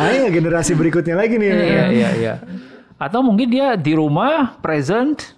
Ayo 0.00 0.24
generasi 0.36 0.72
berikutnya 0.74 1.14
lagi 1.14 1.34
nih. 1.36 1.48
Iya, 1.50 1.84
iya, 1.92 2.08
iya. 2.16 2.34
Atau 2.96 3.20
mungkin 3.20 3.52
dia 3.52 3.76
di 3.76 3.92
rumah 3.92 4.56
present 4.58 5.36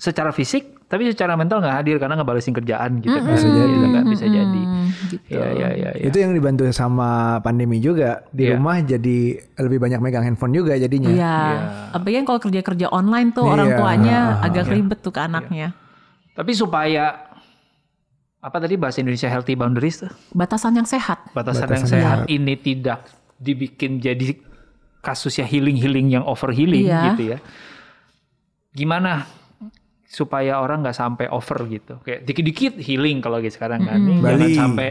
secara 0.00 0.32
fisik 0.32 0.72
tapi 0.92 1.08
secara 1.08 1.40
mental 1.40 1.64
nggak 1.64 1.76
hadir 1.80 1.96
karena 1.96 2.20
ngebalesin 2.20 2.52
kerjaan 2.52 3.00
gitu. 3.00 3.16
Bisa 3.16 3.48
jadi. 3.48 3.74
Kan? 3.96 4.04
Bisa 4.12 4.26
jadi. 4.28 4.62
gitu. 5.08 5.24
Iya, 5.32 5.46
iya, 5.56 5.68
iya. 5.72 5.90
iya. 5.96 6.04
Itu 6.04 6.20
yang 6.20 6.36
dibantu 6.36 6.68
sama 6.68 7.40
pandemi 7.40 7.80
juga. 7.80 8.28
Di 8.28 8.52
Iya. 8.52 8.60
rumah 8.60 8.76
jadi 8.84 9.18
lebih 9.56 9.80
banyak 9.80 10.04
megang 10.04 10.20
handphone 10.20 10.52
juga 10.52 10.76
jadinya. 10.76 11.08
Iya. 11.08 11.36
Apalagi 11.96 12.16
kan 12.20 12.26
kalau 12.28 12.40
kerja-kerja 12.44 12.92
online 12.92 13.32
tuh 13.32 13.48
orang 13.48 13.72
Iya. 13.72 13.78
tuanya 13.80 14.18
agak 14.44 14.68
ribet 14.68 15.00
tuh 15.00 15.16
ke 15.16 15.20
anaknya. 15.24 15.72
Tapi 16.36 16.52
supaya 16.52 17.31
apa 18.42 18.56
tadi 18.58 18.74
bahasa 18.74 18.98
Indonesia 18.98 19.30
healthy 19.30 19.54
boundaries 19.54 20.02
tuh? 20.02 20.10
Batasan 20.30 20.74
yang 20.74 20.84
sehat. 20.84 21.30
Batasan, 21.30 21.70
yang 21.70 21.86
Batasan 21.86 21.86
sehat 21.88 22.18
sehat. 22.18 22.26
ini 22.28 22.54
tidak 22.54 23.06
dibikin 23.38 23.96
jadi 23.96 24.34
kasusnya 24.98 25.42
healing-healing 25.44 26.10
yang 26.10 26.24
over 26.24 26.50
healing 26.50 26.84
Iya. 26.84 27.02
gitu 27.08 27.22
ya. 27.34 27.38
Gimana 28.70 29.26
supaya 30.04 30.58
orang 30.58 30.82
nggak 30.82 30.96
sampai 30.96 31.26
over 31.28 31.58
gitu. 31.66 32.02
Kayak 32.02 32.20
dikit-dikit 32.24 32.72
healing 32.78 33.18
kalau 33.18 33.38
gitu 33.38 33.54
sekarang 33.54 33.82
kan. 33.82 33.96
Nih, 33.96 34.18
Jangan 34.18 34.38
Bali. 34.38 34.54
sampai 34.54 34.88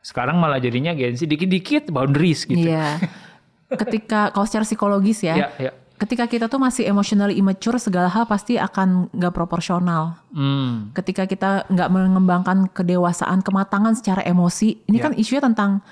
sekarang 0.00 0.36
malah 0.38 0.56
jadinya 0.56 0.92
gengsi 0.92 1.26
dikit-dikit 1.26 1.90
boundaries 1.90 2.44
gitu. 2.44 2.62
Iya. 2.64 2.96
Ketika 3.74 4.30
kalau 4.30 4.46
secara 4.46 4.64
psikologis 4.64 5.20
ya, 5.20 5.34
Iya, 5.36 5.48
iya. 5.60 5.72
Ketika 5.98 6.30
kita 6.30 6.46
tuh 6.46 6.62
masih 6.62 6.86
emotionally 6.86 7.34
immature 7.36 7.76
segala 7.76 8.06
hal 8.06 8.24
pasti 8.24 8.54
akan 8.54 9.10
nggak 9.10 9.34
proporsional. 9.34 10.14
Hmm. 10.30 10.94
Ketika 10.94 11.26
kita 11.26 11.66
nggak 11.66 11.88
mengembangkan 11.90 12.70
kedewasaan, 12.70 13.42
kematangan 13.42 13.98
secara 13.98 14.22
emosi, 14.22 14.78
ini 14.86 15.02
Ya. 15.02 15.10
kan 15.10 15.12
isunya 15.18 15.42
tentang 15.42 15.82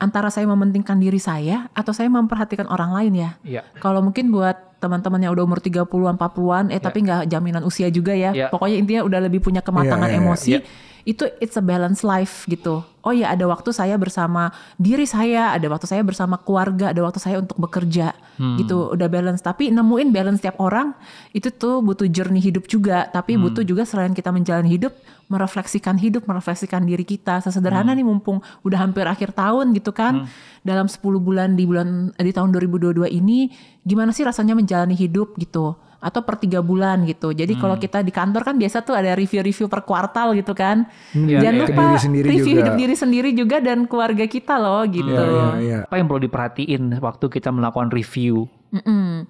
antara 0.00 0.32
saya 0.32 0.48
mementingkan 0.48 0.96
diri 0.96 1.20
saya 1.20 1.68
atau 1.76 1.92
saya 1.92 2.08
memperhatikan 2.08 2.64
orang 2.72 2.96
lain 2.96 3.12
ya. 3.20 3.30
Iya. 3.44 3.62
Kalau 3.84 4.00
mungkin 4.00 4.32
buat 4.32 4.80
teman-teman 4.80 5.20
yang 5.20 5.36
udah 5.36 5.44
umur 5.44 5.60
30-an, 5.60 6.16
40-an, 6.16 6.72
eh 6.72 6.80
tapi 6.80 7.04
nggak 7.04 7.28
jaminan 7.28 7.60
usia 7.68 7.92
juga 7.92 8.16
ya. 8.16 8.32
Ya. 8.32 8.48
Pokoknya 8.48 8.80
intinya 8.80 9.02
udah 9.04 9.20
lebih 9.28 9.44
punya 9.44 9.60
kematangan 9.60 10.08
Ya, 10.08 10.16
ya, 10.16 10.16
ya. 10.16 10.24
emosi. 10.24 10.50
Ya. 10.56 10.60
Itu 11.08 11.28
it's 11.40 11.56
a 11.56 11.64
balance 11.64 12.04
life 12.04 12.44
gitu. 12.46 12.84
Oh 13.00 13.16
ya 13.16 13.32
ada 13.32 13.48
waktu 13.48 13.72
saya 13.72 13.96
bersama 13.96 14.52
diri 14.76 15.08
saya, 15.08 15.56
ada 15.56 15.64
waktu 15.72 15.88
saya 15.88 16.04
bersama 16.04 16.36
keluarga, 16.36 16.92
ada 16.92 17.00
waktu 17.00 17.16
saya 17.16 17.40
untuk 17.40 17.56
bekerja 17.56 18.12
gitu. 18.60 18.92
Udah 18.92 19.08
balance. 19.08 19.40
Tapi 19.40 19.72
nemuin 19.72 20.12
balance 20.12 20.44
tiap 20.44 20.60
orang 20.60 20.92
itu 21.32 21.48
tuh 21.48 21.80
butuh 21.80 22.04
journey 22.08 22.44
hidup 22.44 22.68
juga. 22.68 23.08
Tapi 23.08 23.40
butuh 23.40 23.64
juga 23.64 23.88
selain 23.88 24.12
kita 24.12 24.28
menjalani 24.28 24.68
hidup, 24.68 24.92
merefleksikan 25.32 25.96
hidup, 25.96 26.28
merefleksikan 26.28 26.84
diri 26.84 27.08
kita. 27.08 27.40
Sesederhana 27.40 27.96
nih 27.96 28.04
mumpung 28.04 28.44
udah 28.64 28.78
hampir 28.84 29.08
akhir 29.08 29.32
tahun 29.32 29.72
gitu 29.72 29.96
kan. 29.96 30.28
Dalam 30.60 30.84
10 30.84 31.00
bulan 31.24 31.56
di 31.56 31.64
bulan 31.64 32.12
di 32.20 32.32
tahun 32.36 32.52
2022 32.52 33.08
ini 33.08 33.48
gimana 33.80 34.12
sih 34.12 34.28
rasanya 34.28 34.52
menjalani 34.52 34.92
hidup 34.92 35.40
gitu 35.40 35.72
atau 36.00 36.24
per 36.24 36.40
tiga 36.40 36.64
bulan 36.64 37.04
gitu. 37.04 37.30
Jadi 37.30 37.60
kalau 37.60 37.76
kita 37.76 38.00
di 38.00 38.08
kantor 38.08 38.40
kan 38.42 38.56
biasa 38.56 38.80
tuh 38.80 38.96
ada 38.96 39.12
review-review 39.12 39.68
per 39.68 39.84
kuartal 39.84 40.32
gitu 40.32 40.56
kan. 40.56 40.88
Iya, 41.12 41.44
Jangan 41.44 41.54
iya, 41.54 41.62
lupa 41.68 41.76
iya. 41.76 41.88
Diri 41.92 42.00
sendiri 42.00 42.26
review 42.26 42.44
juga. 42.56 42.60
hidup 42.64 42.74
diri 42.74 42.94
sendiri 42.96 43.30
juga 43.36 43.56
dan 43.60 43.78
keluarga 43.84 44.24
kita 44.24 44.56
loh 44.56 44.82
gitu. 44.88 45.12
Iya, 45.12 45.28
iya, 45.28 45.48
iya. 45.60 45.78
Apa 45.84 46.00
yang 46.00 46.08
perlu 46.08 46.24
diperhatiin 46.24 46.82
waktu 46.98 47.26
kita 47.28 47.52
melakukan 47.52 47.92
review 47.92 48.48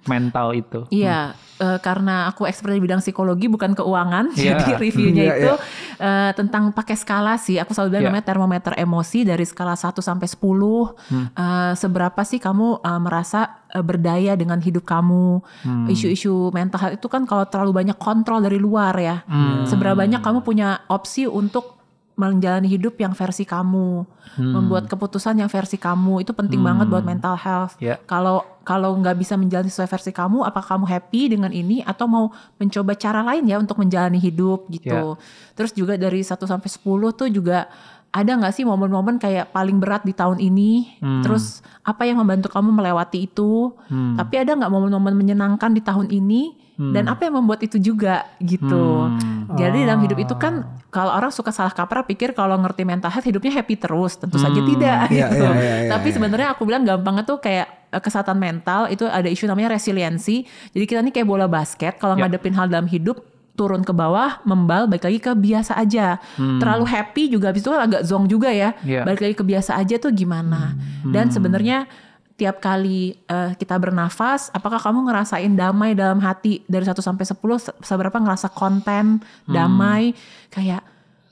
mental 0.05 0.53
itu? 0.53 0.85
Iya, 0.89 1.33
eh, 1.57 1.79
karena 1.81 2.29
aku 2.29 2.45
expert 2.45 2.71
di 2.71 2.81
bidang 2.81 3.01
psikologi 3.01 3.49
bukan 3.49 3.73
keuangan, 3.73 4.31
Iya. 4.37 4.53
jadi 4.61 4.77
reviewnya 4.77 5.23
Iya, 5.25 5.33
itu 5.33 5.53
eh, 5.97 6.31
tentang 6.37 6.69
pakai 6.71 6.93
skala 6.93 7.35
sih. 7.35 7.57
Aku 7.57 7.73
selalu 7.73 7.89
bilang 7.89 8.03
Iya. 8.05 8.09
namanya 8.13 8.27
termometer 8.29 8.73
emosi 8.77 9.25
dari 9.25 9.41
skala 9.43 9.73
1 9.73 9.99
sampai 9.99 10.29
10. 10.29 10.93
Hmm. 11.09 11.27
Eh, 11.33 11.73
seberapa 11.73 12.21
sih 12.21 12.37
kamu 12.37 12.79
eh, 12.79 12.99
merasa 13.01 13.60
eh, 13.71 13.83
berdaya 13.83 14.35
dengan 14.35 14.59
hidup 14.59 14.83
kamu? 14.83 15.41
Hmm. 15.63 15.87
Isu-isu 15.87 16.51
mental 16.51 16.79
health 16.79 16.95
itu 16.99 17.07
kan 17.07 17.23
kalau 17.23 17.47
terlalu 17.47 17.83
banyak 17.83 17.97
kontrol 17.97 18.43
dari 18.43 18.59
luar 18.59 18.93
ya. 18.99 19.23
Hmm. 19.25 19.65
Seberapa 19.65 19.95
banyak 19.95 20.19
kamu 20.19 20.43
punya 20.43 20.83
opsi 20.91 21.25
untuk 21.25 21.81
menjalani 22.19 22.69
hidup 22.69 22.99
yang 23.01 23.17
versi 23.17 23.47
kamu, 23.47 24.05
Hmm. 24.37 24.53
membuat 24.53 24.85
keputusan 24.85 25.41
yang 25.41 25.49
versi 25.49 25.75
kamu 25.75 26.21
itu 26.21 26.31
penting 26.31 26.61
banget 26.61 26.85
buat 26.87 27.01
mental 27.01 27.33
health. 27.33 27.75
Ya. 27.81 27.97
Kalau 28.05 28.45
kalau 28.61 28.93
nggak 28.93 29.17
bisa 29.17 29.33
menjalani 29.35 29.73
sesuai 29.73 29.89
versi 29.89 30.11
kamu, 30.13 30.45
apakah 30.45 30.77
kamu 30.77 30.85
happy 30.85 31.21
dengan 31.33 31.49
ini 31.49 31.81
atau 31.81 32.05
mau 32.05 32.25
mencoba 32.61 32.93
cara 32.93 33.25
lain 33.25 33.49
ya 33.49 33.57
untuk 33.57 33.81
menjalani 33.81 34.21
hidup 34.21 34.69
gitu. 34.69 35.17
Terus 35.57 35.71
juga 35.73 35.97
dari 35.97 36.21
1 36.21 36.45
sampai 36.45 36.69
10 36.69 37.09
tuh 37.11 37.27
juga 37.27 37.65
ada 38.11 38.31
nggak 38.35 38.51
sih 38.51 38.63
momen-momen 38.63 39.15
kayak 39.17 39.49
paling 39.49 39.79
berat 39.79 40.03
di 40.03 40.11
tahun 40.11 40.37
ini? 40.37 40.99
Terus 41.23 41.59
apa 41.81 42.03
yang 42.03 42.19
membantu 42.19 42.51
kamu 42.51 42.69
melewati 42.69 43.23
itu? 43.23 43.71
Tapi 43.89 44.35
ada 44.35 44.51
nggak 44.53 44.67
momen-momen 44.67 45.15
menyenangkan 45.15 45.71
di 45.71 45.79
tahun 45.79 46.11
ini? 46.11 46.59
Dan 46.81 47.05
apa 47.05 47.29
yang 47.29 47.37
membuat 47.37 47.61
itu 47.61 47.77
juga 47.77 48.25
gitu. 48.41 49.05
Jadi 49.53 49.85
dalam 49.85 50.01
hidup 50.01 50.17
itu 50.17 50.33
kan 50.33 50.65
kalau 50.89 51.13
orang 51.13 51.29
suka 51.29 51.53
salah 51.53 51.71
kaprah 51.71 52.03
pikir 52.03 52.33
kalau 52.33 52.57
ngerti 52.57 52.83
mental 52.83 53.07
health 53.07 53.23
hidupnya 53.23 53.53
happy 53.53 53.77
terus, 53.77 54.17
tentu 54.17 54.35
saja 54.35 54.59
tidak 54.59 55.07
Iya, 55.07 55.27
gitu. 55.29 55.39
iya, 55.39 55.51
iya, 55.55 55.73
iya, 55.85 55.89
Tapi 55.89 56.07
iya. 56.09 56.15
sebenarnya 56.17 56.47
aku 56.51 56.65
bilang 56.65 56.83
gampangnya 56.83 57.23
tuh 57.23 57.37
kayak 57.37 57.67
eh, 57.91 58.01
kesehatan 58.01 58.35
mental 58.35 58.89
itu 58.89 59.05
ada 59.05 59.29
isu 59.29 59.45
namanya 59.45 59.71
resiliensi. 59.71 60.43
Jadi 60.73 60.83
kita 60.83 60.99
nih 60.99 61.13
kayak 61.13 61.27
bola 61.27 61.45
basket 61.45 61.95
kalau 61.95 62.17
Ya. 62.17 62.25
ngadepin 62.25 62.51
hal 62.51 62.67
dalam 62.67 62.89
hidup 62.89 63.23
turun 63.53 63.81
ke 63.81 63.91
bawah, 63.91 64.39
membal, 64.41 64.85
balik 64.85 65.03
lagi 65.03 65.19
ke 65.19 65.31
biasa 65.31 65.75
aja. 65.75 66.17
Terlalu 66.57 66.85
happy 66.85 67.23
juga 67.29 67.49
habis 67.49 67.61
itu 67.61 67.69
kan 67.69 67.83
agak 67.83 68.01
zong 68.01 68.25
juga 68.25 68.49
ya. 68.49 68.73
Ya. 68.81 69.03
Balik 69.03 69.21
lagi 69.21 69.35
ke 69.35 69.43
biasa 69.43 69.75
aja 69.75 69.95
tuh 69.97 70.11
gimana. 70.11 70.73
Dan 71.03 71.29
sebenarnya 71.29 71.85
tiap 72.33 72.57
kali 72.57 72.99
eh, 73.21 73.51
kita 73.53 73.77
bernafas, 73.77 74.49
apakah 74.49 74.77
kamu 74.77 75.05
ngerasain 75.05 75.53
damai 75.53 75.93
dalam 75.93 76.17
hati 76.19 76.65
dari 76.65 76.81
1 76.83 76.97
sampai 76.97 77.21
10 77.23 77.37
se- 77.55 77.77
seberapa 77.81 78.17
ngerasa 78.17 78.49
konten, 78.49 79.21
damai, 79.45 80.17
kayak 80.47 80.81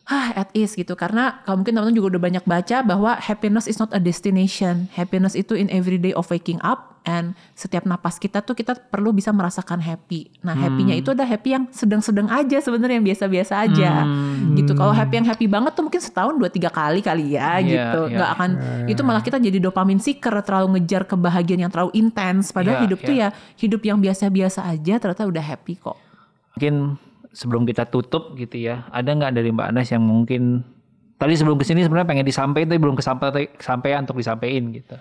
ah 0.10 0.34
at 0.34 0.49
ease 0.57 0.74
gitu. 0.74 0.97
Karena 0.97 1.45
kalau 1.45 1.62
mungkin 1.62 1.78
teman-teman 1.78 1.95
juga 1.95 2.18
udah 2.18 2.24
banyak 2.26 2.45
baca 2.49 2.78
bahwa 2.82 3.14
happiness 3.22 3.70
is 3.70 3.78
not 3.78 3.93
a 3.93 4.01
destination. 4.01 4.89
Happiness 4.97 5.38
itu 5.38 5.53
in 5.53 5.70
every 5.70 6.01
day 6.01 6.18
of 6.18 6.26
waking 6.34 6.57
up 6.66 6.97
and 7.05 7.38
setiap 7.53 7.86
napas 7.86 8.18
kita 8.18 8.41
tuh 8.41 8.57
kita 8.57 8.74
perlu 8.76 9.14
bisa 9.14 9.30
merasakan 9.30 9.78
happy. 9.80 10.34
Nah 10.41 10.57
happynya 10.57 10.97
itu 10.97 11.14
ada 11.14 11.22
happy 11.24 11.53
yang 11.53 11.64
sedang-sedang 11.70 12.26
aja 12.26 12.57
sebenarnya 12.57 12.97
yang 12.97 13.05
biasa-biasa 13.05 13.53
aja. 13.70 14.03
Gitu. 14.57 14.74
Kalau 14.74 14.91
happy 14.91 15.14
yang 15.22 15.28
happy 15.30 15.45
banget 15.45 15.78
tuh 15.78 15.86
mungkin 15.86 16.01
setahun 16.01 16.34
dua 16.36 16.49
tiga 16.49 16.74
kali 16.74 17.05
kali 17.05 17.38
ya 17.38 17.62
Iya, 17.62 17.70
gitu. 17.70 18.01
iya. 18.10 18.18
nggak 18.18 18.30
akan 18.34 18.49
itu 18.89 19.01
malah 19.05 19.22
kita 19.22 19.38
jadi 19.38 19.62
dopamin 19.62 20.01
seeker 20.01 20.34
terlalu 20.41 20.82
ngejar 20.82 21.05
kebahagiaan 21.05 21.70
yang 21.70 21.72
terlalu 21.72 21.93
intens. 21.93 22.49
Padahal 22.49 22.82
Iya, 22.82 22.86
hidup 22.89 22.99
tuh 23.05 23.14
iya. 23.16 23.30
ya 23.30 23.38
hidup 23.62 23.82
yang 23.86 24.01
biasa-biasa 24.01 24.66
aja 24.66 24.97
ternyata 24.97 25.30
udah 25.30 25.43
happy 25.45 25.78
kok. 25.78 25.97
Mungkin 26.57 26.97
sebelum 27.40 27.64
kita 27.64 27.88
tutup 27.88 28.36
gitu 28.36 28.60
ya, 28.60 28.84
ada 28.92 29.16
nggak 29.16 29.32
dari 29.32 29.56
Mbak 29.56 29.68
Anas 29.72 29.88
yang 29.96 30.04
mungkin 30.04 30.60
tadi 31.16 31.40
sebelum 31.40 31.56
ke 31.56 31.64
sini 31.64 31.88
sebenarnya 31.88 32.08
pengen 32.12 32.28
disampaikan 32.28 32.68
tapi 32.68 32.80
belum 32.84 33.00
kesampaian 33.00 34.04
untuk 34.04 34.20
disampaikan 34.20 34.76
gitu. 34.76 35.00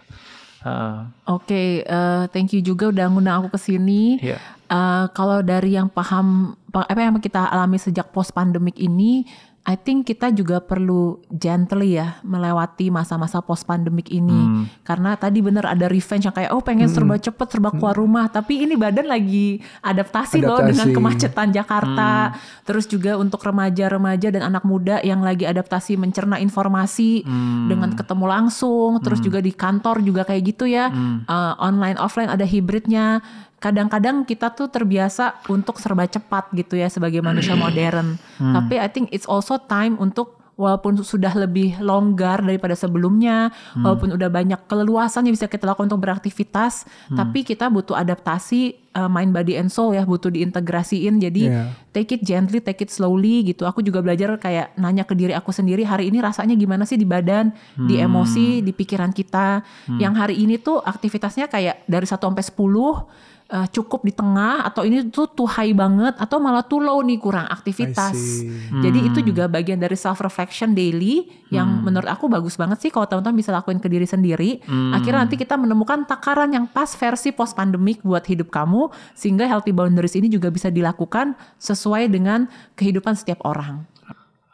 Heeh. 0.58 0.96
Oke, 1.30 1.86
eh, 1.86 2.22
thank 2.34 2.50
you 2.54 2.62
juga 2.62 2.90
udah 2.90 3.06
ngundang 3.10 3.42
aku 3.42 3.54
ke 3.54 3.60
sini. 3.70 4.18
Iya. 4.18 4.38
Eh, 4.70 5.04
kalau 5.14 5.42
dari 5.42 5.78
yang 5.78 5.86
paham 5.86 6.54
pa- 6.74 6.86
apa 6.86 6.98
yang 6.98 7.18
kita 7.22 7.46
alami 7.46 7.78
sejak 7.78 8.10
post 8.10 8.34
pandemic 8.34 8.74
ini, 8.78 9.22
I 9.68 9.76
think 9.76 10.08
kita 10.08 10.32
juga 10.32 10.64
perlu 10.64 11.20
gently 11.28 12.00
ya 12.00 12.16
melewati 12.24 12.88
masa-masa 12.88 13.44
post 13.44 13.68
pandemic 13.68 14.08
ini. 14.08 14.32
Hmm. 14.32 14.64
Karena 14.80 15.12
tadi 15.12 15.44
bener 15.44 15.68
ada 15.68 15.92
revenge 15.92 16.24
yang 16.24 16.32
kayak 16.32 16.56
oh 16.56 16.64
pengen 16.64 16.88
serba 16.88 17.20
cepet 17.20 17.46
serba 17.52 17.68
keluar 17.76 17.92
rumah, 17.92 18.32
tapi 18.32 18.64
ini 18.64 18.80
badan 18.80 19.04
lagi 19.04 19.60
adaptasi, 19.84 20.40
loh 20.40 20.56
Adaptasi. 20.56 20.72
dengan 20.72 20.88
kemacetan 20.96 21.48
Jakarta. 21.52 22.32
Terus 22.64 22.88
juga 22.88 23.20
untuk 23.20 23.44
remaja-remaja 23.44 24.32
dan 24.32 24.48
anak 24.48 24.64
muda 24.64 25.04
yang 25.04 25.20
lagi 25.20 25.44
adaptasi 25.44 26.00
mencerna 26.00 26.40
informasi 26.40 27.28
dengan 27.68 27.92
ketemu 27.92 28.24
langsung, 28.24 29.04
terus 29.04 29.20
juga 29.20 29.44
di 29.44 29.52
kantor 29.52 30.00
juga 30.00 30.24
kayak 30.24 30.42
gitu 30.48 30.64
ya. 30.64 30.88
Eh, 31.28 31.54
online 31.60 32.00
offline 32.00 32.32
ada 32.32 32.48
hibridnya. 32.48 33.20
Kadang-kadang 33.58 34.22
kita 34.22 34.54
tuh 34.54 34.70
terbiasa 34.70 35.42
untuk 35.50 35.82
serba 35.82 36.06
cepat 36.06 36.54
gitu 36.54 36.78
ya 36.78 36.86
sebagai 36.86 37.18
manusia 37.18 37.58
modern. 37.58 38.14
Tapi 38.38 38.78
I 38.78 38.86
think 38.86 39.10
it's 39.10 39.26
also 39.26 39.58
time 39.58 39.98
untuk 39.98 40.38
walaupun 40.54 40.98
sudah 40.98 41.30
lebih 41.38 41.78
longgar 41.78 42.42
daripada 42.42 42.74
sebelumnya, 42.74 43.54
walaupun 43.78 44.10
udah 44.10 44.26
banyak 44.26 44.58
keleluasan 44.66 45.22
yang 45.22 45.34
bisa 45.34 45.46
kita 45.46 45.62
lakukan 45.62 45.86
untuk 45.86 46.02
beraktivitas, 46.02 46.82
tapi 47.14 47.46
kita 47.46 47.70
butuh 47.70 47.94
adaptasi 47.94 48.74
uh, 48.90 49.06
mind 49.06 49.30
body 49.30 49.54
and 49.54 49.70
soul 49.70 49.94
ya, 49.94 50.02
butuh 50.02 50.34
diintegrasiin. 50.34 51.22
Jadi 51.22 51.46
Iya. 51.46 51.70
take 51.94 52.18
it 52.18 52.26
gently, 52.26 52.58
take 52.58 52.82
it 52.82 52.90
slowly 52.90 53.46
gitu. 53.46 53.70
Aku 53.70 53.86
juga 53.86 54.02
belajar 54.02 54.34
kayak 54.34 54.74
nanya 54.74 55.06
ke 55.06 55.14
diri 55.14 55.30
aku 55.30 55.54
sendiri 55.54 55.86
hari 55.86 56.10
ini 56.10 56.18
rasanya 56.18 56.58
gimana 56.58 56.82
sih 56.82 56.98
di 56.98 57.06
badan, 57.06 57.54
di 57.78 58.02
emosi, 58.02 58.58
di 58.58 58.74
pikiran 58.74 59.14
kita. 59.14 59.62
Yang 59.94 60.14
hari 60.18 60.34
ini 60.42 60.58
tuh 60.58 60.82
aktivitasnya 60.82 61.46
kayak 61.46 61.86
dari 61.86 62.06
1 62.06 62.18
sampai 62.18 62.42
10 62.42 63.37
eh, 63.48 63.66
cukup 63.72 64.04
di 64.04 64.12
tengah 64.12 64.62
atau 64.68 64.84
ini 64.84 65.08
tuh 65.08 65.28
too 65.32 65.48
high 65.48 65.72
banget 65.72 66.14
atau 66.20 66.38
malah 66.38 66.62
too 66.62 66.78
low 66.78 67.00
nih 67.02 67.18
kurang 67.18 67.48
aktivitas. 67.48 68.14
See. 68.14 68.48
Jadi 68.84 69.08
itu 69.08 69.18
juga 69.24 69.48
bagian 69.48 69.80
dari 69.80 69.96
self 69.96 70.20
reflection 70.22 70.76
daily 70.76 71.26
yang 71.48 71.82
menurut 71.82 72.06
aku 72.08 72.28
bagus 72.28 72.60
banget 72.60 72.78
sih 72.84 72.90
kalau 72.92 73.08
teman-teman 73.08 73.40
bisa 73.40 73.50
lakuin 73.50 73.80
ke 73.80 73.88
diri 73.88 74.04
sendiri. 74.04 74.60
Akhirnya 74.92 75.24
nanti 75.24 75.40
kita 75.40 75.56
menemukan 75.56 76.04
takaran 76.04 76.52
yang 76.52 76.68
pas 76.68 76.92
versi 76.92 77.32
post 77.32 77.56
pandemic 77.56 78.04
buat 78.04 78.22
hidup 78.28 78.52
kamu 78.52 78.92
sehingga 79.16 79.48
healthy 79.48 79.72
boundaries 79.72 80.14
ini 80.14 80.28
juga 80.28 80.52
bisa 80.52 80.68
dilakukan 80.68 81.32
sesuai 81.56 82.12
dengan 82.12 82.46
kehidupan 82.76 83.16
setiap 83.16 83.42
orang. 83.48 83.97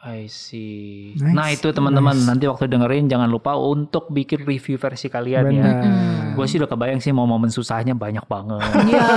I 0.07 0.29
see. 0.29 1.17
Nice, 1.17 1.33
Nah 1.33 1.47
itu 1.49 1.65
teman-teman 1.67 2.13
nanti 2.19 2.45
waktu 2.45 2.65
dengerin 2.67 3.05
jangan 3.05 3.25
lupa 3.25 3.57
untuk 3.57 4.05
bikin 4.07 4.37
review 4.39 4.77
versi 4.77 5.09
kalian 5.09 5.43
ya. 5.47 5.65
Benar. 5.65 6.33
Gue 6.35 6.45
sih 6.45 6.57
udah 6.57 6.67
kebayang 6.67 6.99
sih 6.99 7.09
mau 7.09 7.25
momen 7.25 7.49
susahnya 7.49 7.91
banyak 7.91 8.21
banget. 8.23 8.61
Iya, 8.85 9.07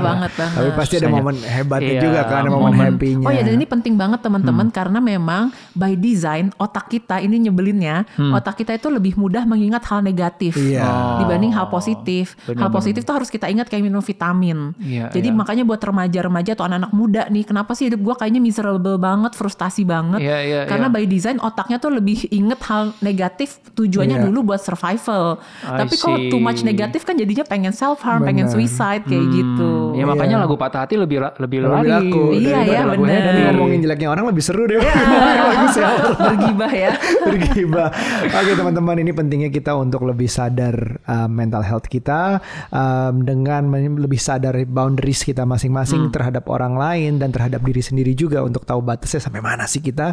banget 0.00 0.32
banget. 0.32 0.56
Tapi 0.56 0.70
pasti 0.72 0.94
ada 0.96 1.00
Susahnya. 1.04 1.20
momen 1.20 1.34
hebatnya 1.36 1.92
Iya, 1.92 2.00
juga 2.00 2.20
kan, 2.24 2.40
ada 2.40 2.50
momen, 2.50 2.72
momen- 2.72 2.88
happy-nya. 2.88 3.26
Oh 3.26 3.32
ya 3.32 3.42
dan 3.42 3.52
ini 3.52 3.66
penting 3.66 3.94
banget 3.94 4.20
teman-teman 4.20 4.66
karena 4.70 4.98
memang 4.98 5.42
by 5.72 5.92
design 5.94 6.56
otak 6.56 6.88
kita 6.88 7.20
ini 7.20 7.36
nyebelinnya 7.42 8.08
otak 8.32 8.56
kita 8.56 8.72
itu 8.72 8.88
lebih 8.88 9.14
mudah 9.14 9.44
mengingat 9.44 9.84
hal 9.84 10.00
negatif 10.00 10.56
Iya. 10.56 11.20
dibanding 11.20 11.52
hal 11.52 11.68
positif. 11.68 12.32
Benar, 12.42 12.64
hal 12.64 12.70
positif 12.70 13.02
tuh 13.02 13.12
harus 13.14 13.28
kita 13.28 13.44
ingat 13.46 13.68
kayak 13.68 13.84
minum 13.84 14.00
vitamin. 14.00 14.72
Iya, 14.78 15.10
Jadi 15.10 15.28
iya. 15.28 15.36
makanya 15.36 15.64
buat 15.64 15.78
remaja-remaja 15.78 16.54
atau 16.54 16.64
anak-anak 16.64 16.92
muda 16.92 17.22
nih 17.26 17.44
kenapa 17.44 17.74
sih 17.74 17.92
hidup 17.92 18.00
gua 18.00 18.14
kayaknya 18.14 18.40
miserable 18.40 18.96
banget, 18.96 19.34
frustasi 19.34 19.82
banget. 19.82 20.22
Iya, 20.22 20.29
iya, 20.38 20.60
karena 20.68 20.86
iya. 20.86 20.94
by 20.94 21.04
design 21.04 21.38
otaknya 21.40 21.76
tuh 21.76 21.90
lebih 21.90 22.30
inget 22.30 22.60
hal 22.68 22.94
negatif 23.00 23.58
tujuannya 23.74 24.22
Iya. 24.22 24.26
dulu 24.28 24.52
buat 24.52 24.60
survival. 24.60 25.40
I 25.64 25.82
Tapi 25.82 25.94
kalau 25.96 26.18
too 26.28 26.38
much 26.38 26.60
negatif 26.60 27.02
kan 27.02 27.16
jadinya 27.16 27.42
pengen 27.42 27.72
self 27.72 28.04
harm, 28.04 28.22
pengen 28.22 28.46
Benar. 28.46 28.54
suicide 28.54 29.02
kayak 29.04 29.26
gitu. 29.32 29.96
Ya 29.96 30.04
makanya 30.04 30.36
Iya. 30.38 30.44
lagu 30.44 30.54
patah 30.54 30.84
hati 30.84 30.94
lebih 30.94 31.18
lebih, 31.40 31.40
Lebih 31.40 31.58
lari. 31.64 31.88
laku. 31.90 32.24
Iya, 32.36 32.58
iya, 32.62 32.80
lagu 32.84 33.02
bener. 33.02 33.18
happy. 33.18 33.40
Dan 33.40 33.54
ngomongin 33.56 33.80
jeleknya 33.82 34.08
orang 34.12 34.24
lebih 34.28 34.42
seru 34.44 34.62
deh. 34.68 34.78
Bagus 35.50 35.74
ya. 35.74 35.88
Bergibah 36.14 36.72
ya. 36.72 36.90
Bergibah. 37.26 37.88
Oke 38.30 38.52
teman-teman 38.54 38.96
ini 39.00 39.10
pentingnya 39.10 39.50
kita 39.50 39.72
untuk 39.74 40.04
lebih 40.04 40.28
sadar 40.28 41.00
uh, 41.08 41.26
mental 41.26 41.64
health 41.64 41.88
kita 41.88 42.38
um, 42.68 43.24
dengan 43.24 43.66
lebih 43.96 44.20
sadar 44.20 44.52
boundaries 44.68 45.24
kita 45.24 45.48
masing-masing 45.48 46.12
terhadap 46.12 46.44
orang 46.46 46.76
lain 46.76 47.16
dan 47.16 47.32
terhadap 47.32 47.64
diri 47.64 47.80
sendiri 47.80 48.12
juga 48.12 48.44
untuk 48.44 48.66
tahu 48.66 48.84
batasnya 48.84 49.22
sampai 49.22 49.40
mana 49.40 49.64
sih 49.64 49.80
kita 49.80 50.12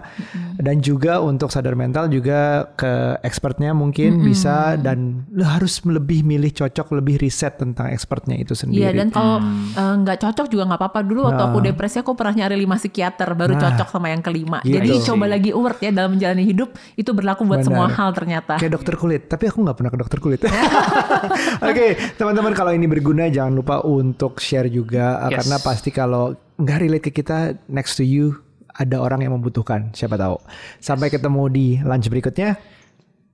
dan 0.58 0.80
juga 0.80 1.20
untuk 1.20 1.50
sadar 1.50 1.74
mental 1.74 2.08
juga 2.08 2.38
ke 2.74 2.92
expertnya 3.22 3.72
mungkin 3.72 4.20
bisa 4.20 4.76
dan 4.76 5.28
lu 5.30 5.44
harus 5.44 5.80
lebih 5.82 6.22
milih 6.22 6.50
cocok 6.52 6.98
lebih 6.98 7.20
riset 7.20 7.56
tentang 7.56 7.88
expertnya 7.88 8.36
itu 8.36 8.54
sendiri. 8.54 8.84
Iya 8.84 8.92
dan 8.94 9.08
kalau 9.10 9.38
eh, 9.74 9.94
nggak 9.98 10.18
cocok 10.20 10.48
juga 10.48 10.64
nggak 10.66 10.80
apa-apa 10.80 11.00
dulu 11.02 11.20
waktu 11.26 11.44
aku 11.44 11.58
depresi 11.62 11.98
aku 11.98 12.14
pernah 12.14 12.34
nyari 12.36 12.56
lima 12.56 12.76
psikiater 12.76 13.30
baru 13.34 13.54
Nah, 13.54 13.74
cocok 13.74 13.88
sama 13.90 14.08
yang 14.08 14.22
kelima. 14.22 14.62
gitu. 14.62 14.78
Jadi 14.78 14.90
coba 15.02 15.26
lagi 15.26 15.50
award 15.50 15.78
ya 15.80 15.90
dalam 15.90 16.14
menjalani 16.14 16.44
hidup 16.44 16.70
itu 16.94 17.10
berlaku 17.10 17.42
buat 17.44 17.62
Benar. 17.62 17.68
semua 17.68 17.88
hal 17.90 18.10
ternyata. 18.12 18.54
Kayak 18.56 18.74
dokter 18.76 18.94
kulit, 18.94 19.22
tapi 19.26 19.44
aku 19.48 19.58
nggak 19.62 19.78
pernah 19.78 19.90
ke 19.90 19.98
dokter 19.98 20.20
kulit. 20.20 20.40
Oke, 21.70 21.88
teman-teman 22.16 22.54
kalau 22.54 22.72
ini 22.72 22.86
berguna 22.86 23.28
jangan 23.28 23.54
lupa 23.54 23.82
untuk 23.82 24.38
share 24.38 24.68
juga 24.68 25.20
uh, 25.20 25.30
Yes. 25.30 25.44
karena 25.44 25.58
pasti 25.60 25.90
kalau 25.90 26.26
nggak 26.56 26.78
relate 26.80 27.04
ke 27.04 27.12
kita 27.14 27.38
next 27.68 27.98
to 27.98 28.04
you 28.04 28.40
ada 28.78 29.02
orang 29.02 29.26
yang 29.26 29.34
membutuhkan, 29.34 29.90
siapa 29.98 30.16
tahu. 30.16 30.38
Sampai 30.78 31.10
ketemu 31.10 31.44
di 31.50 31.68
lunch 31.82 32.08
berikutnya. 32.14 32.62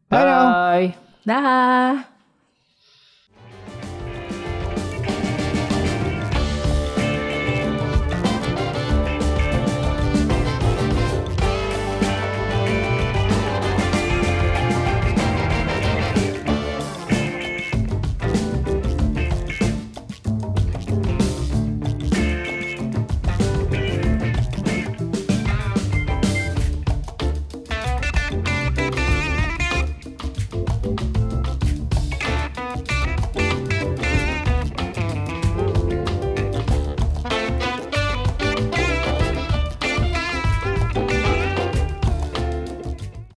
Bye. 0.08 0.24
Bye. 0.24 0.88
Dah. 1.28 2.13